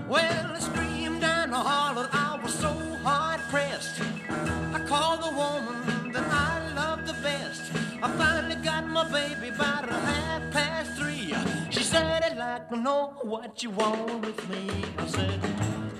Well, 0.08 0.52
I 0.56 0.60
screamed 0.60 1.24
and 1.24 1.56
I 1.56 1.64
hollered, 1.64 2.10
I 2.14 2.40
was 2.44 2.54
so 2.54 2.70
hard 3.04 3.42
pressed. 3.50 4.00
I 4.30 4.86
called 4.88 5.24
the 5.24 5.32
woman 5.36 6.12
that 6.12 6.28
I 6.30 6.74
love 6.76 7.08
the 7.08 7.14
best. 7.24 7.72
I 8.04 8.12
finally 8.12 8.56
got 8.58 8.86
my 8.86 9.04
baby 9.10 9.50
a 9.50 9.64
half 9.64 10.52
past 10.52 10.92
three. 10.92 11.34
She 11.72 11.84
said, 11.84 12.22
I'd 12.24 12.38
like 12.38 12.70
to 12.70 12.78
know 12.78 13.16
what 13.24 13.64
you 13.64 13.72
want 13.72 14.22
with 14.24 14.48
me. 14.48 14.70
I 15.00 15.08
said, 15.08 15.40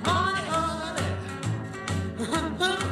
Money, 0.06 0.42
honey. 2.20 2.88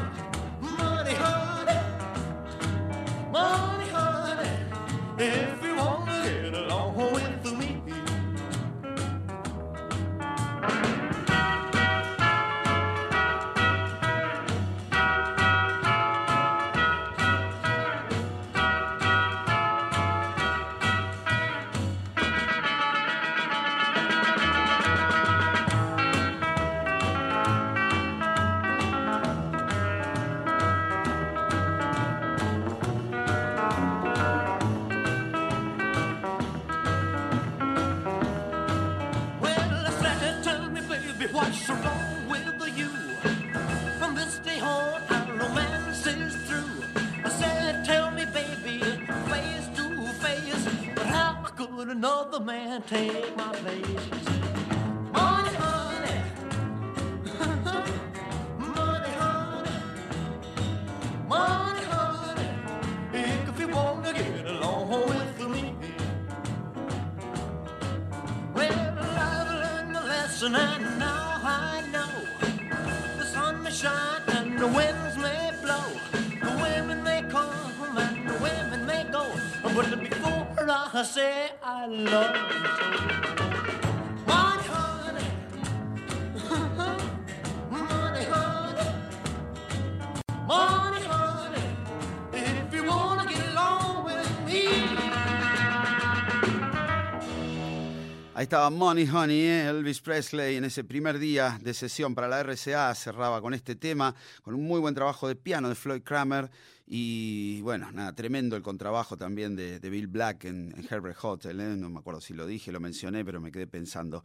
Money 98.69 99.07
Honey, 99.07 99.39
¿eh? 99.41 99.69
Elvis 99.69 100.01
Presley, 100.01 100.57
en 100.57 100.65
ese 100.65 100.83
primer 100.83 101.17
día 101.17 101.57
de 101.61 101.73
sesión 101.73 102.13
para 102.13 102.27
la 102.27 102.39
RCA, 102.41 102.93
cerraba 102.93 103.41
con 103.41 103.53
este 103.53 103.75
tema, 103.75 104.13
con 104.43 104.53
un 104.53 104.63
muy 104.63 104.79
buen 104.79 104.93
trabajo 104.93 105.27
de 105.27 105.35
piano 105.35 105.69
de 105.69 105.75
Floyd 105.75 106.01
Kramer. 106.03 106.49
Y 106.91 107.61
bueno, 107.61 107.91
nada, 107.91 108.15
tremendo 108.15 108.55
el 108.55 108.63
contrabajo 108.63 109.15
también 109.15 109.55
de, 109.55 109.79
de 109.79 109.89
Bill 109.91 110.07
Black 110.07 110.45
en, 110.45 110.73
Herbert 110.89 111.19
Hotel. 111.23 111.59
¿eh? 111.59 111.75
No 111.77 111.87
me 111.91 111.99
acuerdo 111.99 112.19
si 112.19 112.33
lo 112.33 112.47
dije, 112.47 112.71
lo 112.71 112.79
mencioné, 112.79 113.23
pero 113.23 113.39
me 113.39 113.51
quedé 113.51 113.67
pensando. 113.67 114.23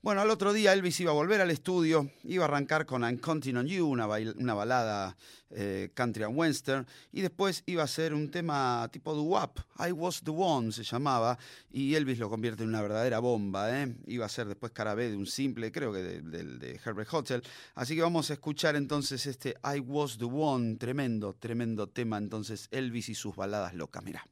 Bueno, 0.00 0.20
al 0.20 0.30
otro 0.30 0.52
día 0.52 0.72
Elvis 0.72 1.00
iba 1.00 1.10
a 1.10 1.14
volver 1.14 1.40
al 1.40 1.50
estudio, 1.50 2.08
iba 2.22 2.44
a 2.44 2.46
arrancar 2.48 2.86
con 2.86 3.02
I'm 3.02 3.18
Counting 3.18 3.56
on 3.56 3.66
You, 3.66 3.86
una, 3.88 4.06
balada 4.06 5.16
eh, 5.50 5.90
country 5.94 6.22
and 6.22 6.38
western, 6.38 6.86
y 7.10 7.20
después 7.20 7.64
iba 7.66 7.82
a 7.82 7.86
hacer 7.86 8.14
un 8.14 8.30
tema 8.30 8.88
tipo 8.92 9.12
doo-wop, 9.12 9.58
I 9.84 9.90
Was 9.90 10.22
the 10.22 10.30
One 10.30 10.70
se 10.70 10.84
llamaba, 10.84 11.36
y 11.72 11.96
Elvis 11.96 12.20
lo 12.20 12.30
convierte 12.30 12.62
en 12.62 12.68
una 12.68 12.82
verdadera 12.82 13.18
bomba. 13.18 13.82
¿eh? 13.82 13.92
Iba 14.06 14.26
a 14.26 14.28
ser 14.28 14.46
después 14.46 14.70
cara 14.70 14.94
B 14.94 15.10
de 15.10 15.16
un 15.16 15.26
simple, 15.26 15.72
creo 15.72 15.92
que 15.92 15.98
de- 16.02 16.22
del 16.22 16.60
de 16.60 16.80
Herbert 16.84 17.12
Hotel. 17.12 17.42
Así 17.74 17.96
que 17.96 18.02
vamos 18.02 18.30
a 18.30 18.34
escuchar 18.34 18.76
entonces 18.76 19.26
este 19.26 19.56
I 19.64 19.80
Was 19.80 20.16
the 20.18 20.26
One, 20.26 20.76
tremendo, 20.76 21.34
tremendo 21.34 21.88
tema. 21.88 22.03
Entonces 22.12 22.68
Elvis 22.70 23.08
y 23.08 23.14
sus 23.14 23.34
baladas 23.34 23.74
locas, 23.74 24.04
mira. 24.04 24.24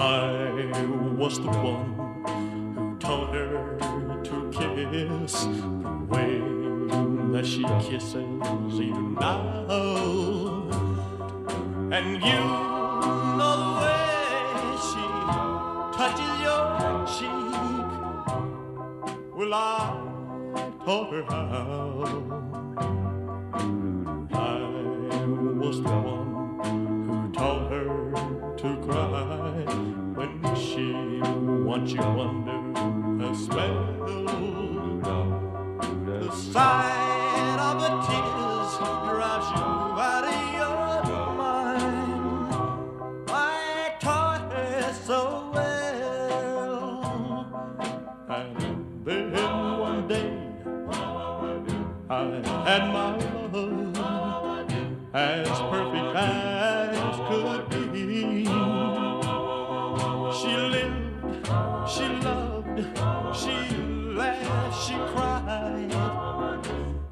I 0.00 0.72
was 1.16 1.38
the 1.38 1.48
one 1.48 1.94
who 2.74 2.98
taught 2.98 3.34
her 3.34 3.76
to 4.24 4.50
kiss 4.50 5.44
the 5.44 6.06
way 6.08 6.40
that 7.32 7.44
she 7.44 7.62
kisses 7.88 8.78
you 8.78 9.16
now. 9.20 9.66
And 11.90 12.22
you 12.22 12.40
know 13.38 13.58
the 13.60 13.70
way 13.82 14.04
she 14.88 15.04
touches 15.96 16.34
your 16.40 16.64
cheek. 17.06 17.48
Well, 19.36 19.54
I 19.54 20.07
taught 20.84 21.12
her 21.12 21.22
how. 21.24 22.04
I 24.32 25.24
was 25.58 25.82
the 25.82 25.88
one 25.88 26.30
who 27.08 27.32
taught 27.32 27.70
her 27.70 27.88
to 28.56 28.68
cry 28.86 29.64
when 30.14 30.54
she 30.54 30.86
wants 31.64 31.92
you 31.92 32.02
under 32.02 32.60
her 33.24 33.34
spell. 33.34 33.98
The 36.06 36.30
sight 36.32 37.07
Had 52.08 52.84
my 52.90 53.18
love 53.52 53.94
as 55.12 55.46
perfect 55.46 56.16
as 56.16 57.16
could 57.28 57.68
be. 57.92 58.46
She 60.32 60.52
lived, 60.56 61.46
she 61.86 62.06
loved, 62.24 62.78
she 63.36 63.56
laughed, 64.16 64.88
she 64.88 64.94
cried, 65.12 65.92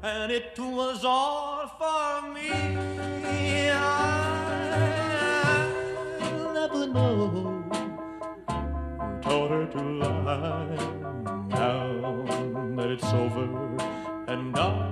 and 0.01 0.31
it 0.31 0.57
was 0.57 1.05
all 1.05 1.67
for 1.77 2.21
me. 2.33 2.49
I'll 6.19 6.53
never 6.53 6.87
know 6.87 7.27
who 7.27 7.63
taught 9.21 9.51
her 9.51 9.65
to 9.67 9.79
lie. 9.79 10.75
Now 11.49 12.25
that 12.77 12.89
it's 12.89 13.13
over 13.13 13.47
and 14.27 14.53
done, 14.53 14.86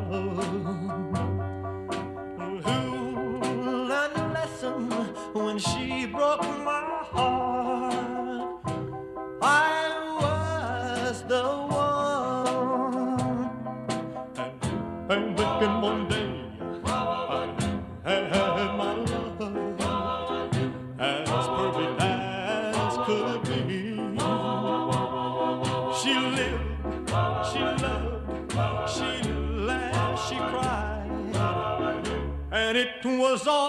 it 33.35 33.39
was 33.39 33.64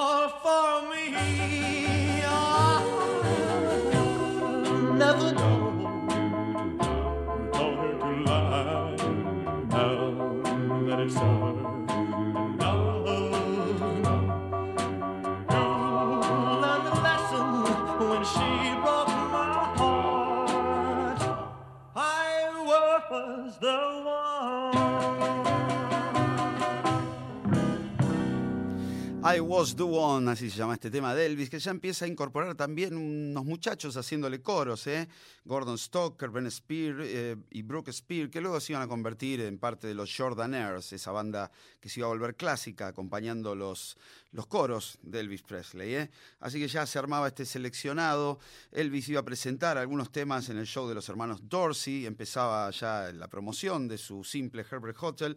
así 30.28 30.50
se 30.50 30.58
llama 30.58 30.74
este 30.74 30.90
tema 30.90 31.14
de 31.14 31.26
Elvis, 31.26 31.50
que 31.50 31.58
ya 31.58 31.70
empieza 31.70 32.04
a 32.04 32.08
incorporar 32.08 32.54
también 32.54 32.96
unos 32.96 33.44
muchachos 33.44 33.96
haciéndole 33.96 34.40
coros, 34.40 34.86
¿eh? 34.86 35.08
Gordon 35.44 35.78
Stoker, 35.78 36.30
Ben 36.30 36.50
Spear 36.50 36.96
eh, 37.00 37.36
y 37.50 37.62
Brooke 37.62 37.92
Spear, 37.92 38.30
que 38.30 38.40
luego 38.40 38.60
se 38.60 38.72
iban 38.72 38.82
a 38.82 38.88
convertir 38.88 39.40
en 39.40 39.58
parte 39.58 39.86
de 39.86 39.94
los 39.94 40.14
Jordanaires, 40.14 40.92
esa 40.92 41.12
banda 41.12 41.50
que 41.80 41.88
se 41.88 42.00
iba 42.00 42.06
a 42.06 42.10
volver 42.10 42.34
clásica, 42.34 42.88
acompañando 42.88 43.54
los, 43.54 43.96
los 44.32 44.46
coros 44.46 44.98
de 45.02 45.20
Elvis 45.20 45.42
Presley. 45.42 45.94
¿eh? 45.94 46.10
Así 46.40 46.58
que 46.58 46.68
ya 46.68 46.86
se 46.86 46.98
armaba 46.98 47.28
este 47.28 47.44
seleccionado. 47.44 48.38
Elvis 48.72 49.08
iba 49.08 49.20
a 49.20 49.24
presentar 49.24 49.78
algunos 49.78 50.10
temas 50.10 50.48
en 50.48 50.58
el 50.58 50.66
show 50.66 50.88
de 50.88 50.94
los 50.94 51.08
hermanos 51.08 51.48
Dorsey, 51.48 52.06
empezaba 52.06 52.70
ya 52.70 53.12
la 53.12 53.28
promoción 53.28 53.88
de 53.88 53.98
su 53.98 54.24
simple 54.24 54.64
Herbert 54.70 54.96
Hotel. 55.00 55.36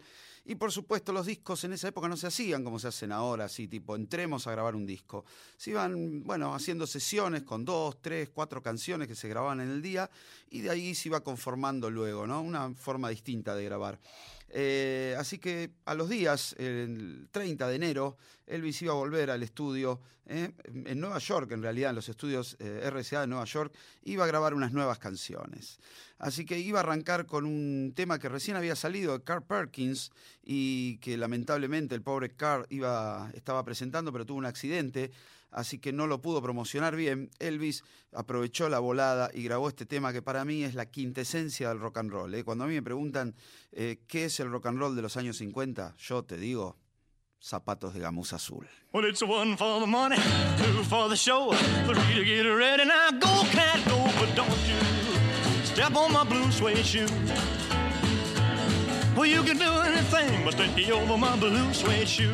Y 0.50 0.56
por 0.56 0.72
supuesto 0.72 1.14
los 1.14 1.28
discos 1.28 1.64
en 1.66 1.74
esa 1.74 1.90
época 1.90 2.08
no 2.08 2.18
se 2.18 2.26
hacían 2.26 2.64
como 2.64 2.80
se 2.80 2.88
hacen 2.88 3.12
ahora, 3.12 3.46
así 3.46 3.68
tipo 3.68 3.96
entremos 3.96 4.48
a 4.48 4.52
grabar 4.52 4.76
un 4.76 4.84
disco. 4.84 5.24
Se 5.56 5.70
iban, 5.70 6.24
bueno, 6.24 6.56
haciendo 6.56 6.88
sesiones 6.88 7.44
con 7.44 7.64
dos, 7.64 8.02
tres, 8.02 8.32
cuatro 8.34 8.60
canciones 8.60 9.08
que 9.08 9.14
se 9.14 9.30
grababan 9.30 9.62
en 9.62 9.70
el 9.70 9.84
día 9.84 10.10
y 10.50 10.62
de 10.62 10.72
ahí 10.72 10.96
se 10.96 11.10
iba 11.10 11.20
conformando 11.20 11.92
luego, 11.92 12.26
¿no? 12.26 12.42
Una 12.42 12.74
forma 12.74 13.10
distinta 13.10 13.54
de 13.54 13.64
grabar. 13.64 14.00
Eh, 14.52 15.16
así 15.18 15.38
que 15.38 15.72
a 15.86 15.94
los 15.94 16.10
días, 16.10 16.56
el 16.58 17.28
30 17.32 17.68
de 17.68 17.76
enero, 17.76 18.18
Elvis 18.48 18.82
iba 18.82 18.94
a 18.94 18.96
volver 18.96 19.30
al 19.30 19.44
estudio 19.44 20.00
eh, 20.26 20.52
en 20.86 21.00
Nueva 21.00 21.20
York, 21.20 21.52
en 21.52 21.62
realidad, 21.62 21.92
en 21.92 21.96
los 21.96 22.10
estudios 22.10 22.56
eh, 22.60 22.90
RCA 22.90 23.22
de 23.22 23.28
Nueva 23.28 23.46
York, 23.46 23.74
iba 24.04 24.24
a 24.24 24.28
grabar 24.28 24.54
unas 24.54 24.72
nuevas 24.72 25.00
canciones. 25.00 25.80
Así 26.18 26.46
que 26.46 26.60
iba 26.60 26.80
a 26.80 26.84
arrancar 26.84 27.26
con 27.26 27.46
un 27.46 27.94
tema 27.96 28.20
que 28.20 28.30
recién 28.30 28.58
había 28.58 28.76
salido 28.76 29.18
de 29.18 29.24
Carl 29.24 29.44
Perkins 29.44 30.12
y 30.44 30.98
que 30.98 31.18
lamentablemente 31.18 31.96
el 31.96 32.02
pobre 32.02 32.36
Carl 32.36 32.66
iba, 32.70 33.32
estaba 33.34 33.64
presentando, 33.64 34.12
pero 34.12 34.26
tuvo 34.26 34.38
un 34.38 34.46
accidente 34.46 35.12
así 35.52 35.80
que 35.80 35.92
no 35.94 36.08
lo 36.08 36.22
pudo 36.22 36.42
promocionar 36.42 36.96
bien. 36.96 37.30
Elvis 37.40 37.84
aprovechó 38.14 38.70
la 38.70 38.80
volada 38.80 39.30
y 39.34 39.44
grabó 39.44 39.68
este 39.70 39.86
tema 39.86 40.14
que 40.14 40.22
para 40.22 40.46
mí 40.46 40.64
es 40.64 40.76
la 40.76 40.86
quintesencia 40.88 41.70
del 41.70 41.80
rock 41.80 41.98
and 41.98 42.12
roll. 42.12 42.34
¿eh? 42.34 42.44
Cuando 42.44 42.64
a 42.64 42.68
mí 42.68 42.74
me 42.74 42.82
preguntan 42.82 43.36
eh, 43.72 44.02
qué 44.08 44.26
es 44.26 44.40
el 44.40 44.52
rock 44.52 44.68
and 44.68 44.80
roll 44.80 44.96
de 44.96 45.02
los 45.02 45.18
años 45.18 45.38
50, 45.38 45.96
yo 45.98 46.24
te 46.24 46.38
digo, 46.38 46.78
zapatos 47.42 47.94
de 47.94 48.00
gamuza 48.02 48.36
azul. 48.36 48.68
Well, 48.94 49.06
it's 49.06 49.22
one 49.22 49.56
for 49.56 49.80
the 49.80 49.88
money, 49.88 50.18
two 50.58 50.84
for 50.84 51.10
the 51.10 51.16
show, 51.16 51.52
three 51.86 52.16
to 52.16 52.26
get 52.26 52.46
ready. 52.46 52.86
Now 52.86 53.12
go, 53.12 53.44
cat, 53.52 53.80
go, 53.88 54.04
but 54.20 54.36
don't 54.36 54.50
you 54.68 55.66
step 55.66 55.96
on 55.96 56.12
my 56.12 56.24
blue 56.24 56.52
suede 56.52 56.84
shoe. 56.86 57.08
Well, 59.16 59.26
you 59.26 59.44
can 59.44 59.58
do 59.58 59.72
anything 59.82 60.46
but 60.46 60.54
stay 60.54 60.92
over 60.92 61.18
my 61.18 61.36
blue 61.38 61.74
suede 61.74 62.08
shoe. 62.08 62.34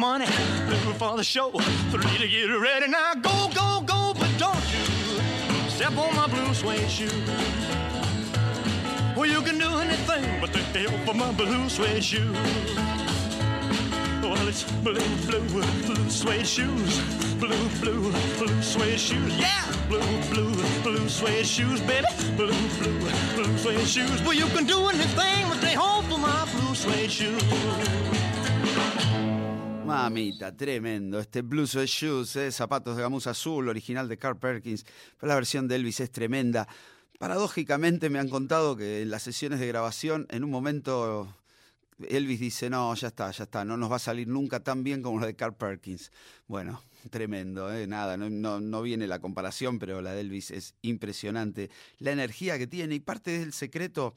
Money, 0.00 0.24
two 0.24 0.94
for 0.94 1.14
the 1.18 1.22
show, 1.22 1.50
three 1.90 2.16
to 2.16 2.26
get 2.26 2.46
ready. 2.46 2.88
Now 2.88 3.12
go, 3.12 3.50
go, 3.54 3.82
go, 3.84 4.14
but 4.18 4.32
don't 4.38 4.64
you 4.72 5.68
step 5.68 5.94
on 5.98 6.16
my 6.16 6.26
blue 6.26 6.54
suede 6.54 6.88
shoe. 6.88 7.22
Well, 9.14 9.26
you 9.26 9.42
can 9.42 9.58
do 9.58 9.68
anything 9.78 10.24
but 10.40 10.54
take 10.54 10.88
help 10.88 11.04
for 11.04 11.12
my 11.12 11.30
blue 11.32 11.68
suede 11.68 12.02
shoe. 12.02 12.32
Well, 14.22 14.48
it's 14.48 14.64
blue, 14.80 15.04
blue, 15.26 15.46
blue 15.84 16.08
suede 16.08 16.46
shoes. 16.46 16.98
Blue, 17.34 17.68
blue, 17.82 18.10
blue 18.38 18.62
suede 18.62 18.98
shoes. 18.98 19.36
Yeah! 19.36 19.66
Blue, 19.88 20.00
blue, 20.30 20.54
blue 20.82 21.08
suede 21.10 21.46
shoes, 21.46 21.80
baby. 21.82 22.06
Blue, 22.36 22.56
blue, 22.78 23.00
blue 23.34 23.58
suede 23.58 23.86
shoes. 23.86 24.22
Well, 24.22 24.32
you 24.32 24.46
can 24.46 24.64
do 24.64 24.88
anything 24.88 25.48
but 25.50 25.58
stay 25.58 25.74
home 25.74 26.06
for 26.06 26.18
my 26.18 26.48
blue 26.54 26.74
suede 26.74 27.10
shoes. 27.10 28.19
Mamita, 29.90 30.56
tremendo. 30.56 31.18
Este 31.18 31.42
Blue 31.42 31.66
Suede 31.66 31.88
Shoes, 31.88 32.36
eh, 32.36 32.52
zapatos 32.52 32.96
de 32.96 33.02
gamuza 33.02 33.30
azul, 33.30 33.68
original 33.68 34.08
de 34.08 34.16
Carl 34.16 34.38
Perkins. 34.38 34.86
Pero 35.18 35.28
la 35.28 35.34
versión 35.34 35.66
de 35.66 35.74
Elvis 35.74 35.98
es 35.98 36.12
tremenda. 36.12 36.68
Paradójicamente 37.18 38.08
me 38.08 38.20
han 38.20 38.28
contado 38.28 38.76
que 38.76 39.02
en 39.02 39.10
las 39.10 39.24
sesiones 39.24 39.58
de 39.58 39.66
grabación, 39.66 40.28
en 40.30 40.44
un 40.44 40.50
momento 40.50 41.34
Elvis 42.08 42.38
dice, 42.38 42.70
no, 42.70 42.94
ya 42.94 43.08
está, 43.08 43.32
ya 43.32 43.44
está, 43.44 43.64
no 43.64 43.76
nos 43.76 43.90
va 43.90 43.96
a 43.96 43.98
salir 43.98 44.28
nunca 44.28 44.60
tan 44.60 44.84
bien 44.84 45.02
como 45.02 45.18
la 45.18 45.26
de 45.26 45.34
Carl 45.34 45.54
Perkins. 45.54 46.12
Bueno, 46.46 46.80
tremendo, 47.10 47.74
¿eh? 47.74 47.88
nada, 47.88 48.16
no 48.16 48.82
viene 48.82 49.08
la 49.08 49.18
comparación, 49.18 49.80
pero 49.80 50.00
la 50.00 50.12
de 50.12 50.20
Elvis 50.20 50.52
es 50.52 50.74
impresionante. 50.82 51.68
La 51.98 52.12
energía 52.12 52.58
que 52.58 52.68
tiene 52.68 52.94
y 52.94 53.00
parte 53.00 53.40
del 53.40 53.52
secreto 53.52 54.14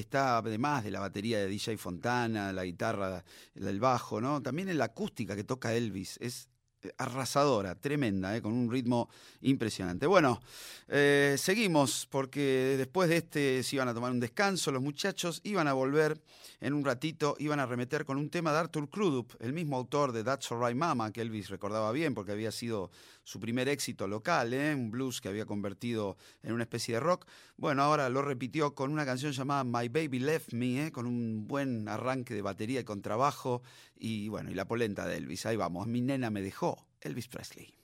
está 0.00 0.38
además 0.38 0.84
de 0.84 0.90
la 0.90 1.00
batería 1.00 1.38
de 1.38 1.48
DJ 1.48 1.76
Fontana, 1.76 2.52
la 2.52 2.64
guitarra, 2.64 3.24
el 3.54 3.80
bajo, 3.80 4.20
¿no? 4.20 4.40
También 4.42 4.68
en 4.68 4.78
la 4.78 4.86
acústica 4.86 5.34
que 5.34 5.44
toca 5.44 5.74
Elvis, 5.74 6.18
es 6.20 6.48
eh, 6.82 6.92
arrasadora, 6.96 7.74
tremenda, 7.74 8.36
¿eh? 8.36 8.40
con 8.40 8.52
un 8.52 8.70
ritmo 8.70 9.08
impresionante. 9.40 10.06
Bueno, 10.06 10.40
eh, 10.86 11.34
seguimos 11.36 12.06
porque 12.08 12.76
después 12.78 13.08
de 13.08 13.16
este 13.16 13.62
se 13.64 13.76
iban 13.76 13.88
a 13.88 13.94
tomar 13.94 14.12
un 14.12 14.20
descanso, 14.20 14.70
los 14.70 14.82
muchachos 14.82 15.40
iban 15.42 15.66
a 15.66 15.72
volver 15.72 16.22
en 16.60 16.74
un 16.74 16.84
ratito, 16.84 17.34
iban 17.40 17.58
a 17.58 17.66
remeter 17.66 18.04
con 18.04 18.16
un 18.16 18.30
tema 18.30 18.52
de 18.52 18.58
Arthur 18.58 18.88
Crudup, 18.88 19.34
el 19.40 19.52
mismo 19.52 19.76
autor 19.76 20.12
de 20.12 20.22
That's 20.22 20.52
Alright 20.52 20.76
Mama, 20.76 21.12
que 21.12 21.20
Elvis 21.20 21.50
recordaba 21.50 21.90
bien 21.90 22.14
porque 22.14 22.30
había 22.30 22.52
sido 22.52 22.92
su 23.28 23.38
primer 23.40 23.68
éxito 23.68 24.08
local, 24.08 24.54
¿eh? 24.54 24.74
un 24.74 24.90
blues 24.90 25.20
que 25.20 25.28
había 25.28 25.44
convertido 25.44 26.16
en 26.42 26.54
una 26.54 26.62
especie 26.62 26.94
de 26.94 27.00
rock. 27.00 27.26
Bueno, 27.58 27.82
ahora 27.82 28.08
lo 28.08 28.22
repitió 28.22 28.74
con 28.74 28.90
una 28.90 29.04
canción 29.04 29.32
llamada 29.32 29.64
My 29.64 29.90
Baby 29.90 30.18
Left 30.18 30.54
Me, 30.54 30.86
¿eh? 30.86 30.92
con 30.92 31.04
un 31.04 31.46
buen 31.46 31.88
arranque 31.88 32.32
de 32.32 32.40
batería 32.40 32.80
y 32.80 32.84
contrabajo 32.84 33.62
y 33.94 34.30
bueno, 34.30 34.50
y 34.50 34.54
la 34.54 34.66
polenta 34.66 35.06
de 35.06 35.18
Elvis. 35.18 35.44
Ahí 35.44 35.56
vamos, 35.56 35.86
mi 35.86 36.00
nena 36.00 36.30
me 36.30 36.40
dejó, 36.40 36.86
Elvis 37.02 37.28
Presley. 37.28 37.77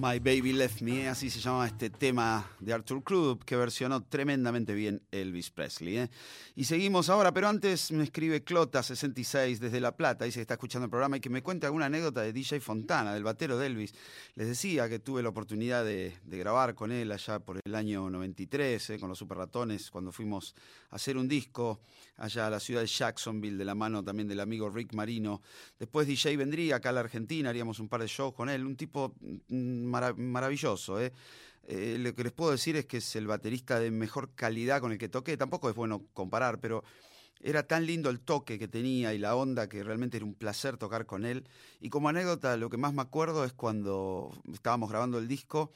My 0.00 0.18
Baby 0.18 0.54
Left 0.54 0.80
Me, 0.80 1.08
así 1.08 1.28
se 1.28 1.40
llama 1.40 1.66
este 1.66 1.90
tema 1.90 2.50
de 2.58 2.72
Arthur 2.72 3.04
Krupp 3.04 3.44
que 3.44 3.54
versionó 3.54 4.02
tremendamente 4.02 4.72
bien 4.72 5.02
Elvis 5.10 5.50
Presley. 5.50 5.98
¿eh? 5.98 6.10
Y 6.56 6.64
seguimos 6.64 7.10
ahora, 7.10 7.32
pero 7.32 7.48
antes 7.48 7.92
me 7.92 8.04
escribe 8.04 8.42
Clota66 8.42 9.58
desde 9.58 9.78
La 9.78 9.94
Plata, 9.94 10.24
dice 10.24 10.38
que 10.38 10.42
está 10.42 10.54
escuchando 10.54 10.86
el 10.86 10.90
programa 10.90 11.18
y 11.18 11.20
que 11.20 11.28
me 11.28 11.42
cuente 11.42 11.66
alguna 11.66 11.84
anécdota 11.84 12.22
de 12.22 12.32
DJ 12.32 12.60
Fontana, 12.60 13.12
del 13.12 13.24
batero 13.24 13.58
de 13.58 13.66
Elvis. 13.66 13.92
Les 14.36 14.48
decía 14.48 14.88
que 14.88 15.00
tuve 15.00 15.22
la 15.22 15.28
oportunidad 15.28 15.84
de, 15.84 16.16
de 16.24 16.38
grabar 16.38 16.74
con 16.74 16.92
él 16.92 17.12
allá 17.12 17.38
por 17.38 17.60
el 17.62 17.74
año 17.74 18.08
93, 18.08 18.90
¿eh? 18.90 18.98
con 18.98 19.10
los 19.10 19.18
Super 19.18 19.36
Ratones, 19.36 19.90
cuando 19.90 20.12
fuimos 20.12 20.54
a 20.88 20.96
hacer 20.96 21.18
un 21.18 21.28
disco 21.28 21.82
allá 22.20 22.46
a 22.46 22.50
la 22.50 22.60
ciudad 22.60 22.82
de 22.82 22.86
Jacksonville, 22.86 23.56
de 23.56 23.64
la 23.64 23.74
mano 23.74 24.04
también 24.04 24.28
del 24.28 24.40
amigo 24.40 24.68
Rick 24.70 24.92
Marino. 24.94 25.40
Después 25.78 26.06
DJ 26.06 26.36
vendría 26.36 26.76
acá 26.76 26.90
a 26.90 26.92
la 26.92 27.00
Argentina, 27.00 27.48
haríamos 27.50 27.80
un 27.80 27.88
par 27.88 28.00
de 28.02 28.06
shows 28.06 28.34
con 28.34 28.48
él, 28.48 28.64
un 28.66 28.76
tipo 28.76 29.14
mm, 29.48 29.84
mara- 29.84 30.14
maravilloso. 30.14 31.00
¿eh? 31.00 31.12
Eh, 31.66 31.96
lo 31.98 32.14
que 32.14 32.24
les 32.24 32.32
puedo 32.32 32.50
decir 32.50 32.76
es 32.76 32.86
que 32.86 32.98
es 32.98 33.16
el 33.16 33.26
baterista 33.26 33.80
de 33.80 33.90
mejor 33.90 34.34
calidad 34.34 34.80
con 34.80 34.92
el 34.92 34.98
que 34.98 35.08
toqué. 35.08 35.36
Tampoco 35.36 35.68
es 35.70 35.74
bueno 35.74 36.04
comparar, 36.12 36.60
pero 36.60 36.84
era 37.42 37.62
tan 37.62 37.86
lindo 37.86 38.10
el 38.10 38.20
toque 38.20 38.58
que 38.58 38.68
tenía 38.68 39.14
y 39.14 39.18
la 39.18 39.34
onda 39.34 39.68
que 39.68 39.82
realmente 39.82 40.18
era 40.18 40.26
un 40.26 40.34
placer 40.34 40.76
tocar 40.76 41.06
con 41.06 41.24
él. 41.24 41.48
Y 41.80 41.88
como 41.88 42.08
anécdota, 42.10 42.56
lo 42.58 42.68
que 42.68 42.76
más 42.76 42.92
me 42.92 43.02
acuerdo 43.02 43.44
es 43.46 43.52
cuando 43.54 44.30
estábamos 44.52 44.90
grabando 44.90 45.18
el 45.18 45.26
disco 45.26 45.72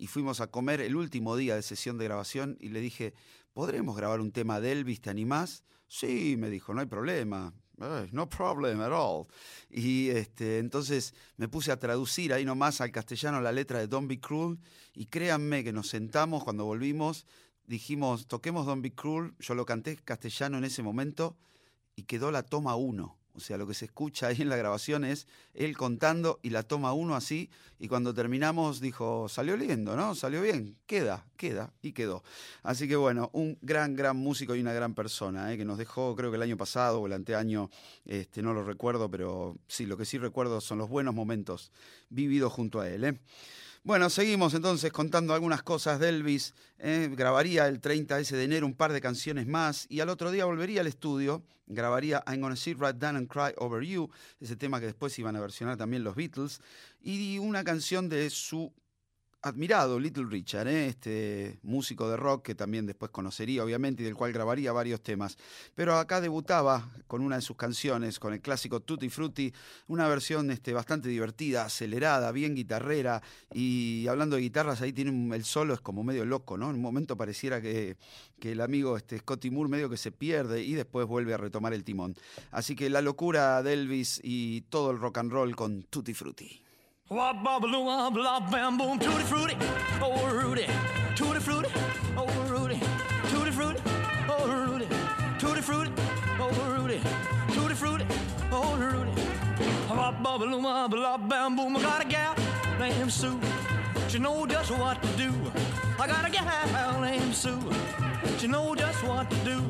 y 0.00 0.06
fuimos 0.06 0.40
a 0.40 0.46
comer 0.46 0.80
el 0.80 0.96
último 0.96 1.36
día 1.36 1.54
de 1.54 1.62
sesión 1.62 1.98
de 1.98 2.06
grabación 2.06 2.56
y 2.58 2.70
le 2.70 2.80
dije, 2.80 3.12
¿podremos 3.52 3.94
grabar 3.94 4.20
un 4.20 4.32
tema 4.32 4.58
de 4.58 4.72
Elvis? 4.72 5.02
¿Te 5.02 5.10
animás? 5.10 5.62
Sí, 5.88 6.36
me 6.38 6.48
dijo, 6.48 6.72
no 6.72 6.80
hay 6.80 6.86
problema. 6.86 7.52
"Eh, 7.78 8.08
No 8.10 8.26
problem 8.26 8.80
at 8.80 8.92
all. 8.92 9.26
Y 9.68 10.08
este, 10.08 10.58
entonces 10.58 11.12
me 11.36 11.48
puse 11.48 11.70
a 11.70 11.78
traducir 11.78 12.32
ahí 12.32 12.46
nomás 12.46 12.80
al 12.80 12.92
castellano 12.92 13.42
la 13.42 13.52
letra 13.52 13.78
de 13.78 13.88
Don't 13.88 14.08
Be 14.08 14.18
Cruel 14.20 14.58
y 14.94 15.06
créanme 15.06 15.64
que 15.64 15.72
nos 15.74 15.88
sentamos 15.88 16.44
cuando 16.44 16.64
volvimos, 16.64 17.26
dijimos, 17.66 18.26
toquemos 18.26 18.64
Don't 18.64 18.82
Be 18.82 18.94
Cruel, 18.94 19.34
yo 19.38 19.54
lo 19.54 19.66
canté 19.66 19.96
castellano 19.96 20.56
en 20.56 20.64
ese 20.64 20.82
momento 20.82 21.36
y 21.94 22.04
quedó 22.04 22.30
la 22.30 22.42
toma 22.42 22.74
uno. 22.74 23.18
O 23.40 23.42
sea, 23.42 23.56
lo 23.56 23.66
que 23.66 23.72
se 23.72 23.86
escucha 23.86 24.26
ahí 24.26 24.42
en 24.42 24.50
la 24.50 24.56
grabación 24.56 25.02
es 25.02 25.26
él 25.54 25.76
contando 25.76 26.38
y 26.42 26.50
la 26.50 26.62
toma 26.62 26.92
uno 26.92 27.14
así. 27.16 27.48
Y 27.78 27.88
cuando 27.88 28.12
terminamos 28.12 28.80
dijo, 28.80 29.30
salió 29.30 29.56
lindo, 29.56 29.96
¿no? 29.96 30.14
Salió 30.14 30.42
bien, 30.42 30.76
queda, 30.84 31.24
queda 31.38 31.72
y 31.80 31.92
quedó. 31.92 32.22
Así 32.62 32.86
que 32.86 32.96
bueno, 32.96 33.30
un 33.32 33.58
gran, 33.62 33.96
gran 33.96 34.18
músico 34.18 34.54
y 34.54 34.60
una 34.60 34.74
gran 34.74 34.94
persona, 34.94 35.52
¿eh? 35.52 35.56
que 35.56 35.64
nos 35.64 35.78
dejó 35.78 36.14
creo 36.14 36.30
que 36.30 36.36
el 36.36 36.42
año 36.42 36.58
pasado 36.58 37.00
o 37.00 37.06
el 37.06 37.14
anteaño, 37.14 37.70
este, 38.04 38.42
no 38.42 38.52
lo 38.52 38.62
recuerdo, 38.62 39.10
pero 39.10 39.56
sí, 39.66 39.86
lo 39.86 39.96
que 39.96 40.04
sí 40.04 40.18
recuerdo 40.18 40.60
son 40.60 40.76
los 40.76 40.90
buenos 40.90 41.14
momentos 41.14 41.72
vividos 42.10 42.52
junto 42.52 42.80
a 42.80 42.88
él. 42.90 43.04
¿eh? 43.04 43.20
Bueno, 43.82 44.10
seguimos 44.10 44.52
entonces 44.52 44.92
contando 44.92 45.32
algunas 45.32 45.62
cosas 45.62 45.98
de 45.98 46.10
Elvis. 46.10 46.52
¿eh? 46.78 47.08
Grabaría 47.16 47.66
el 47.66 47.80
30 47.80 48.20
ese 48.20 48.36
de 48.36 48.44
enero 48.44 48.66
un 48.66 48.74
par 48.74 48.92
de 48.92 49.00
canciones 49.00 49.46
más 49.46 49.86
y 49.88 50.00
al 50.00 50.10
otro 50.10 50.30
día 50.30 50.44
volvería 50.44 50.82
al 50.82 50.86
estudio. 50.86 51.42
Grabaría 51.66 52.22
I'm 52.26 52.42
Gonna 52.42 52.56
Sit 52.56 52.78
Right 52.78 52.96
Down 52.96 53.16
and 53.16 53.28
Cry 53.28 53.54
Over 53.56 53.82
You, 53.82 54.10
ese 54.38 54.54
tema 54.56 54.80
que 54.80 54.86
después 54.86 55.18
iban 55.18 55.34
a 55.34 55.40
versionar 55.40 55.78
también 55.78 56.04
los 56.04 56.14
Beatles, 56.14 56.60
y 57.00 57.38
una 57.38 57.64
canción 57.64 58.10
de 58.10 58.28
su 58.28 58.70
admirado 59.42 59.98
Little 59.98 60.26
Richard, 60.28 60.68
¿eh? 60.68 60.86
este 60.88 61.58
músico 61.62 62.10
de 62.10 62.16
rock 62.16 62.44
que 62.44 62.54
también 62.54 62.84
después 62.86 63.10
conocería 63.10 63.64
obviamente 63.64 64.02
y 64.02 64.04
del 64.04 64.14
cual 64.14 64.32
grabaría 64.32 64.72
varios 64.72 65.02
temas. 65.02 65.38
Pero 65.74 65.96
acá 65.96 66.20
debutaba 66.20 66.90
con 67.06 67.22
una 67.22 67.36
de 67.36 67.42
sus 67.42 67.56
canciones, 67.56 68.18
con 68.18 68.32
el 68.34 68.40
clásico 68.40 68.80
Tutti 68.80 69.08
Frutti, 69.08 69.52
una 69.88 70.08
versión 70.08 70.50
este, 70.50 70.72
bastante 70.74 71.08
divertida, 71.08 71.64
acelerada, 71.64 72.32
bien 72.32 72.54
guitarrera 72.54 73.22
y 73.52 74.06
hablando 74.08 74.36
de 74.36 74.42
guitarras 74.42 74.82
ahí 74.82 74.92
tiene 74.92 75.10
un- 75.10 75.32
el 75.32 75.44
solo 75.44 75.72
es 75.74 75.80
como 75.80 76.04
medio 76.04 76.24
loco, 76.26 76.58
¿no? 76.58 76.68
En 76.68 76.76
un 76.76 76.82
momento 76.82 77.16
pareciera 77.16 77.62
que, 77.62 77.96
que 78.38 78.52
el 78.52 78.60
amigo 78.60 78.96
este, 78.96 79.18
Scotty 79.18 79.50
Moore 79.50 79.70
medio 79.70 79.88
que 79.88 79.96
se 79.96 80.12
pierde 80.12 80.62
y 80.62 80.74
después 80.74 81.06
vuelve 81.06 81.32
a 81.32 81.38
retomar 81.38 81.72
el 81.72 81.84
timón. 81.84 82.14
Así 82.50 82.76
que 82.76 82.90
la 82.90 83.00
locura 83.00 83.62
de 83.62 83.72
Elvis 83.72 84.20
y 84.22 84.60
todo 84.62 84.90
el 84.90 84.98
rock 84.98 85.18
and 85.18 85.32
roll 85.32 85.56
con 85.56 85.82
Tutti 85.84 86.12
Frutti. 86.14 86.62
Wop 87.12 87.42
bubbaloo 87.42 87.84
wop 87.86 88.14
lop 88.14 88.50
bam 88.52 88.78
boom. 88.78 88.96
Tutti 88.96 89.24
frutti 89.24 89.56
oh 90.00 90.28
Rudy 90.32 90.64
tutti 91.16 91.40
frutti 91.40 91.68
oh 92.16 92.26
Rudy 92.48 92.78
tutti 93.30 93.50
frutti 93.50 93.82
oh 94.28 94.46
Rudy 94.46 94.86
tutti 95.36 95.60
frutti 95.60 95.90
oh 96.38 96.52
Rudy 96.72 97.00
tutti 97.52 97.74
frutti 97.74 98.04
oh 98.52 98.76
Rudy 98.76 99.10
Wop 99.90 100.22
bubbaloo 100.22 100.62
wop 100.62 100.92
lop 100.92 101.28
bam 101.28 101.56
boom. 101.56 101.76
I 101.76 101.82
got 101.82 102.04
a 102.04 102.08
gal 102.08 102.34
named 102.78 103.12
Sue. 103.12 103.40
She 104.08 104.20
know 104.20 104.46
just 104.46 104.70
what 104.70 105.02
to 105.02 105.08
do. 105.16 105.32
I 105.98 106.06
got 106.06 106.28
a 106.28 106.30
gal 106.30 107.00
named 107.00 107.34
Sue. 107.34 107.58
She 108.38 108.46
know 108.46 108.76
just 108.76 109.02
what 109.02 109.28
to 109.28 109.36
do. 109.38 109.60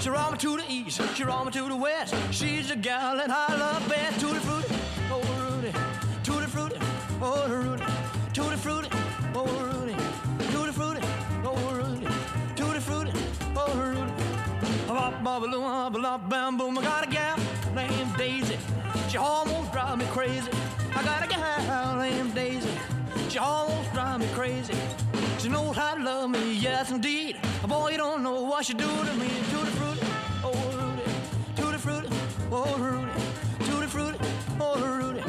She 0.00 0.10
roll 0.10 0.32
me 0.32 0.38
to 0.38 0.56
the 0.58 0.64
east, 0.68 1.00
she 1.14 1.24
roll 1.24 1.44
me 1.46 1.52
to 1.52 1.68
the 1.68 1.76
west. 1.76 2.14
She's 2.30 2.68
the 2.68 2.76
gal 2.76 3.16
that 3.16 3.30
I 3.30 3.56
love 3.56 3.88
best. 3.88 4.20
Tutti 4.20 4.38
frutti, 4.40 4.74
Bop, 15.30 15.42
bop, 15.42 15.50
baloo, 15.52 15.62
bop, 15.62 15.92
bop, 15.92 16.28
bam, 16.28 16.56
boom. 16.56 16.76
I 16.76 16.82
got 16.82 17.06
a 17.06 17.08
gal 17.08 17.38
named 17.72 18.16
Daisy. 18.16 18.58
She 19.08 19.16
almost 19.16 19.70
drive 19.70 19.96
me 19.96 20.04
crazy. 20.06 20.50
I 20.96 21.04
got 21.04 21.24
a 21.24 21.28
gal 21.28 21.96
named 21.98 22.34
Daisy. 22.34 22.68
She 23.28 23.38
almost 23.38 23.92
drive 23.92 24.18
me 24.18 24.26
crazy. 24.34 24.74
She 25.38 25.48
knows 25.48 25.76
how 25.76 25.94
to 25.94 26.02
love 26.02 26.30
me, 26.30 26.54
yes 26.54 26.90
indeed. 26.90 27.36
Boy, 27.68 27.92
you 27.92 27.96
don't 27.96 28.24
know 28.24 28.42
what 28.42 28.64
she 28.64 28.74
do 28.74 28.88
to 28.88 29.14
me. 29.14 29.28
Tutti 29.52 29.70
frutti, 29.78 30.06
oh 30.42 30.50
Rudy. 30.76 31.02
Tutti 31.54 31.78
frutti, 31.78 32.08
oh 32.50 32.76
Rudy. 32.76 33.12
Tutti 33.66 33.86
frutti, 33.86 34.18
oh 34.58 34.80
Rudy. 34.80 35.22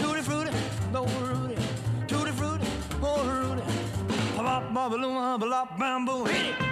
Tutti 0.00 0.22
frutti, 0.22 0.50
oh 0.94 1.06
Rudy. 1.28 1.56
Tutti 2.06 2.32
frutti, 2.32 2.66
oh 3.02 3.22
Rudy. 3.22 3.62
Bop, 4.34 4.72
bop, 4.72 4.90
baloo, 4.92 5.12
bop, 5.12 5.40
bop, 5.40 5.78
bam, 5.78 6.06
boom. 6.06 6.26
Hit 6.26 6.46
it. 6.58 6.71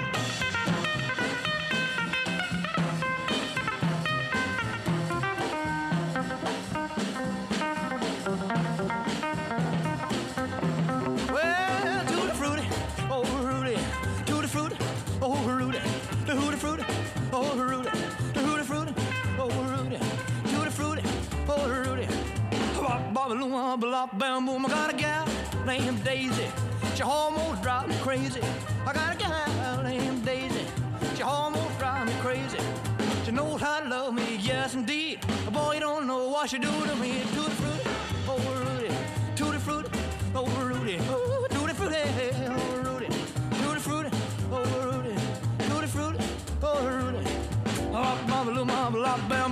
Bop, 24.06 24.18
bam. 24.18 24.48
I 24.48 24.68
got 24.68 24.94
a 24.94 24.96
gal 24.96 25.26
named 25.66 26.02
Daisy. 26.04 26.48
She 26.94 27.02
almost 27.02 27.62
drives 27.62 27.88
me 27.88 27.96
crazy. 28.00 28.40
I 28.86 28.92
got 28.92 29.14
a 29.14 29.18
gal 29.18 29.82
named 29.82 30.24
Daisy. 30.24 30.64
She 31.16 31.22
almost 31.22 31.78
drives 31.78 32.10
me 32.10 32.16
crazy. 32.20 32.58
She 33.24 33.32
knows 33.32 33.60
how 33.60 33.80
to 33.80 33.88
love 33.88 34.14
me, 34.14 34.38
yes 34.40 34.74
indeed. 34.74 35.20
Boy, 35.52 35.74
you 35.74 35.80
don't 35.80 36.06
know 36.06 36.28
what 36.28 36.48
she 36.48 36.58
do 36.58 36.70
to 36.88 36.96
me. 36.96 37.12
Tutti 37.34 37.50
frutti, 37.60 37.88
oh 38.28 38.38
Rudy, 38.64 38.90
tutti 39.36 39.58
frutti, 39.58 39.90
oh 40.34 40.46
Rudy, 40.68 40.98
oh 41.10 41.46
tutti 41.50 41.74
frutti, 41.74 41.96
oh 42.48 42.80
Rudy, 42.84 43.08
tutti 43.62 43.80
frutti, 43.86 44.10
oh 44.50 44.64
Rudy, 44.86 45.14
tutti 45.68 45.86
frutti, 45.86 46.24
oh 46.62 46.88
Rudy. 46.88 47.24
Bop, 47.92 48.18
baloo, 48.26 48.64
bop, 48.64 48.92
bop, 48.92 49.28
bam. 49.28 49.49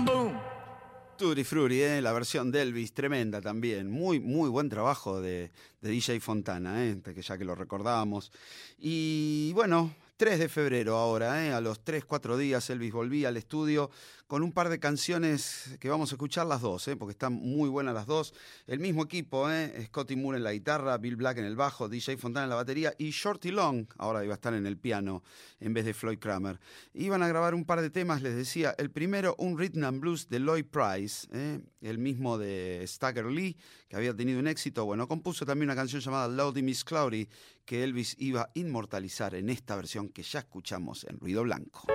Tutti 1.18 1.42
Frutti, 1.42 1.82
¿eh? 1.82 2.00
la 2.00 2.12
versión 2.12 2.52
de 2.52 2.62
Elvis, 2.62 2.94
tremenda 2.94 3.40
también. 3.40 3.90
Muy, 3.90 4.20
muy 4.20 4.48
buen 4.48 4.68
trabajo 4.68 5.20
de, 5.20 5.50
de 5.80 5.90
DJ 5.90 6.20
Fontana, 6.20 6.84
¿eh? 6.86 6.96
que 7.02 7.22
ya 7.22 7.36
que 7.36 7.44
lo 7.44 7.56
recordábamos. 7.56 8.30
Y 8.78 9.52
bueno, 9.52 9.92
3 10.18 10.40
de 10.40 10.48
febrero 10.48 10.96
ahora, 10.96 11.46
¿eh? 11.46 11.52
a 11.52 11.60
los 11.60 11.84
3, 11.84 12.04
4 12.04 12.36
días 12.36 12.68
Elvis 12.70 12.90
volvía 12.90 13.28
al 13.28 13.36
estudio 13.36 13.88
con 14.26 14.42
un 14.42 14.50
par 14.52 14.68
de 14.68 14.80
canciones 14.80 15.76
que 15.78 15.88
vamos 15.88 16.10
a 16.10 16.16
escuchar 16.16 16.44
las 16.44 16.60
dos, 16.60 16.88
¿eh? 16.88 16.96
porque 16.96 17.12
están 17.12 17.32
muy 17.32 17.68
buenas 17.68 17.94
las 17.94 18.06
dos. 18.06 18.34
El 18.66 18.80
mismo 18.80 19.04
equipo, 19.04 19.48
¿eh? 19.48 19.86
Scotty 19.86 20.16
Moore 20.16 20.38
en 20.38 20.44
la 20.44 20.52
guitarra, 20.52 20.98
Bill 20.98 21.14
Black 21.14 21.38
en 21.38 21.44
el 21.44 21.54
bajo, 21.54 21.88
DJ 21.88 22.16
Fontana 22.16 22.44
en 22.44 22.50
la 22.50 22.56
batería 22.56 22.92
y 22.98 23.10
Shorty 23.10 23.52
Long, 23.52 23.86
ahora 23.96 24.24
iba 24.24 24.34
a 24.34 24.36
estar 24.36 24.52
en 24.54 24.66
el 24.66 24.76
piano 24.76 25.22
en 25.60 25.72
vez 25.72 25.84
de 25.84 25.94
Floyd 25.94 26.18
Kramer. 26.18 26.58
Iban 26.94 27.22
a 27.22 27.28
grabar 27.28 27.54
un 27.54 27.64
par 27.64 27.80
de 27.80 27.88
temas, 27.88 28.20
les 28.20 28.34
decía, 28.34 28.74
el 28.76 28.90
primero 28.90 29.36
un 29.38 29.56
rhythm 29.56 29.84
and 29.84 30.00
blues 30.00 30.28
de 30.28 30.40
Lloyd 30.40 30.66
Price, 30.66 31.28
¿eh? 31.32 31.60
el 31.80 31.98
mismo 31.98 32.38
de 32.38 32.84
Stagger 32.88 33.26
Lee, 33.26 33.56
que 33.88 33.94
había 33.94 34.14
tenido 34.14 34.40
un 34.40 34.48
éxito. 34.48 34.84
Bueno, 34.84 35.06
compuso 35.06 35.46
también 35.46 35.68
una 35.68 35.76
canción 35.76 36.02
llamada 36.02 36.26
Loudy 36.26 36.60
Miss 36.60 36.84
Cloudy, 36.84 37.28
que 37.68 37.84
Elvis 37.84 38.16
iba 38.18 38.40
a 38.40 38.50
inmortalizar 38.54 39.34
en 39.34 39.50
esta 39.50 39.76
versión 39.76 40.08
que 40.08 40.22
ya 40.22 40.38
escuchamos 40.38 41.04
en 41.04 41.20
Ruido 41.20 41.42
Blanco. 41.42 41.86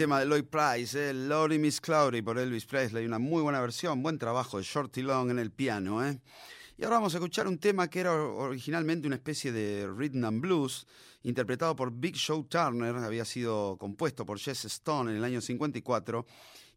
Tema 0.00 0.18
de 0.18 0.24
Lloyd 0.24 0.44
Price, 0.44 1.10
eh, 1.10 1.12
Lordy 1.12 1.58
Miss 1.58 1.78
Cloudy 1.78 2.22
por 2.22 2.38
Elvis 2.38 2.64
Presley, 2.64 3.04
una 3.04 3.18
muy 3.18 3.42
buena 3.42 3.60
versión, 3.60 4.02
buen 4.02 4.16
trabajo 4.16 4.56
de 4.56 4.62
Shorty 4.62 5.02
Long 5.02 5.30
en 5.30 5.38
el 5.38 5.50
piano. 5.50 6.02
¿eh? 6.02 6.18
Y 6.78 6.84
ahora 6.84 6.96
vamos 6.96 7.12
a 7.12 7.18
escuchar 7.18 7.46
un 7.46 7.58
tema 7.58 7.90
que 7.90 8.00
era 8.00 8.14
originalmente 8.14 9.06
una 9.06 9.16
especie 9.16 9.52
de 9.52 9.86
rhythm 9.86 10.24
and 10.24 10.40
blues, 10.40 10.86
interpretado 11.22 11.76
por 11.76 11.92
Big 11.92 12.16
Show 12.16 12.44
Turner, 12.44 12.96
había 12.96 13.26
sido 13.26 13.76
compuesto 13.76 14.24
por 14.24 14.38
Jess 14.38 14.64
Stone 14.64 15.10
en 15.10 15.18
el 15.18 15.24
año 15.24 15.42
54. 15.42 16.24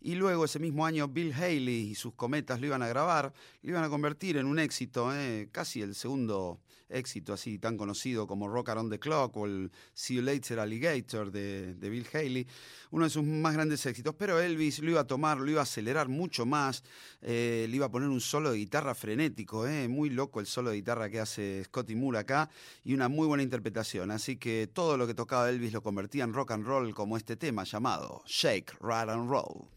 Y 0.06 0.16
luego 0.16 0.44
ese 0.44 0.60
mismo 0.60 0.86
año 0.86 1.08
Bill 1.08 1.34
Haley 1.34 1.92
y 1.92 1.96
sus 1.96 2.14
cometas 2.14 2.60
lo 2.60 2.68
iban 2.68 2.84
a 2.84 2.90
grabar, 2.90 3.34
lo 3.62 3.70
iban 3.70 3.86
a 3.86 3.90
convertir 3.90 4.36
en 4.36 4.48
un 4.48 4.60
éxito, 4.60 5.16
¿eh? 5.16 5.48
casi 5.50 5.82
el 5.82 5.96
segundo 5.96 6.60
éxito 6.90 7.32
así 7.32 7.58
tan 7.58 7.78
conocido 7.78 8.28
como 8.28 8.50
Rock 8.50 8.70
Around 8.70 8.92
the 8.92 9.00
Clock 9.00 9.38
o 9.38 9.46
el 9.46 9.72
See 9.94 10.18
You 10.18 10.22
Later 10.22 10.60
Alligator 10.60 11.32
de, 11.32 11.76
Bill 11.80 12.06
Haley, 12.12 12.46
uno 12.92 13.06
de 13.06 13.10
sus 13.10 13.24
más 13.24 13.54
grandes 13.54 13.86
éxitos. 13.86 14.14
Pero 14.16 14.42
Elvis 14.42 14.80
lo 14.80 14.92
iba 14.92 15.00
a 15.00 15.08
tomar, 15.08 15.38
lo 15.38 15.50
iba 15.50 15.62
a 15.62 15.64
acelerar 15.64 16.10
mucho 16.10 16.46
más, 16.46 16.84
eh, 17.22 17.66
le 17.70 17.76
iba 17.78 17.86
a 17.86 17.90
poner 17.90 18.10
un 18.10 18.20
solo 18.20 18.52
de 18.52 18.58
guitarra 18.58 18.96
frenético, 18.96 19.66
¿eh? 19.66 19.88
muy 19.88 20.10
loco 20.10 20.42
el 20.42 20.48
solo 20.48 20.72
de 20.72 20.76
guitarra 20.76 21.10
que 21.10 21.22
hace 21.22 21.64
Scotty 21.64 21.96
Moore 21.96 22.20
acá 22.20 22.50
y 22.84 22.94
una 22.94 23.08
muy 23.08 23.26
buena 23.26 23.44
interpretación. 23.44 24.12
Así 24.12 24.36
que 24.36 24.68
todo 24.68 24.98
lo 24.98 25.08
que 25.08 25.14
tocaba 25.14 25.50
Elvis 25.50 25.72
lo 25.72 25.82
convertía 25.82 26.26
en 26.26 26.34
rock 26.34 26.52
and 26.52 26.66
roll 26.66 26.94
como 26.94 27.16
este 27.16 27.38
tema 27.38 27.64
llamado 27.64 28.22
Shake, 28.26 28.74
Ride 28.82 29.12
and 29.12 29.30
Roll. 29.30 29.70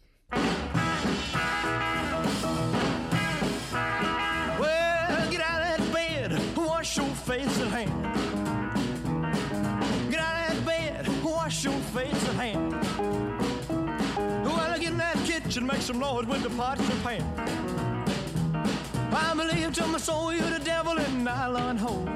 Well, 4.61 5.31
get 5.31 5.41
out 5.41 5.79
of 5.79 5.93
bed, 5.93 6.57
wash 6.57 6.97
your 6.97 7.07
face 7.07 7.61
and 7.61 7.71
hand. 7.71 7.93
Get 10.11 10.21
out 10.21 10.51
of 10.51 10.65
bed, 10.65 11.09
wash 11.23 11.65
your 11.65 11.79
face 11.95 12.29
and 12.29 12.37
get 14.79 14.93
in 14.93 14.99
that 14.99 15.17
kitchen, 15.25 15.67
make 15.67 15.81
some 15.81 15.99
noise 15.99 16.27
with 16.27 16.43
the 16.43 16.51
pots 16.51 16.89
and 16.89 17.03
pans. 17.03 17.25
I 19.13 19.35
believe 19.35 19.73
to 19.75 19.87
my 19.87 19.99
soul 19.99 20.33
you're 20.33 20.51
the 20.51 20.65
devil 20.65 20.97
in 20.99 21.25
nylon 21.25 21.77
hole. 21.77 22.09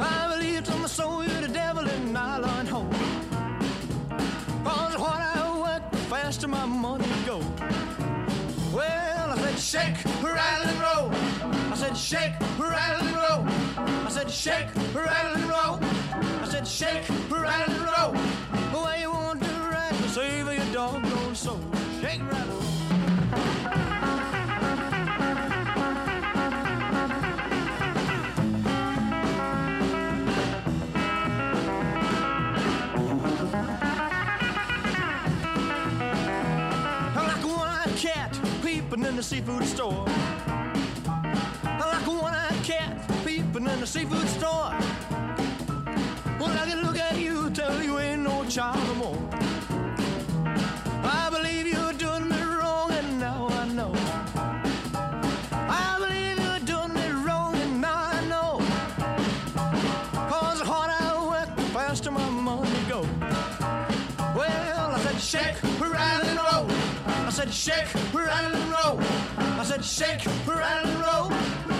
I 0.00 0.28
believe 0.32 0.64
to 0.64 0.76
my 0.76 0.86
soul 0.86 1.24
you're 1.24 1.40
the 1.40 1.48
devil 1.48 1.86
in 1.88 2.12
nylon 2.12 2.66
hole. 2.66 2.90
Cause 4.64 4.98
what 4.98 5.20
I 5.20 5.43
faster 6.14 6.46
my 6.46 6.64
money 6.64 7.04
go. 7.26 7.38
Well, 8.72 9.30
I 9.30 9.36
said 9.36 9.58
shake, 9.58 10.04
rattle 10.22 10.68
and 10.70 10.80
roll. 10.86 11.10
I 11.72 11.74
said 11.74 11.96
shake, 11.96 12.34
rattle 12.56 13.08
and 13.08 13.16
roll. 13.24 13.42
I 14.06 14.08
said 14.08 14.30
shake, 14.30 14.68
rattle 14.94 15.34
and 15.34 15.44
roll. 15.54 15.76
I 16.40 16.46
said 16.48 16.68
shake, 16.68 17.08
rattle 17.28 17.74
and 17.74 17.86
roll. 17.94 18.12
The 18.72 19.00
you 19.00 19.10
want 19.10 19.43
peeping 38.94 39.08
in 39.08 39.16
the 39.16 39.22
seafood 39.22 39.64
store. 39.64 40.04
Like 41.64 42.06
a 42.06 42.10
one-eyed 42.10 42.62
cat 42.62 43.10
peeping 43.24 43.66
in 43.66 43.80
the 43.80 43.86
seafood 43.86 44.28
store. 44.28 44.70
Well, 46.38 46.56
I 46.56 46.64
can 46.68 46.80
look 46.82 46.96
at 46.96 47.18
you, 47.18 47.50
tell 47.50 47.82
you 47.82 47.98
ain't 47.98 48.22
no 48.22 48.44
child 48.48 48.78
no 48.86 48.94
more. 48.94 49.33
Said 67.52 67.52
shake, 67.52 68.14
rattle 68.14 68.54
and 68.54 68.70
roll. 68.70 69.00
I 69.38 69.64
said 69.64 69.84
shake, 69.84 70.24
rattle 70.46 70.90
and 70.90 71.00
roll. 71.00 71.32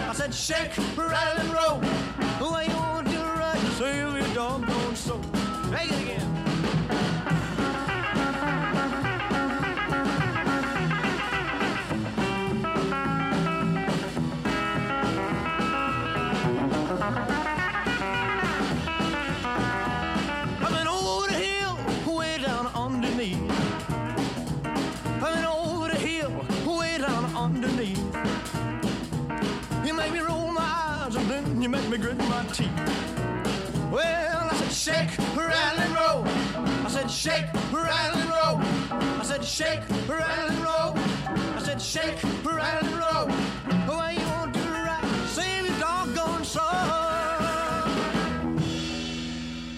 I 0.09 0.13
said 0.13 0.35
shake, 0.35 0.77
rattle 0.97 1.41
and 1.41 1.53
roll. 1.53 2.51
Way 2.53 2.67
you 2.67 2.77
want 2.77 3.09
to 3.09 3.19
ride, 3.19 3.59
save 3.79 4.15
your 4.15 4.35
doggone 4.35 4.97
soul. 4.97 5.21
Make 5.71 5.91
it 5.91 6.03
again. 6.03 6.34
Shake, 34.85 35.17
rattle 35.35 35.81
and 35.81 35.95
roll. 35.95 36.25
I 36.85 36.89
said 36.91 37.11
shake, 37.11 37.47
rattle 37.73 38.21
and 38.21 38.29
roll. 38.29 38.61
I 38.93 39.41
shake, 39.43 39.81
rattle 40.07 40.51
and 40.51 40.61
roll. 40.61 40.93
I 41.57 41.63
said 41.65 41.81
shake, 41.81 42.23
rattle 42.45 42.89
and 42.89 42.99
roll. 43.01 43.27
You 44.13 44.53
to 44.53 44.61
ride, 44.87 45.29
save 45.29 45.65
your 45.67 45.79
doggone 45.81 46.45
soul. 46.45 46.95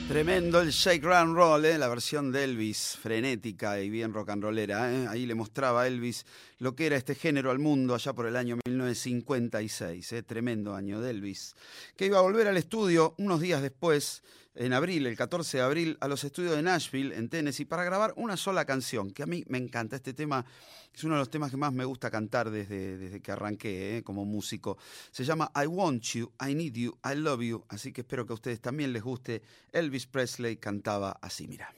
Tremendo 0.09 0.61
el 0.61 0.73
Shake 0.73 1.05
Run 1.05 1.35
Roll, 1.35 1.67
¿eh? 1.67 1.79
la 1.79 1.89
versión 1.89 2.33
de 2.33 2.45
Elvis, 2.45 2.97
frenética 3.01 3.81
y 3.81 3.91
bien 3.91 4.13
rock 4.13 4.31
and 4.31 4.43
rollera. 4.43 4.91
¿eh? 4.91 5.07
Ahí 5.09 5.27
le 5.27 5.35
mostraba 5.35 5.83
a 5.83 5.87
Elvis 5.87 6.25
lo 6.59 6.75
que 6.75 6.87
era 6.87 6.97
este 6.97 7.15
género 7.15 7.51
al 7.51 7.59
mundo 7.59 7.95
allá 7.95 8.13
por 8.13 8.27
el 8.27 8.35
año 8.35 8.57
1956. 8.67 10.13
¿eh? 10.13 10.23
Tremendo 10.23 10.75
año 10.75 11.01
de 11.01 11.11
Elvis. 11.11 11.55
Que 11.97 12.07
iba 12.07 12.19
a 12.19 12.23
volver 12.23 12.49
al 12.49 12.57
estudio 12.57 13.15
unos 13.19 13.41
días 13.41 13.61
después, 13.61 14.23
en 14.57 14.73
abril, 14.73 15.07
el 15.07 15.17
14 15.17 15.59
de 15.59 15.63
abril, 15.63 15.99
a 16.01 16.09
los 16.09 16.25
estudios 16.25 16.57
de 16.57 16.63
Nashville, 16.63 17.15
en 17.15 17.29
Tennessee, 17.29 17.65
para 17.65 17.85
grabar 17.85 18.13
una 18.17 18.37
sola 18.37 18.65
canción, 18.65 19.11
que 19.11 19.23
a 19.23 19.27
mí 19.27 19.45
me 19.49 19.59
encanta. 19.59 19.97
Este 19.97 20.15
tema 20.15 20.45
es 20.93 21.05
uno 21.05 21.15
de 21.15 21.21
los 21.21 21.31
temas 21.31 21.51
que 21.51 21.57
más 21.57 21.73
me 21.73 21.85
gusta 21.85 22.11
cantar 22.11 22.51
desde, 22.51 22.97
desde 22.97 23.21
que 23.21 23.33
arranqué 23.33 23.99
¿eh? 23.99 24.03
como 24.03 24.25
músico. 24.25 24.79
Se 25.11 25.25
llama 25.25 25.51
I 25.55 25.67
Want 25.67 26.03
You, 26.03 26.33
I 26.41 26.55
Need 26.55 26.73
You, 26.73 26.99
I 27.05 27.17
Love 27.17 27.43
You. 27.43 27.65
Así 27.69 27.93
que 27.93 28.01
espero 28.01 28.27
que 28.27 28.33
a 28.33 28.35
ustedes 28.35 28.61
también 28.61 28.93
les 28.93 29.03
guste. 29.03 29.43
Elvis 29.73 30.07
Presley 30.07 30.57
cantaba 30.57 31.19
así, 31.21 31.47
mira. 31.47 31.75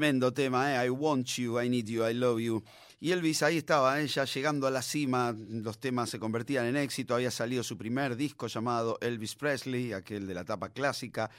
Tremendo 0.00 0.32
tema, 0.32 0.82
¿eh? 0.82 0.86
I 0.86 0.88
want 0.88 1.26
you, 1.36 1.60
I 1.60 1.68
need 1.68 1.84
you, 1.84 2.08
I 2.08 2.14
love 2.14 2.40
you. 2.40 2.64
Y 3.00 3.12
Elvis 3.12 3.42
ahí 3.42 3.58
estaba, 3.58 4.00
¿eh? 4.00 4.06
ya 4.06 4.24
llegando 4.24 4.66
a 4.66 4.70
la 4.70 4.80
cima, 4.80 5.36
los 5.36 5.78
temas 5.78 6.08
se 6.08 6.18
convertían 6.18 6.64
en 6.64 6.78
éxito, 6.78 7.14
había 7.14 7.30
salido 7.30 7.62
su 7.62 7.76
primer 7.76 8.16
disco 8.16 8.46
llamado 8.46 8.96
Elvis 9.02 9.34
Presley, 9.34 9.92
aquel 9.92 10.26
de 10.26 10.32
la 10.32 10.42
tapa 10.42 10.70
clásica, 10.70 11.30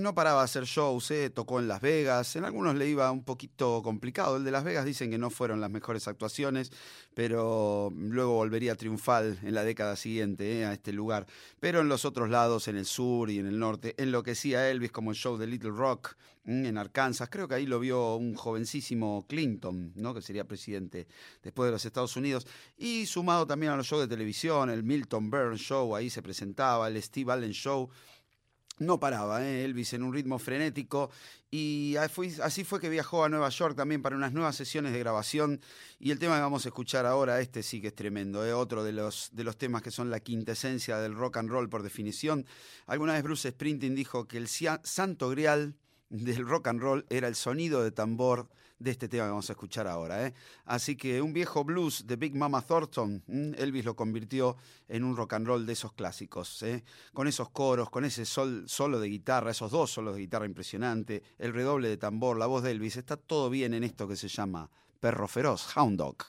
no 0.00 0.14
paraba 0.14 0.40
de 0.40 0.44
hacer 0.44 0.64
shows, 0.64 1.10
¿eh? 1.10 1.30
tocó 1.30 1.60
en 1.60 1.68
Las 1.68 1.80
Vegas, 1.80 2.34
en 2.36 2.44
algunos 2.44 2.74
le 2.74 2.88
iba 2.88 3.10
un 3.10 3.24
poquito 3.24 3.82
complicado, 3.82 4.36
el 4.36 4.44
de 4.44 4.50
Las 4.50 4.64
Vegas 4.64 4.84
dicen 4.84 5.10
que 5.10 5.18
no 5.18 5.30
fueron 5.30 5.60
las 5.60 5.70
mejores 5.70 6.08
actuaciones, 6.08 6.72
pero 7.14 7.92
luego 7.94 8.34
volvería 8.34 8.74
triunfal 8.74 9.38
en 9.42 9.54
la 9.54 9.64
década 9.64 9.96
siguiente 9.96 10.60
¿eh? 10.60 10.66
a 10.66 10.72
este 10.72 10.92
lugar, 10.92 11.26
pero 11.60 11.80
en 11.80 11.88
los 11.88 12.04
otros 12.04 12.30
lados, 12.30 12.68
en 12.68 12.76
el 12.76 12.86
sur 12.86 13.30
y 13.30 13.38
en 13.38 13.46
el 13.46 13.58
norte, 13.58 13.94
enloquecía 13.98 14.60
a 14.60 14.70
Elvis 14.70 14.92
como 14.92 15.10
el 15.10 15.16
show 15.16 15.36
de 15.36 15.46
Little 15.46 15.70
Rock 15.70 16.16
mm, 16.44 16.66
en 16.66 16.78
Arkansas, 16.78 17.28
creo 17.30 17.46
que 17.46 17.54
ahí 17.54 17.66
lo 17.66 17.78
vio 17.78 18.16
un 18.16 18.34
jovencísimo 18.34 19.26
Clinton, 19.28 19.92
¿no? 19.96 20.14
que 20.14 20.22
sería 20.22 20.44
presidente 20.44 21.06
después 21.42 21.68
de 21.68 21.72
los 21.72 21.84
Estados 21.84 22.16
Unidos, 22.16 22.46
y 22.76 23.06
sumado 23.06 23.46
también 23.46 23.72
a 23.72 23.76
los 23.76 23.86
shows 23.86 24.02
de 24.02 24.08
televisión, 24.08 24.70
el 24.70 24.82
Milton 24.82 25.30
Burns 25.30 25.60
Show, 25.60 25.94
ahí 25.94 26.10
se 26.10 26.22
presentaba, 26.22 26.88
el 26.88 27.02
Steve 27.02 27.32
Allen 27.32 27.52
Show, 27.52 27.90
no 28.80 28.98
paraba, 28.98 29.46
¿eh? 29.46 29.64
Elvis 29.64 29.92
en 29.92 30.02
un 30.02 30.12
ritmo 30.12 30.38
frenético 30.38 31.10
y 31.50 31.96
así 31.96 32.64
fue 32.64 32.80
que 32.80 32.88
viajó 32.88 33.24
a 33.24 33.28
Nueva 33.28 33.50
York 33.50 33.76
también 33.76 34.02
para 34.02 34.16
unas 34.16 34.32
nuevas 34.32 34.56
sesiones 34.56 34.92
de 34.92 34.98
grabación 34.98 35.60
y 35.98 36.10
el 36.10 36.18
tema 36.18 36.36
que 36.36 36.40
vamos 36.40 36.64
a 36.64 36.68
escuchar 36.70 37.04
ahora, 37.04 37.40
este 37.40 37.62
sí 37.62 37.80
que 37.80 37.88
es 37.88 37.94
tremendo, 37.94 38.44
¿eh? 38.44 38.54
otro 38.54 38.82
de 38.82 38.92
los, 38.92 39.30
de 39.32 39.44
los 39.44 39.58
temas 39.58 39.82
que 39.82 39.90
son 39.90 40.10
la 40.10 40.20
quintesencia 40.20 40.98
del 40.98 41.14
rock 41.14 41.36
and 41.36 41.50
roll 41.50 41.68
por 41.68 41.82
definición. 41.82 42.46
Alguna 42.86 43.12
vez 43.12 43.22
Bruce 43.22 43.50
Springsteen 43.50 43.94
dijo 43.94 44.26
que 44.26 44.38
el 44.38 44.48
santo 44.48 45.28
grial 45.28 45.76
del 46.08 46.46
rock 46.46 46.68
and 46.68 46.80
roll 46.80 47.06
era 47.10 47.28
el 47.28 47.34
sonido 47.34 47.84
de 47.84 47.92
tambor 47.92 48.48
de 48.80 48.90
este 48.90 49.08
tema 49.08 49.24
que 49.24 49.30
vamos 49.30 49.48
a 49.48 49.52
escuchar 49.52 49.86
ahora. 49.86 50.26
¿eh? 50.26 50.34
Así 50.64 50.96
que 50.96 51.22
un 51.22 51.32
viejo 51.32 51.62
blues 51.62 52.06
de 52.06 52.16
Big 52.16 52.34
Mama 52.34 52.62
Thornton. 52.62 53.22
Elvis 53.56 53.84
lo 53.84 53.94
convirtió 53.94 54.56
en 54.88 55.04
un 55.04 55.16
rock 55.16 55.34
and 55.34 55.46
roll 55.46 55.66
de 55.66 55.74
esos 55.74 55.92
clásicos, 55.92 56.62
¿eh? 56.62 56.82
con 57.12 57.28
esos 57.28 57.50
coros, 57.50 57.90
con 57.90 58.04
ese 58.04 58.24
sol, 58.24 58.64
solo 58.66 58.98
de 58.98 59.08
guitarra, 59.08 59.52
esos 59.52 59.70
dos 59.70 59.92
solos 59.92 60.14
de 60.14 60.22
guitarra 60.22 60.46
impresionante, 60.46 61.22
el 61.38 61.52
redoble 61.52 61.88
de 61.88 61.98
tambor, 61.98 62.38
la 62.38 62.46
voz 62.46 62.62
de 62.62 62.72
Elvis, 62.72 62.96
está 62.96 63.16
todo 63.16 63.50
bien 63.50 63.74
en 63.74 63.84
esto 63.84 64.08
que 64.08 64.16
se 64.16 64.28
llama 64.28 64.68
Perro 64.98 65.28
Feroz, 65.28 65.76
Hound 65.76 65.98
Dog. 65.98 66.26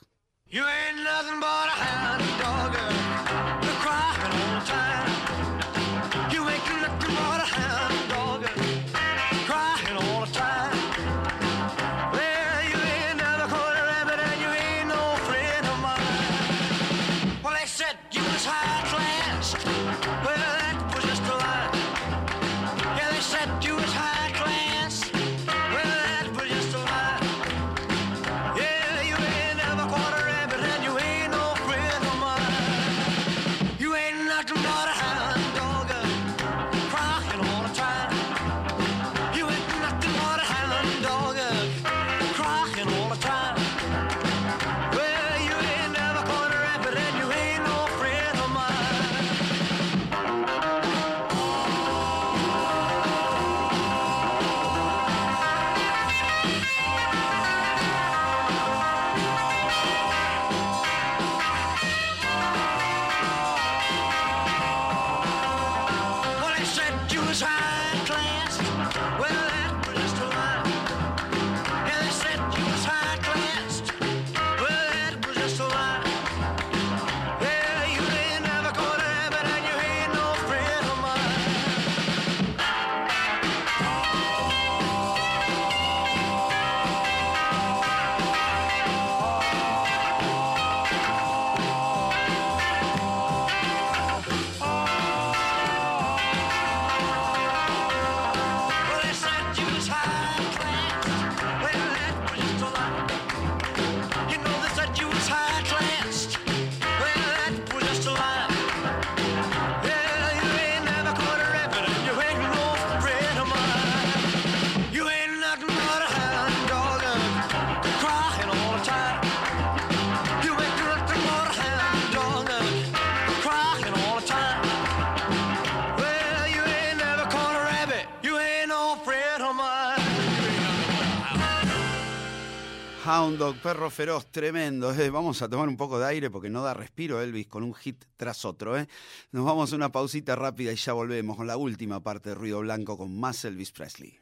Hound 133.21 133.37
Dog, 133.37 133.55
perro 133.61 133.91
feroz, 133.91 134.25
tremendo. 134.31 134.91
eh. 134.93 135.11
Vamos 135.11 135.43
a 135.43 135.47
tomar 135.47 135.69
un 135.69 135.77
poco 135.77 135.99
de 135.99 136.07
aire 136.07 136.31
porque 136.31 136.49
no 136.49 136.63
da 136.63 136.73
respiro 136.73 137.21
Elvis 137.21 137.45
con 137.47 137.61
un 137.61 137.75
hit 137.75 138.03
tras 138.17 138.45
otro. 138.45 138.75
eh. 138.79 138.87
Nos 139.31 139.45
vamos 139.45 139.71
a 139.71 139.75
una 139.75 139.91
pausita 139.91 140.35
rápida 140.35 140.71
y 140.71 140.75
ya 140.75 140.93
volvemos 140.93 141.37
con 141.37 141.45
la 141.45 141.55
última 141.55 141.99
parte 142.01 142.29
de 142.29 142.35
Ruido 142.35 142.61
Blanco 142.61 142.97
con 142.97 143.19
más 143.19 143.45
Elvis 143.45 143.71
Presley. 143.71 144.17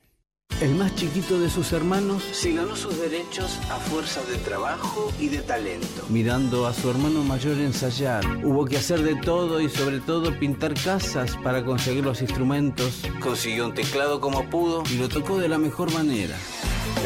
El 0.60 0.76
más 0.76 0.94
chiquito 0.96 1.40
de 1.40 1.50
sus 1.50 1.72
hermanos 1.72 2.22
se 2.34 2.52
ganó 2.52 2.76
sus 2.76 3.00
derechos 3.00 3.58
a 3.72 3.78
fuerza 3.80 4.22
de 4.26 4.36
trabajo 4.40 5.14
y 5.18 5.30
de 5.30 5.44
talento. 5.44 6.06
Mirando 6.10 6.68
a 6.68 6.74
su 6.74 6.90
hermano 6.90 7.24
mayor 7.24 7.58
ensayar, 7.58 8.26
hubo 8.44 8.66
que 8.66 8.76
hacer 8.78 9.02
de 9.02 9.16
todo 9.16 9.62
y 9.62 9.70
sobre 9.70 10.02
todo 10.02 10.38
pintar 10.38 10.74
casas 10.74 11.38
para 11.38 11.64
conseguir 11.64 12.04
los 12.04 12.22
instrumentos. 12.22 13.02
Consiguió 13.22 13.68
un 13.68 13.74
teclado 13.74 14.20
como 14.20 14.50
pudo 14.50 14.84
y 14.92 14.98
lo 14.98 15.08
tocó 15.08 15.38
de 15.38 15.48
la 15.48 15.58
mejor 15.58 15.94
manera. 15.94 16.36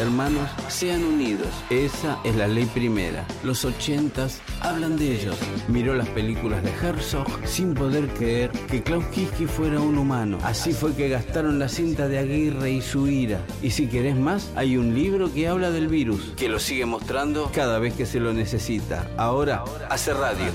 Hermanos, 0.00 0.50
sean 0.68 1.04
unidos. 1.04 1.48
Esa 1.70 2.18
es 2.24 2.34
la 2.36 2.48
ley 2.48 2.66
primera. 2.66 3.24
Los 3.42 3.64
ochentas 3.64 4.40
hablan 4.60 4.96
de 4.96 5.12
ellos. 5.12 5.36
Miró 5.68 5.94
las 5.94 6.08
películas 6.08 6.62
de 6.62 6.70
Herzog 6.70 7.26
sin 7.44 7.74
poder 7.74 8.08
creer 8.08 8.50
que 8.50 8.82
Klaus 8.82 9.04
Kinski 9.06 9.46
fuera 9.46 9.80
un 9.80 9.96
humano. 9.96 10.38
Así 10.42 10.72
fue 10.72 10.94
que 10.94 11.08
gastaron 11.08 11.58
la 11.58 11.68
cinta 11.68 12.08
de 12.08 12.18
Aguirre 12.18 12.72
y 12.72 12.80
su 12.82 13.06
ira. 13.06 13.40
Y 13.62 13.70
si 13.70 13.86
querés 13.86 14.16
más, 14.16 14.50
hay 14.56 14.76
un 14.76 14.94
libro 14.94 15.32
que 15.32 15.48
habla 15.48 15.70
del 15.70 15.88
virus, 15.88 16.32
que 16.36 16.48
lo 16.48 16.58
sigue 16.58 16.86
mostrando 16.86 17.50
cada 17.54 17.78
vez 17.78 17.94
que 17.94 18.06
se 18.06 18.20
lo 18.20 18.32
necesita. 18.32 19.08
Ahora, 19.16 19.64
hace 19.88 20.12
radio. 20.12 20.46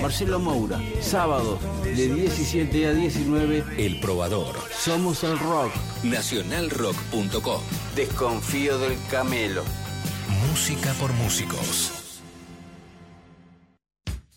Marcelo 0.00 0.38
Moura, 0.38 0.78
sábado 1.00 1.58
de 1.96 2.14
17 2.14 2.86
a 2.86 2.92
19, 2.92 3.64
El 3.78 3.98
Probador. 4.00 4.54
somos 4.78 5.24
el 5.24 5.38
rock. 5.38 5.72
Nacionalrock.com. 6.04 7.62
Desconfío 7.94 8.78
del 8.78 8.98
camelo. 9.10 9.62
Música 10.50 10.92
por 11.00 11.12
músicos. 11.14 12.20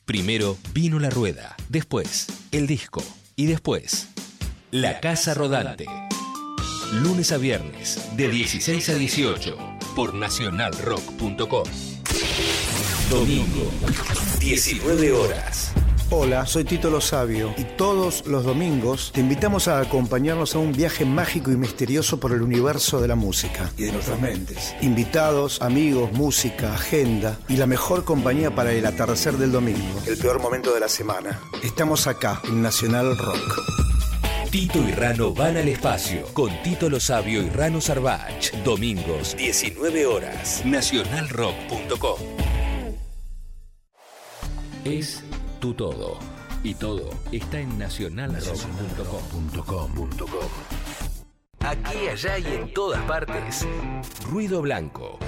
Primero 0.05 0.57
vino 0.73 0.99
la 0.99 1.09
rueda, 1.09 1.55
después 1.67 2.27
el 2.51 2.65
disco 2.65 3.03
y 3.35 3.45
después 3.45 4.07
la 4.71 5.01
casa 5.01 5.33
rodante. 5.33 5.85
Lunes 6.93 7.31
a 7.31 7.37
viernes 7.37 7.99
de 8.15 8.29
16 8.29 8.89
a 8.89 8.93
18 8.95 9.57
por 9.95 10.13
nacionalrock.com. 10.13 11.63
Domingo, 13.09 13.71
19 14.39 15.11
horas. 15.11 15.73
Hola, 16.11 16.47
soy 16.47 16.63
Tito 16.63 16.89
Lo 16.89 17.01
Sabio 17.01 17.53
y 17.55 17.63
todos 17.63 18.25
los 18.25 18.43
domingos 18.43 19.11
te 19.13 19.19
invitamos 19.19 19.67
a 19.67 19.79
acompañarnos 19.79 20.55
a 20.55 20.59
un 20.59 20.71
viaje 20.71 21.05
mágico 21.05 21.51
y 21.51 21.55
misterioso 21.55 22.19
por 22.19 22.31
el 22.31 22.41
universo 22.41 22.99
de 22.99 23.07
la 23.07 23.13
música 23.15 23.71
y 23.77 23.83
de 23.83 23.91
nuestras 23.91 24.19
mentes. 24.19 24.75
Invitados, 24.81 25.61
amigos, 25.61 26.11
música, 26.11 26.73
agenda 26.73 27.37
y 27.47 27.57
la 27.57 27.67
mejor 27.67 28.05
compañía 28.05 28.55
para 28.55 28.71
el 28.71 28.87
atardecer 28.87 29.37
del 29.37 29.51
domingo, 29.51 30.01
el 30.07 30.17
peor 30.17 30.41
momento 30.41 30.73
de 30.73 30.79
la 30.79 30.89
semana. 30.89 31.39
Estamos 31.61 32.07
acá 32.07 32.41
en 32.45 32.63
Nacional 32.63 33.15
Rock. 33.15 33.59
Tito 34.49 34.79
y 34.79 34.91
Rano 34.93 35.31
van 35.35 35.57
al 35.57 35.67
espacio 35.67 36.25
con 36.33 36.49
Tito 36.63 36.89
Lo 36.89 36.99
Sabio 36.99 37.43
y 37.43 37.49
Rano 37.49 37.79
Sarvach. 37.81 38.51
Domingos, 38.63 39.37
19 39.37 40.07
horas. 40.07 40.63
Nacionalrock.com. 40.65 42.17
Es 44.85 45.23
tu 45.59 45.73
todo. 45.73 46.17
Y 46.63 46.75
todo 46.75 47.09
está 47.31 47.59
en 47.59 47.77
nacionalrock.com. 47.77 50.09
Aquí, 51.59 52.07
allá 52.07 52.39
y 52.39 52.45
en 52.45 52.73
todas 52.73 53.01
partes. 53.03 53.67
Ruido 54.29 54.61
Blanco. 54.61 55.19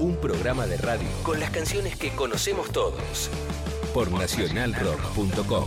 Un 0.00 0.16
programa 0.16 0.66
de 0.66 0.76
radio 0.76 1.08
con 1.22 1.40
las 1.40 1.50
canciones 1.50 1.96
que 1.96 2.10
conocemos 2.10 2.70
todos. 2.70 3.30
Por 3.94 4.10
nacionalrock.com. 4.12 5.64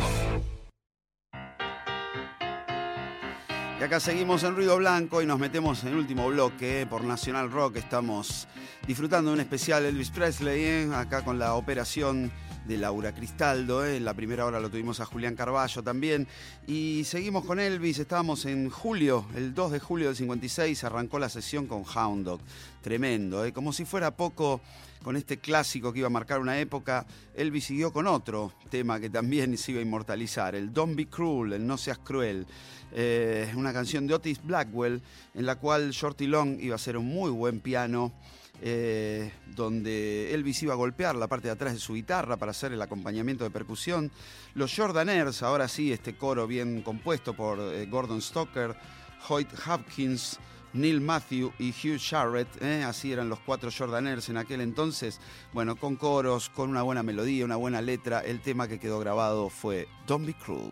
Y 3.80 3.84
acá 3.84 4.00
seguimos 4.00 4.44
en 4.44 4.56
Ruido 4.56 4.78
Blanco 4.78 5.24
y 5.24 5.26
nos 5.26 5.40
metemos 5.40 5.82
en 5.82 5.90
el 5.90 5.96
último 5.96 6.28
bloque 6.28 6.86
por 6.88 7.04
Nacional 7.04 7.52
Rock. 7.52 7.78
Estamos 7.78 8.48
disfrutando 8.86 9.32
de 9.32 9.36
un 9.36 9.42
especial 9.42 9.86
Elvis 9.86 10.12
Presley, 10.12 10.64
eh, 10.64 10.90
acá 10.94 11.26
con 11.26 11.40
la 11.40 11.56
operación 11.56 12.32
de 12.68 12.78
Laura 12.78 13.14
Cristaldo. 13.14 13.86
eh. 13.86 13.98
En 13.98 14.06
la 14.06 14.14
primera 14.14 14.46
hora 14.46 14.60
lo 14.60 14.70
tuvimos 14.70 15.00
a 15.00 15.06
Julián 15.06 15.36
Carballo 15.36 15.84
también. 15.84 16.28
Y 16.68 17.04
seguimos 17.06 17.46
con 17.46 17.60
Elvis. 17.60 18.00
Estábamos 18.00 18.46
en 18.46 18.70
julio, 18.70 19.26
el 19.36 19.54
2 19.54 19.72
de 19.72 19.80
julio 19.80 20.08
del 20.08 20.16
56, 20.16 20.84
arrancó 20.84 21.20
la 21.20 21.30
sesión 21.30 21.68
con 21.68 21.84
Hound 21.84 22.26
Dog. 22.26 22.42
Tremendo, 22.82 23.46
eh. 23.46 23.54
como 23.54 23.74
si 23.74 23.86
fuera 23.86 24.12
poco 24.12 24.62
con 25.04 25.18
este 25.18 25.38
clásico 25.38 25.92
que 25.92 26.00
iba 26.00 26.08
a 26.08 26.12
marcar 26.12 26.40
una 26.40 26.60
época, 26.60 27.06
Elvis 27.36 27.66
siguió 27.66 27.92
con 27.92 28.06
otro 28.08 28.54
tema 28.70 29.00
que 29.00 29.10
también 29.10 29.58
se 29.58 29.72
iba 29.72 29.80
a 29.80 29.84
inmortalizar, 29.84 30.54
el 30.56 30.72
Don't 30.72 30.96
Be 30.96 31.08
Cruel, 31.08 31.54
el 31.54 31.66
No 31.66 31.78
Seas 31.78 31.98
Cruel. 31.98 32.46
Eh, 32.94 33.52
una 33.56 33.72
canción 33.72 34.06
de 34.06 34.14
Otis 34.14 34.44
Blackwell 34.44 35.02
en 35.34 35.46
la 35.46 35.56
cual 35.56 35.92
Shorty 35.92 36.28
Long 36.28 36.60
iba 36.60 36.76
a 36.76 36.80
ser 36.80 36.98
un 36.98 37.06
muy 37.06 37.32
buen 37.32 37.62
piano. 37.62 38.12
Eh, 38.62 39.32
donde 39.56 40.34
Elvis 40.34 40.62
iba 40.64 40.74
a 40.74 40.78
golpear 40.78 41.16
la 41.16 41.28
parte 41.28 41.48
de 41.48 41.54
atrás 41.54 41.74
de 41.74 41.80
su 41.80 41.96
guitarra 41.96 42.38
para 42.38 42.52
hacer 42.52 42.72
el 42.72 42.82
acompañamiento 42.82 43.44
de 43.44 43.50
percusión. 43.50 44.12
Los 44.54 44.76
Jordaners, 44.76 45.42
ahora 45.42 45.68
sí, 45.68 45.92
este 45.92 46.16
coro 46.16 46.46
bien 46.46 46.82
compuesto 46.84 47.34
por 47.34 47.60
eh, 47.60 47.88
Gordon 47.88 48.22
Stoker, 48.22 48.76
Hoyt 49.28 49.50
Hopkins, 49.68 50.40
Neil 50.74 51.02
Matthew 51.02 51.52
y 51.60 51.72
Hugh 51.72 52.00
Jarrett, 52.00 52.62
¿eh? 52.62 52.84
así 52.84 53.12
eran 53.12 53.30
los 53.30 53.40
cuatro 53.40 53.70
Jordaners 53.76 54.30
en 54.30 54.38
aquel 54.38 54.62
entonces. 54.62 55.20
Bueno, 55.54 55.76
con 55.76 55.96
coros, 55.96 56.50
con 56.50 56.70
una 56.70 56.84
buena 56.84 57.04
melodía, 57.04 57.46
una 57.46 57.56
buena 57.58 57.82
letra, 57.82 58.20
el 58.20 58.42
tema 58.42 58.68
que 58.68 58.80
quedó 58.80 59.00
grabado 59.00 59.50
fue 59.50 59.88
Don't 60.08 60.26
Be 60.26 60.34
Cruel. 60.34 60.72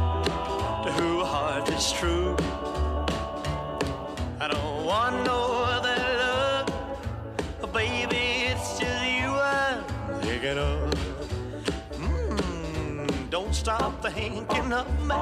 to 0.83 0.91
who 0.93 1.23
heart 1.23 1.69
is 1.69 1.91
true. 1.91 2.35
I 4.39 4.47
don't 4.47 4.85
want 4.85 5.23
no 5.23 5.63
other 5.75 5.97
love, 6.23 7.73
baby. 7.73 8.49
It's 8.49 8.79
just 8.79 9.05
you 9.05 9.29
I'm 9.29 9.83
thinking 10.21 10.57
of. 10.57 10.91
Mm, 11.93 13.29
don't 13.29 13.53
stop 13.53 14.01
thinking 14.01 14.73
of 14.73 14.87
me. 15.07 15.21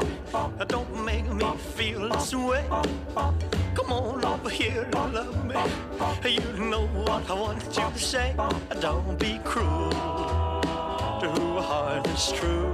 Don't 0.68 1.03
make 1.03 1.30
me 1.30 1.45
feel 1.76 2.07
this 2.07 2.34
way. 2.34 2.64
Come 3.76 3.91
on 3.91 4.23
over 4.23 4.49
here 4.49 4.88
and 4.95 5.14
love 5.14 5.45
me. 5.45 5.56
You 6.23 6.65
know 6.72 6.88
what 6.88 7.30
I 7.30 7.34
want 7.34 7.64
you 7.65 7.90
to 7.91 7.99
say. 7.99 8.34
Don't 8.80 9.19
be 9.19 9.40
cruel 9.44 9.90
to 11.19 11.30
who 11.36 11.60
heart 11.60 12.07
is 12.07 12.31
true. 12.31 12.73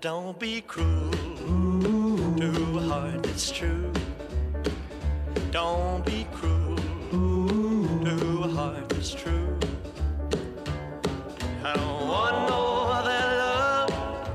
Don't 0.00 0.38
be 0.38 0.60
cruel 0.60 1.10
to 2.36 2.78
a 2.78 2.82
heart 2.82 3.22
that's 3.22 3.50
true. 3.50 3.90
Don't 5.50 6.04
be 6.04 6.26
cruel 6.32 6.76
to 8.04 8.42
a 8.44 8.48
heart 8.48 8.90
that's 8.90 9.14
true. 9.14 9.58
I 11.64 11.74
don't 11.74 12.08
want 12.08 12.48
no 12.48 12.88
other 12.92 13.36
love, 13.38 14.28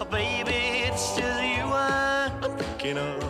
oh, 0.00 0.04
baby. 0.06 0.88
It's 0.88 1.14
just 1.14 1.42
you 1.42 1.64
I'm 1.64 2.56
thinking 2.56 2.96
of. 2.96 3.21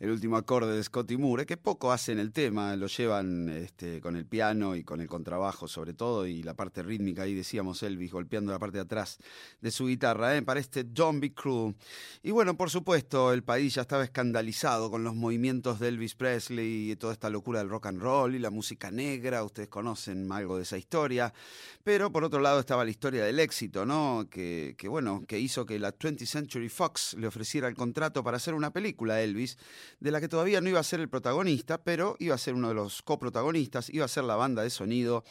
El 0.00 0.10
último 0.10 0.36
acorde 0.36 0.76
de 0.76 0.82
Scotty 0.82 1.16
Moore, 1.16 1.44
que 1.44 1.56
poco 1.56 1.90
hacen 1.90 2.18
el 2.18 2.32
tema, 2.32 2.76
lo 2.76 2.86
llevan 2.86 3.48
este, 3.48 4.00
con 4.00 4.16
el 4.16 4.26
piano 4.26 4.76
y 4.76 4.84
con 4.84 5.00
el 5.00 5.08
contrabajo 5.08 5.66
sobre 5.66 5.92
todo, 5.92 6.26
y 6.26 6.42
la 6.42 6.54
parte 6.54 6.82
rítmica, 6.82 7.22
ahí 7.22 7.34
decíamos 7.34 7.82
Elvis 7.82 8.12
golpeando 8.12 8.52
la 8.52 8.58
parte 8.58 8.78
de 8.78 8.82
atrás 8.82 9.18
de 9.60 9.70
su 9.70 9.86
guitarra, 9.86 10.36
¿eh? 10.36 10.42
para 10.42 10.60
este 10.60 10.84
Don't 10.84 11.20
Be 11.20 11.32
Cruel. 11.32 11.74
Y 12.22 12.30
bueno, 12.30 12.56
por 12.56 12.70
supuesto, 12.70 13.32
el 13.32 13.42
país 13.42 13.74
ya 13.74 13.82
estaba 13.82 14.04
escandalizado 14.04 14.90
con 14.90 15.02
los 15.02 15.16
movimientos 15.16 15.80
de 15.80 15.88
Elvis 15.88 16.14
Presley 16.14 16.92
y 16.92 16.96
toda 16.96 17.12
esta 17.12 17.28
locura 17.28 17.58
del 17.58 17.68
rock 17.68 17.86
and 17.86 18.00
roll 18.00 18.34
y 18.34 18.38
la 18.38 18.50
música 18.50 18.90
negra, 18.90 19.42
ustedes 19.42 19.68
conocen 19.68 20.30
algo 20.30 20.56
de 20.56 20.62
esa 20.62 20.78
historia, 20.78 21.32
pero 21.82 22.12
por 22.12 22.22
otro 22.22 22.40
lado 22.40 22.60
estaba 22.60 22.84
la 22.84 22.90
historia 22.90 23.24
del 23.24 23.40
éxito, 23.40 23.84
¿no? 23.84 24.26
Que, 24.30 24.76
que 24.78 24.86
bueno, 24.86 25.24
que 25.26 25.40
hizo 25.40 25.66
que 25.66 25.78
la 25.78 25.92
20th 25.92 26.26
Century 26.26 26.68
Fox 26.68 27.14
le 27.18 27.26
ofreciera 27.26 27.66
el 27.66 27.74
contrato 27.74 28.22
para 28.22 28.36
hacer 28.36 28.54
una 28.54 28.72
película 28.72 29.14
a 29.14 29.22
Elvis, 29.22 29.58
de 30.00 30.10
la 30.10 30.20
que 30.20 30.28
todavía 30.28 30.60
no 30.60 30.68
iba 30.68 30.80
a 30.80 30.84
ser 30.84 31.00
el 31.00 31.08
protagonista, 31.08 31.82
pero 31.82 32.16
iba 32.18 32.34
a 32.34 32.38
ser 32.38 32.54
uno 32.54 32.68
de 32.68 32.74
los 32.74 33.02
coprotagonistas, 33.02 33.90
iba 33.90 34.04
a 34.04 34.08
ser 34.08 34.24
la 34.24 34.36
banda 34.36 34.62
de 34.62 34.70
sonido. 34.70 35.24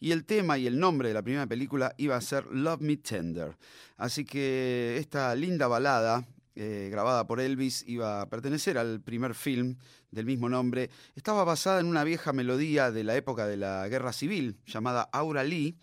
Y 0.00 0.12
el 0.12 0.24
tema 0.24 0.58
y 0.58 0.66
el 0.66 0.78
nombre 0.78 1.08
de 1.08 1.14
la 1.14 1.22
primera 1.22 1.46
película 1.46 1.94
iba 1.98 2.16
a 2.16 2.20
ser 2.20 2.46
Love 2.46 2.80
Me 2.80 2.96
Tender. 2.96 3.56
Así 3.96 4.24
que 4.24 4.96
esta 4.98 5.34
linda 5.34 5.66
balada, 5.66 6.24
eh, 6.54 6.88
grabada 6.90 7.26
por 7.26 7.40
Elvis, 7.40 7.84
iba 7.86 8.20
a 8.20 8.28
pertenecer 8.28 8.78
al 8.78 9.00
primer 9.00 9.34
film 9.34 9.76
del 10.12 10.24
mismo 10.26 10.48
nombre. 10.48 10.90
Estaba 11.16 11.42
basada 11.44 11.80
en 11.80 11.86
una 11.86 12.04
vieja 12.04 12.32
melodía 12.32 12.92
de 12.92 13.02
la 13.02 13.16
época 13.16 13.46
de 13.46 13.56
la 13.56 13.88
Guerra 13.88 14.12
Civil, 14.12 14.58
llamada 14.66 15.02
Aura 15.12 15.42
Lee. 15.42 15.76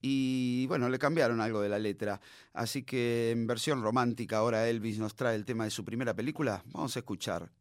Y 0.00 0.66
bueno, 0.68 0.88
le 0.88 0.98
cambiaron 0.98 1.40
algo 1.40 1.60
de 1.60 1.68
la 1.68 1.78
letra. 1.78 2.20
Así 2.54 2.84
que 2.84 3.32
en 3.32 3.46
versión 3.46 3.82
romántica 3.82 4.38
ahora 4.38 4.68
Elvis 4.68 4.98
nos 4.98 5.14
trae 5.14 5.34
el 5.34 5.44
tema 5.44 5.64
de 5.64 5.70
su 5.70 5.84
primera 5.84 6.14
película. 6.14 6.62
Vamos 6.72 6.96
a 6.96 7.00
escuchar 7.00 7.50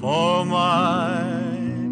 For 0.00 0.44
my 0.44 1.22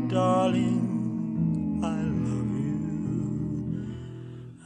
darling, 0.09 1.81
I 1.81 2.03
love 2.27 2.53
you, 2.59 3.95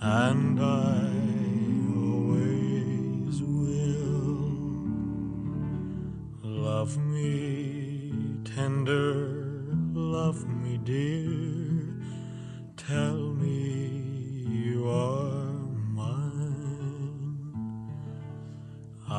and 0.01 0.59
I 0.59 1.11
always 2.01 3.43
will. 3.43 4.49
Love 6.43 6.97
me 6.97 8.41
tender, 8.47 9.77
love 9.93 10.49
me 10.49 10.79
dear, 10.79 12.01
tell 12.79 13.24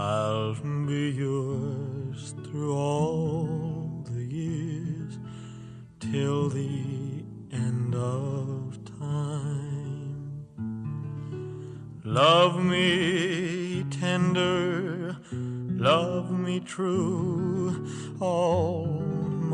I'll 0.06 0.54
be 0.86 1.10
yours 1.10 2.36
through 2.44 2.76
all 2.76 4.04
the 4.12 4.24
years 4.24 5.18
till 6.00 6.48
the 6.50 7.24
end 7.52 7.96
of 7.96 8.78
time. 9.00 10.46
Love 12.04 12.64
me 12.64 13.84
tender, 13.90 15.18
love 15.32 16.30
me 16.30 16.60
true, 16.60 17.88
all 18.20 18.86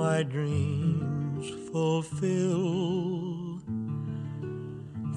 my 0.01 0.21
dreams 0.23 1.49
fulfill. 1.71 3.61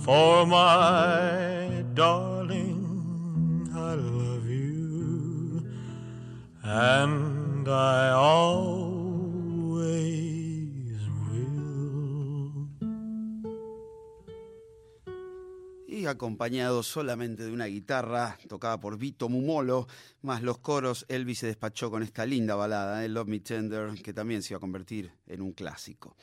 For 0.05 0.47
my 0.47 1.85
darling, 1.95 2.34
and 6.75 7.69
I 7.69 8.11
always 8.11 9.35
Y 15.95 16.07
acompañado 16.07 16.83
solamente 16.83 17.45
de 17.45 17.53
una 17.53 17.67
guitarra 17.67 18.37
tocada 18.49 18.81
por 18.81 18.99
Vito 18.99 19.29
Mumolo, 19.29 19.87
más 20.23 20.43
los 20.43 20.59
coros, 20.59 21.07
Elvis 21.09 21.39
se 21.39 21.47
despachó 21.47 21.89
con 21.89 22.03
esta 22.03 22.27
linda 22.27 22.57
balada, 22.57 23.05
¿eh? 23.05 23.09
Love 23.09 23.29
Me 23.29 23.39
Tender, 23.39 24.03
que 24.03 24.13
también 24.13 24.43
se 24.43 24.55
iba 24.55 24.57
a 24.57 24.61
convertir 24.61 25.13
en 25.29 25.41
un 25.41 25.53
clásico. 25.53 26.17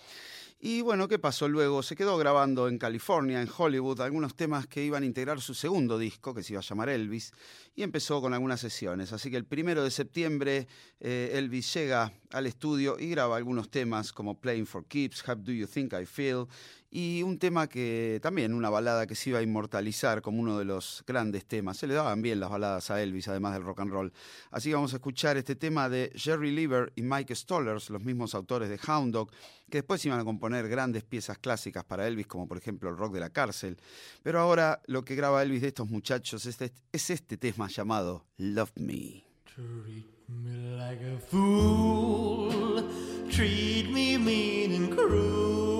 Y 0.60 0.81
bueno, 0.81 1.07
¿qué 1.07 1.18
pasó 1.18 1.48
luego? 1.48 1.81
Se 1.84 1.95
quedó 1.95 2.18
grabando 2.18 2.68
en 2.68 2.77
California, 2.77 3.41
en 3.41 3.49
Hollywood, 3.57 4.02
algunos 4.02 4.35
temas 4.35 4.68
que 4.68 4.84
iban 4.84 5.03
a 5.03 5.06
integrar 5.07 5.39
su 5.39 5.53
segundo 5.53 5.98
disco, 5.98 6.35
que 6.35 6.43
se 6.43 6.53
iba 6.53 6.60
a 6.60 6.64
llamar 6.64 6.89
Elvis, 6.89 7.31
y 7.73 7.81
empezó 7.81 8.22
con 8.22 8.34
algunas 8.34 8.60
sesiones. 8.60 9.11
Así 9.14 9.31
que 9.31 9.38
el 9.38 9.45
primero 9.45 9.84
de 9.84 9.89
septiembre 9.89 10.68
eh, 10.99 11.31
Elvis 11.34 11.73
llega 11.73 12.14
al 12.31 12.45
estudio 12.45 12.99
y 12.99 13.10
graba 13.10 13.38
algunos 13.38 13.72
temas 13.72 14.14
como 14.14 14.39
Playing 14.39 14.68
for 14.68 14.85
Keeps, 14.85 15.27
How 15.27 15.35
Do 15.35 15.52
You 15.52 15.65
Think 15.65 15.93
I 15.93 16.06
Feel, 16.06 16.45
y 16.94 17.24
un 17.24 17.40
tema 17.40 17.68
que 17.68 18.20
también, 18.22 18.54
una 18.54 18.70
balada 18.70 19.08
que 19.08 19.16
se 19.16 19.30
iba 19.30 19.40
a 19.40 19.42
inmortalizar 19.42 20.22
como 20.22 20.42
uno 20.42 20.60
de 20.60 20.66
los 20.66 21.04
grandes 21.08 21.46
temas. 21.46 21.78
Se 21.78 21.88
le 21.88 21.94
daban 21.94 22.22
bien 22.22 22.42
las 22.42 22.50
baladas 22.50 22.92
a 22.92 23.02
Elvis, 23.02 23.30
además 23.30 23.54
del 23.54 23.64
rock 23.64 23.80
and 23.80 23.92
roll. 23.92 24.14
Así 24.52 24.70
que 24.70 24.76
vamos 24.76 24.92
a 24.92 24.98
escuchar 24.98 25.38
este 25.38 25.56
tema 25.56 25.88
de 25.88 26.12
Jerry 26.16 26.52
Lever 26.52 26.92
y 26.98 27.02
Mike 27.02 27.34
Stollers, 27.34 27.90
los 27.90 28.04
mismos 28.04 28.36
autores 28.36 28.68
de 28.68 28.78
Hound 28.88 29.14
Dog, 29.14 29.32
que 29.70 29.78
después 29.78 30.06
iban 30.06 30.20
a 30.20 30.26
componer 30.26 30.68
grandes 30.68 31.04
piezas 31.04 31.38
clásicas 31.38 31.86
para 31.86 32.06
Elvis, 32.06 32.28
como 32.28 32.46
por 32.46 32.58
ejemplo 32.58 32.90
el 32.90 32.98
rock 32.98 33.14
de 33.14 33.22
la 33.22 33.30
cárcel. 33.30 33.78
Pero 34.22 34.42
ahora 34.42 34.82
lo 34.88 35.06
que 35.06 35.16
graba 35.16 35.42
Elvis 35.42 35.62
de 35.62 35.70
estos 35.70 35.90
muchachos 35.90 36.46
es 36.46 36.62
este, 36.62 36.74
es 36.92 37.10
este 37.10 37.38
tema 37.38 37.70
llamado 37.70 38.26
Love 38.36 38.74
Me. 38.76 39.24
Treat 39.56 40.06
me 40.28 40.78
like 40.78 41.02
a 41.02 41.20
fool, 41.20 42.84
treat 43.30 43.90
me 43.90 44.18
mean 44.18 44.72
and 44.74 44.96
cruel, 44.96 45.70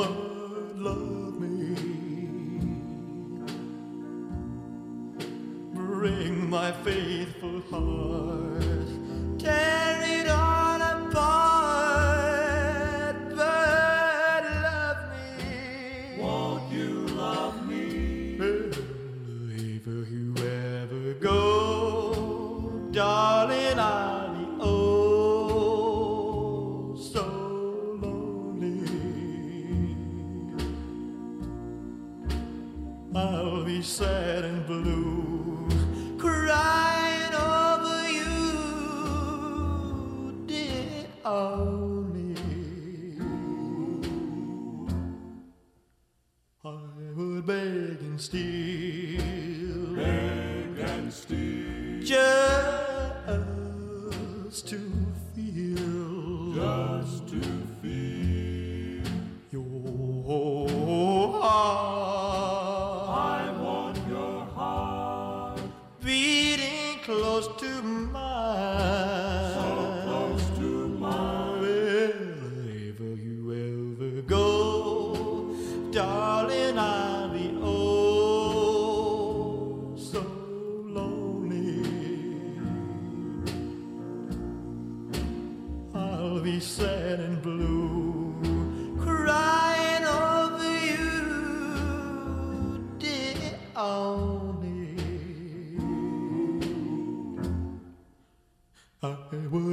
but 0.00 0.76
love 0.76 1.38
me. 1.38 1.74
Bring 5.74 6.48
my 6.48 6.72
faithful 6.72 7.60
heart, 7.70 8.88
tear 9.38 9.99
sad 34.00 34.44
and 34.44 34.66
blue, 34.66 35.68
crying 36.16 37.34
over 37.34 38.10
you, 38.18 38.32
dear 40.46 41.06
only. 41.22 42.34
I 46.64 46.66
would 47.14 47.44
beg 47.44 48.00
and 48.00 48.18
steal, 48.18 48.59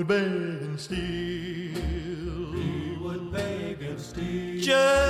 would 0.08 0.16
beg 0.16 0.62
and 0.62 0.80
steal. 0.80 1.02
He 2.54 2.98
would 3.02 3.32
beg 3.32 3.82
and 3.82 4.00
steal. 4.00 4.62
Just 4.62 5.07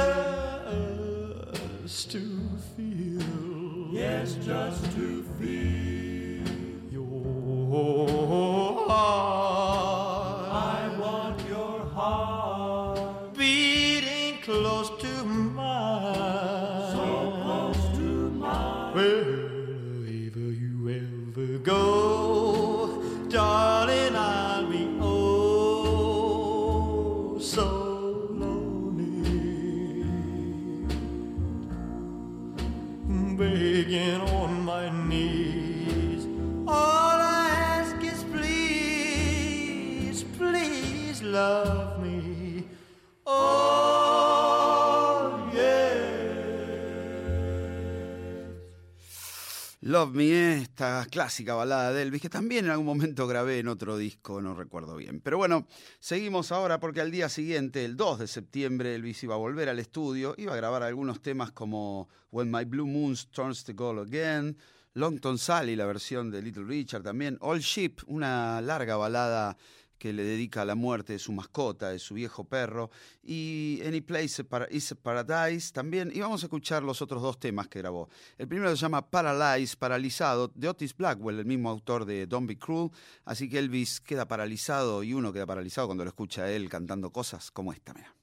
Me, 50.06 50.62
esta 50.62 51.08
clásica 51.10 51.56
balada 51.56 51.92
de 51.92 52.04
Elvis, 52.04 52.22
que 52.22 52.30
también 52.30 52.66
en 52.66 52.72
algún 52.72 52.86
momento 52.86 53.26
grabé 53.26 53.58
en 53.58 53.68
otro 53.68 53.98
disco, 53.98 54.40
no 54.42 54.54
recuerdo 54.54 54.96
bien. 54.96 55.22
Pero 55.22 55.38
bueno, 55.38 55.66
seguimos 56.00 56.52
ahora 56.52 56.80
porque 56.80 57.02
al 57.02 57.10
día 57.10 57.30
siguiente, 57.30 57.84
el 57.84 57.98
2 57.98 58.20
de 58.20 58.28
septiembre, 58.28 58.94
Elvis 58.94 59.24
iba 59.24 59.34
a 59.34 59.40
volver 59.40 59.70
al 59.70 59.80
estudio, 59.80 60.36
iba 60.38 60.54
a 60.54 60.56
grabar 60.56 60.84
algunos 60.84 61.24
temas 61.24 61.52
como 61.52 62.10
When 62.30 62.52
My 62.52 62.66
Blue 62.66 62.86
Moon 62.86 63.16
Turns 63.32 63.64
to 63.64 63.74
Gold 63.74 64.08
Again, 64.08 64.56
Longton 64.94 65.40
Sally, 65.40 65.76
la 65.76 65.88
versión 65.88 66.30
de 66.30 66.44
Little 66.44 66.66
Richard 66.66 67.02
también, 67.02 67.38
All 67.42 67.60
Sheep, 67.60 68.02
una 68.06 68.62
larga 68.62 68.98
balada 68.98 69.58
que 69.98 70.14
le 70.14 70.24
dedica 70.24 70.62
a 70.62 70.66
la 70.66 70.76
muerte 70.76 71.14
de 71.14 71.20
su 71.20 71.32
mascota, 71.32 71.90
de 71.90 72.00
su 72.00 72.16
viejo 72.16 72.44
perro, 72.44 72.90
y 73.24 73.82
Any 73.86 74.02
Place 74.02 74.44
is 74.72 74.96
Paradise 75.02 75.72
también. 75.74 76.12
Y 76.14 76.20
vamos 76.20 76.44
a 76.44 76.46
escuchar 76.48 76.84
los 76.84 77.02
otros 77.02 77.22
dos 77.22 77.40
temas 77.40 77.68
que 77.68 77.80
grabó. 77.80 78.10
El 78.38 78.48
primero 78.48 78.70
se 78.76 78.82
llama 78.82 79.10
Paralyze, 79.10 79.76
Paralizado, 79.78 80.52
de 80.54 80.70
Otis 80.70 80.96
Blackwell, 80.96 81.40
el 81.40 81.46
mismo 81.46 81.70
autor 81.70 82.06
de 82.06 82.28
Don't 82.28 82.48
Be 82.48 82.58
Cruel. 82.58 82.92
Así 83.26 83.50
que 83.50 83.60
Elvis 83.60 84.02
queda 84.02 84.28
paralizado 84.28 85.04
y 85.04 85.14
uno 85.14 85.34
queda 85.34 85.46
paralizado 85.46 85.88
cuando 85.88 86.04
lo 86.04 86.10
escucha 86.10 86.44
a 86.44 86.52
él 86.52 86.70
cantando 86.70 87.12
cosas 87.12 87.52
como 87.52 87.74
esta, 87.74 87.94
mira. 87.94 88.14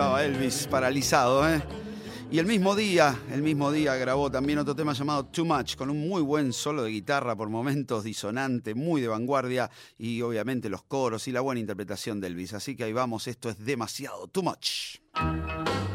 Estaba 0.00 0.24
Elvis 0.24 0.66
paralizado, 0.66 1.46
¿eh? 1.46 1.62
Y 2.30 2.38
el 2.38 2.46
mismo 2.46 2.74
día, 2.74 3.20
el 3.30 3.42
mismo 3.42 3.70
día 3.70 3.96
grabó 3.96 4.30
también 4.30 4.58
otro 4.58 4.74
tema 4.74 4.94
llamado 4.94 5.26
Too 5.26 5.44
Much, 5.44 5.76
con 5.76 5.90
un 5.90 6.08
muy 6.08 6.22
buen 6.22 6.54
solo 6.54 6.84
de 6.84 6.90
guitarra 6.90 7.36
por 7.36 7.50
momentos 7.50 8.02
disonante, 8.02 8.74
muy 8.74 9.02
de 9.02 9.08
vanguardia, 9.08 9.70
y 9.98 10.22
obviamente 10.22 10.70
los 10.70 10.84
coros 10.84 11.28
y 11.28 11.32
la 11.32 11.42
buena 11.42 11.60
interpretación 11.60 12.18
de 12.18 12.28
Elvis. 12.28 12.54
Así 12.54 12.76
que 12.76 12.84
ahí 12.84 12.94
vamos, 12.94 13.26
esto 13.26 13.50
es 13.50 13.62
demasiado, 13.62 14.26
Too 14.28 14.42
Much. 14.42 15.89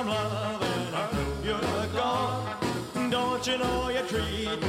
some 0.00 0.08
love 0.08 0.62
and 0.62 0.96
I 0.96 1.06
hope 1.14 1.44
you're 1.44 1.86
gone. 1.92 3.10
Don't 3.10 3.46
you 3.46 3.58
know 3.58 3.88
you 3.90 4.02
treat 4.08 4.59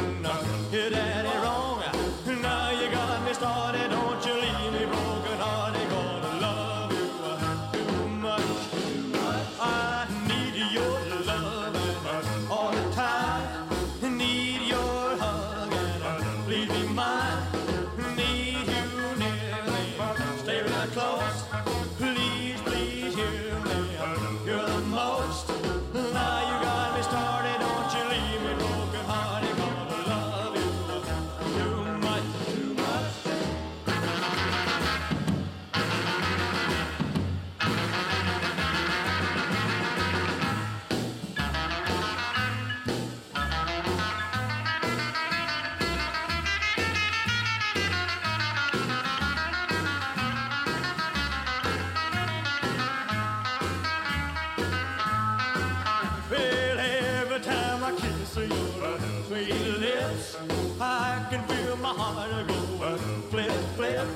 your 58.40 59.00
sweet 59.28 59.80
lips, 59.80 60.38
I 60.80 61.26
can 61.30 61.44
feel 61.48 61.76
my 61.78 61.90
heart 61.90 62.48
go 62.48 62.98
flip, 63.30 63.52
flip. 63.76 64.08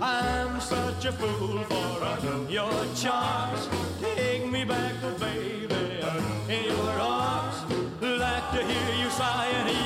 I'm 0.00 0.60
such 0.60 1.06
a 1.06 1.12
fool 1.12 1.62
for 1.64 2.50
your 2.50 2.70
charms. 2.94 3.68
Take 4.00 4.50
me 4.50 4.64
back, 4.64 4.92
oh, 5.02 5.16
baby, 5.18 5.74
in 6.48 6.64
your 6.64 6.90
arms. 7.00 7.56
Like 8.02 8.50
to 8.52 8.62
hear 8.62 8.94
you 9.02 9.10
sighing, 9.10 9.68
even 9.68 9.85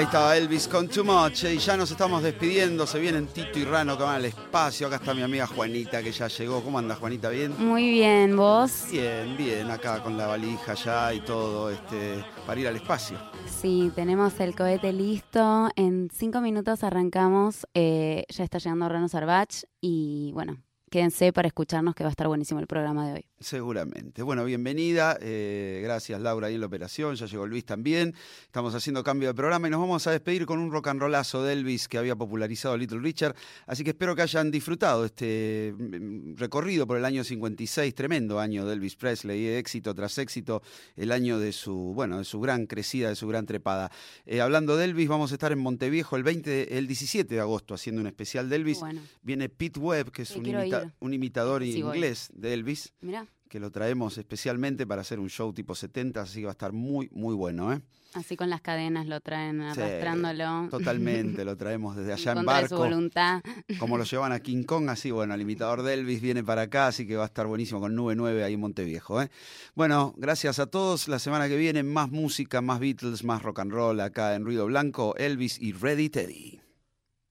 Ahí 0.00 0.06
estaba 0.06 0.34
Elvis 0.34 0.66
con 0.66 0.88
Too 0.88 1.04
Much 1.04 1.44
y 1.44 1.58
ya 1.58 1.76
nos 1.76 1.90
estamos 1.90 2.22
despidiendo. 2.22 2.86
Se 2.86 2.98
vienen 2.98 3.26
Tito 3.26 3.58
y 3.58 3.66
Rano 3.66 3.98
que 3.98 4.02
van 4.02 4.14
al 4.14 4.24
espacio. 4.24 4.86
Acá 4.86 4.96
está 4.96 5.12
mi 5.12 5.20
amiga 5.20 5.46
Juanita 5.46 6.02
que 6.02 6.10
ya 6.10 6.26
llegó. 6.26 6.64
¿Cómo 6.64 6.78
anda 6.78 6.94
Juanita? 6.94 7.28
¿Bien? 7.28 7.54
Muy 7.58 7.90
bien, 7.90 8.34
vos. 8.34 8.86
Bien, 8.90 9.36
bien. 9.36 9.70
Acá 9.70 10.02
con 10.02 10.16
la 10.16 10.26
valija 10.26 10.72
ya 10.72 11.12
y 11.12 11.20
todo 11.20 11.68
este, 11.68 12.24
para 12.46 12.58
ir 12.58 12.68
al 12.68 12.76
espacio. 12.76 13.18
Sí, 13.44 13.92
tenemos 13.94 14.40
el 14.40 14.56
cohete 14.56 14.90
listo. 14.90 15.68
En 15.76 16.08
cinco 16.10 16.40
minutos 16.40 16.82
arrancamos. 16.82 17.66
Eh, 17.74 18.24
ya 18.30 18.44
está 18.44 18.56
llegando 18.56 18.88
Rano 18.88 19.06
Sarbach 19.06 19.64
y 19.82 20.30
bueno, 20.32 20.56
quédense 20.90 21.34
para 21.34 21.48
escucharnos 21.48 21.94
que 21.94 22.04
va 22.04 22.08
a 22.08 22.12
estar 22.12 22.26
buenísimo 22.26 22.58
el 22.58 22.66
programa 22.66 23.06
de 23.06 23.12
hoy. 23.12 23.29
Seguramente. 23.40 24.22
Bueno, 24.22 24.44
bienvenida. 24.44 25.16
eh, 25.18 25.80
gracias 25.82 26.20
Laura 26.20 26.48
ahí 26.48 26.56
en 26.56 26.60
la 26.60 26.66
operación. 26.66 27.14
Ya 27.16 27.24
llegó 27.24 27.46
Luis 27.46 27.64
también. 27.64 28.14
Estamos 28.42 28.74
haciendo 28.74 29.02
cambio 29.02 29.28
de 29.28 29.34
programa 29.34 29.66
y 29.66 29.70
nos 29.70 29.80
vamos 29.80 30.06
a 30.06 30.10
despedir 30.10 30.44
con 30.44 30.58
un 30.58 30.70
rock 30.70 30.88
and 30.88 31.00
rollazo 31.00 31.42
de 31.42 31.54
Elvis 31.54 31.88
que 31.88 31.96
había 31.96 32.14
popularizado 32.14 32.76
Little 32.76 32.98
Richard. 33.00 33.34
Así 33.66 33.82
que 33.82 33.90
espero 33.90 34.14
que 34.14 34.20
hayan 34.20 34.50
disfrutado 34.50 35.06
este 35.06 35.74
mm, 35.74 36.34
recorrido 36.36 36.86
por 36.86 36.98
el 36.98 37.04
año 37.06 37.24
56, 37.24 37.94
tremendo 37.94 38.38
año 38.38 38.66
de 38.66 38.74
Elvis 38.74 38.96
Presley, 38.96 39.46
eh, 39.46 39.58
éxito 39.58 39.94
tras 39.94 40.18
éxito, 40.18 40.62
el 40.94 41.10
año 41.10 41.38
de 41.38 41.52
su, 41.52 41.74
bueno, 41.94 42.18
de 42.18 42.24
su 42.24 42.40
gran 42.40 42.66
crecida, 42.66 43.08
de 43.08 43.16
su 43.16 43.26
gran 43.26 43.46
trepada. 43.46 43.90
Eh, 44.26 44.42
hablando 44.42 44.76
de 44.76 44.84
Elvis, 44.84 45.08
vamos 45.08 45.32
a 45.32 45.36
estar 45.36 45.50
en 45.50 45.60
Monteviejo 45.60 46.14
el 46.16 46.24
20, 46.24 46.76
el 46.76 46.86
17 46.86 47.34
de 47.36 47.40
agosto 47.40 47.72
haciendo 47.72 48.02
un 48.02 48.06
especial 48.06 48.50
de 48.50 48.56
Elvis. 48.56 48.80
Bueno. 48.80 49.00
Viene 49.22 49.48
Pete 49.48 49.80
Webb, 49.80 50.10
que 50.10 50.22
es 50.22 50.30
un, 50.36 50.44
imita- 50.44 50.84
ir. 50.84 50.92
un 51.00 51.14
imitador 51.14 51.62
Sí, 51.62 51.80
voy. 51.80 51.96
inglés 51.96 52.28
de 52.34 52.52
Elvis 52.52 52.92
Mira, 53.00 53.26
que 53.50 53.58
lo 53.58 53.70
traemos 53.72 54.16
especialmente 54.16 54.86
para 54.86 55.02
hacer 55.02 55.18
un 55.18 55.28
show 55.28 55.52
tipo 55.52 55.74
70, 55.74 56.22
así 56.22 56.38
que 56.38 56.44
va 56.46 56.52
a 56.52 56.52
estar 56.52 56.72
muy, 56.72 57.10
muy 57.12 57.34
bueno, 57.34 57.72
¿eh? 57.72 57.80
así 58.14 58.36
con 58.36 58.48
las 58.48 58.60
cadenas 58.60 59.06
lo 59.06 59.20
traen 59.20 59.60
Sí, 59.74 59.80
arrastrándolo. 59.80 60.68
Totalmente, 60.70 61.44
lo 61.44 61.56
traemos 61.56 61.96
desde 61.96 62.12
allá 62.12 62.32
en 62.32 62.38
en 62.38 62.46
de 62.46 62.50
su 62.68 62.76
barco. 62.76 62.76
voluntad. 62.76 63.42
Como 63.80 63.98
lo 63.98 64.04
llevan 64.04 64.30
a 64.32 64.38
King 64.38 64.62
Kong, 64.62 64.88
así, 64.88 65.10
bueno, 65.10 65.34
el 65.34 65.40
imitador 65.40 65.82
de 65.82 65.94
Elvis 65.94 66.20
viene 66.20 66.44
para 66.44 66.62
acá, 66.62 66.86
así 66.86 67.08
que 67.08 67.16
va 67.16 67.24
a 67.24 67.26
estar 67.26 67.48
buenísimo 67.48 67.80
con 67.80 67.94
Nube 67.96 68.14
9 68.14 68.44
ahí 68.44 68.54
en 68.54 68.60
Monteviejo, 68.60 69.20
¿eh? 69.20 69.30
Bueno, 69.74 70.14
gracias 70.16 70.60
a 70.60 70.66
todos. 70.66 71.08
La 71.08 71.18
semana 71.18 71.48
que 71.48 71.56
viene, 71.56 71.82
más 71.82 72.08
música, 72.08 72.60
más 72.60 72.78
Beatles, 72.78 73.24
más 73.24 73.42
rock 73.42 73.58
and 73.58 73.72
roll 73.72 74.00
acá 74.00 74.36
en 74.36 74.44
Ruido 74.44 74.66
Blanco, 74.66 75.16
Elvis 75.16 75.60
y 75.60 75.72
Ready 75.72 76.08
Teddy. 76.08 76.60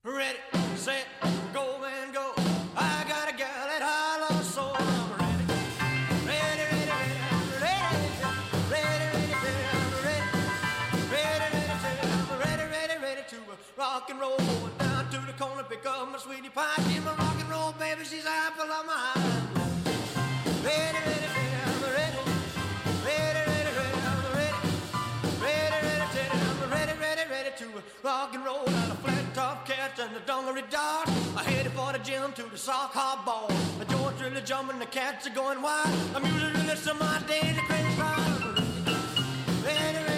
Ready, 0.04 0.38
She's 16.60 17.02
my 17.02 17.14
rock 17.14 17.40
and 17.40 17.48
roll 17.48 17.72
baby, 17.72 18.04
she's 18.04 18.24
the 18.24 18.28
of 18.28 18.68
I'm 18.68 18.86
ready. 21.88 22.20
Ready, 23.02 23.40
ready, 23.48 23.70
ready, 23.76 23.96
I'm 24.04 24.20
ready. 24.36 24.60
Ready, 25.40 25.78
ready, 25.86 26.04
ready, 26.14 26.28
I'm 26.30 26.70
ready, 26.70 26.92
ready, 27.00 27.24
ready 27.30 27.50
to 27.56 27.82
rock 28.02 28.34
and 28.34 28.44
roll 28.44 28.68
out 28.68 28.90
of 28.90 28.98
flat 28.98 29.34
top 29.34 29.66
cats 29.66 30.00
and 30.00 30.14
the 30.14 30.20
dungaree 30.20 30.64
dart. 30.70 31.08
I 31.34 31.44
headed 31.44 31.72
for 31.72 31.94
the 31.94 31.98
gym 31.98 32.32
to 32.34 32.42
the 32.42 32.58
sock 32.58 32.92
hop 32.92 33.24
ball. 33.24 33.48
The 33.78 33.86
joints 33.86 34.20
really 34.20 34.42
jumping, 34.42 34.78
the 34.78 34.86
cats 34.86 35.26
are 35.26 35.34
going 35.34 35.62
wild. 35.62 35.88
The 36.12 36.20
music 36.20 36.54
really 36.56 36.76
some 36.76 36.98
my 36.98 37.22
days 37.26 37.56
a 37.56 37.62
crazy 37.62 37.96
crowd. 37.96 38.60
Ready, 39.64 39.96
ready, 39.96 40.09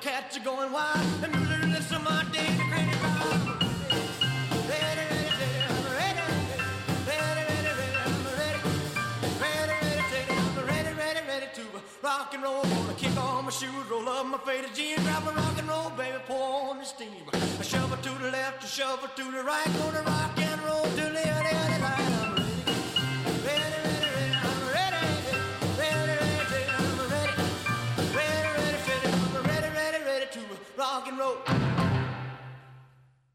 cats 0.00 0.36
are 0.36 0.40
going 0.40 0.72
wild. 0.72 1.06
And 1.22 1.72
listen, 1.72 2.02
my 2.04 2.24
day, 2.32 2.46
the 2.56 2.64
crazy 2.70 2.98
crowd. 2.98 3.54
Rock 12.00 12.32
and 12.32 12.42
roll, 12.44 12.64
I 12.64 12.94
kick 12.96 13.16
on 13.16 13.44
my 13.44 13.50
shoes, 13.50 13.70
roll 13.90 14.08
up 14.08 14.24
my 14.24 14.38
faded 14.38 14.72
jeans, 14.72 15.02
grab 15.02 15.24
my 15.24 15.34
rock 15.34 15.58
and 15.58 15.68
roll, 15.68 15.90
baby, 15.90 16.16
pour 16.26 16.70
on 16.70 16.78
the 16.78 16.84
steam. 16.84 17.24
I 17.32 17.62
shove 17.62 17.92
it 17.92 18.02
to 18.04 18.10
the 18.22 18.30
left, 18.30 18.62
I 18.62 18.66
shove 18.66 19.02
it 19.02 19.16
to 19.16 19.24
the 19.24 19.42
right, 19.42 19.66
gonna 19.78 20.02
rock 20.02 20.38
and 20.38 20.62
roll 20.62 20.84
till 20.84 21.12
the 21.12 21.26
end 21.26 21.46
of 21.46 21.72
the 21.72 21.78
night. 21.80 22.27
Rock 30.98 31.08
and 31.08 31.18
roll. 31.18 31.57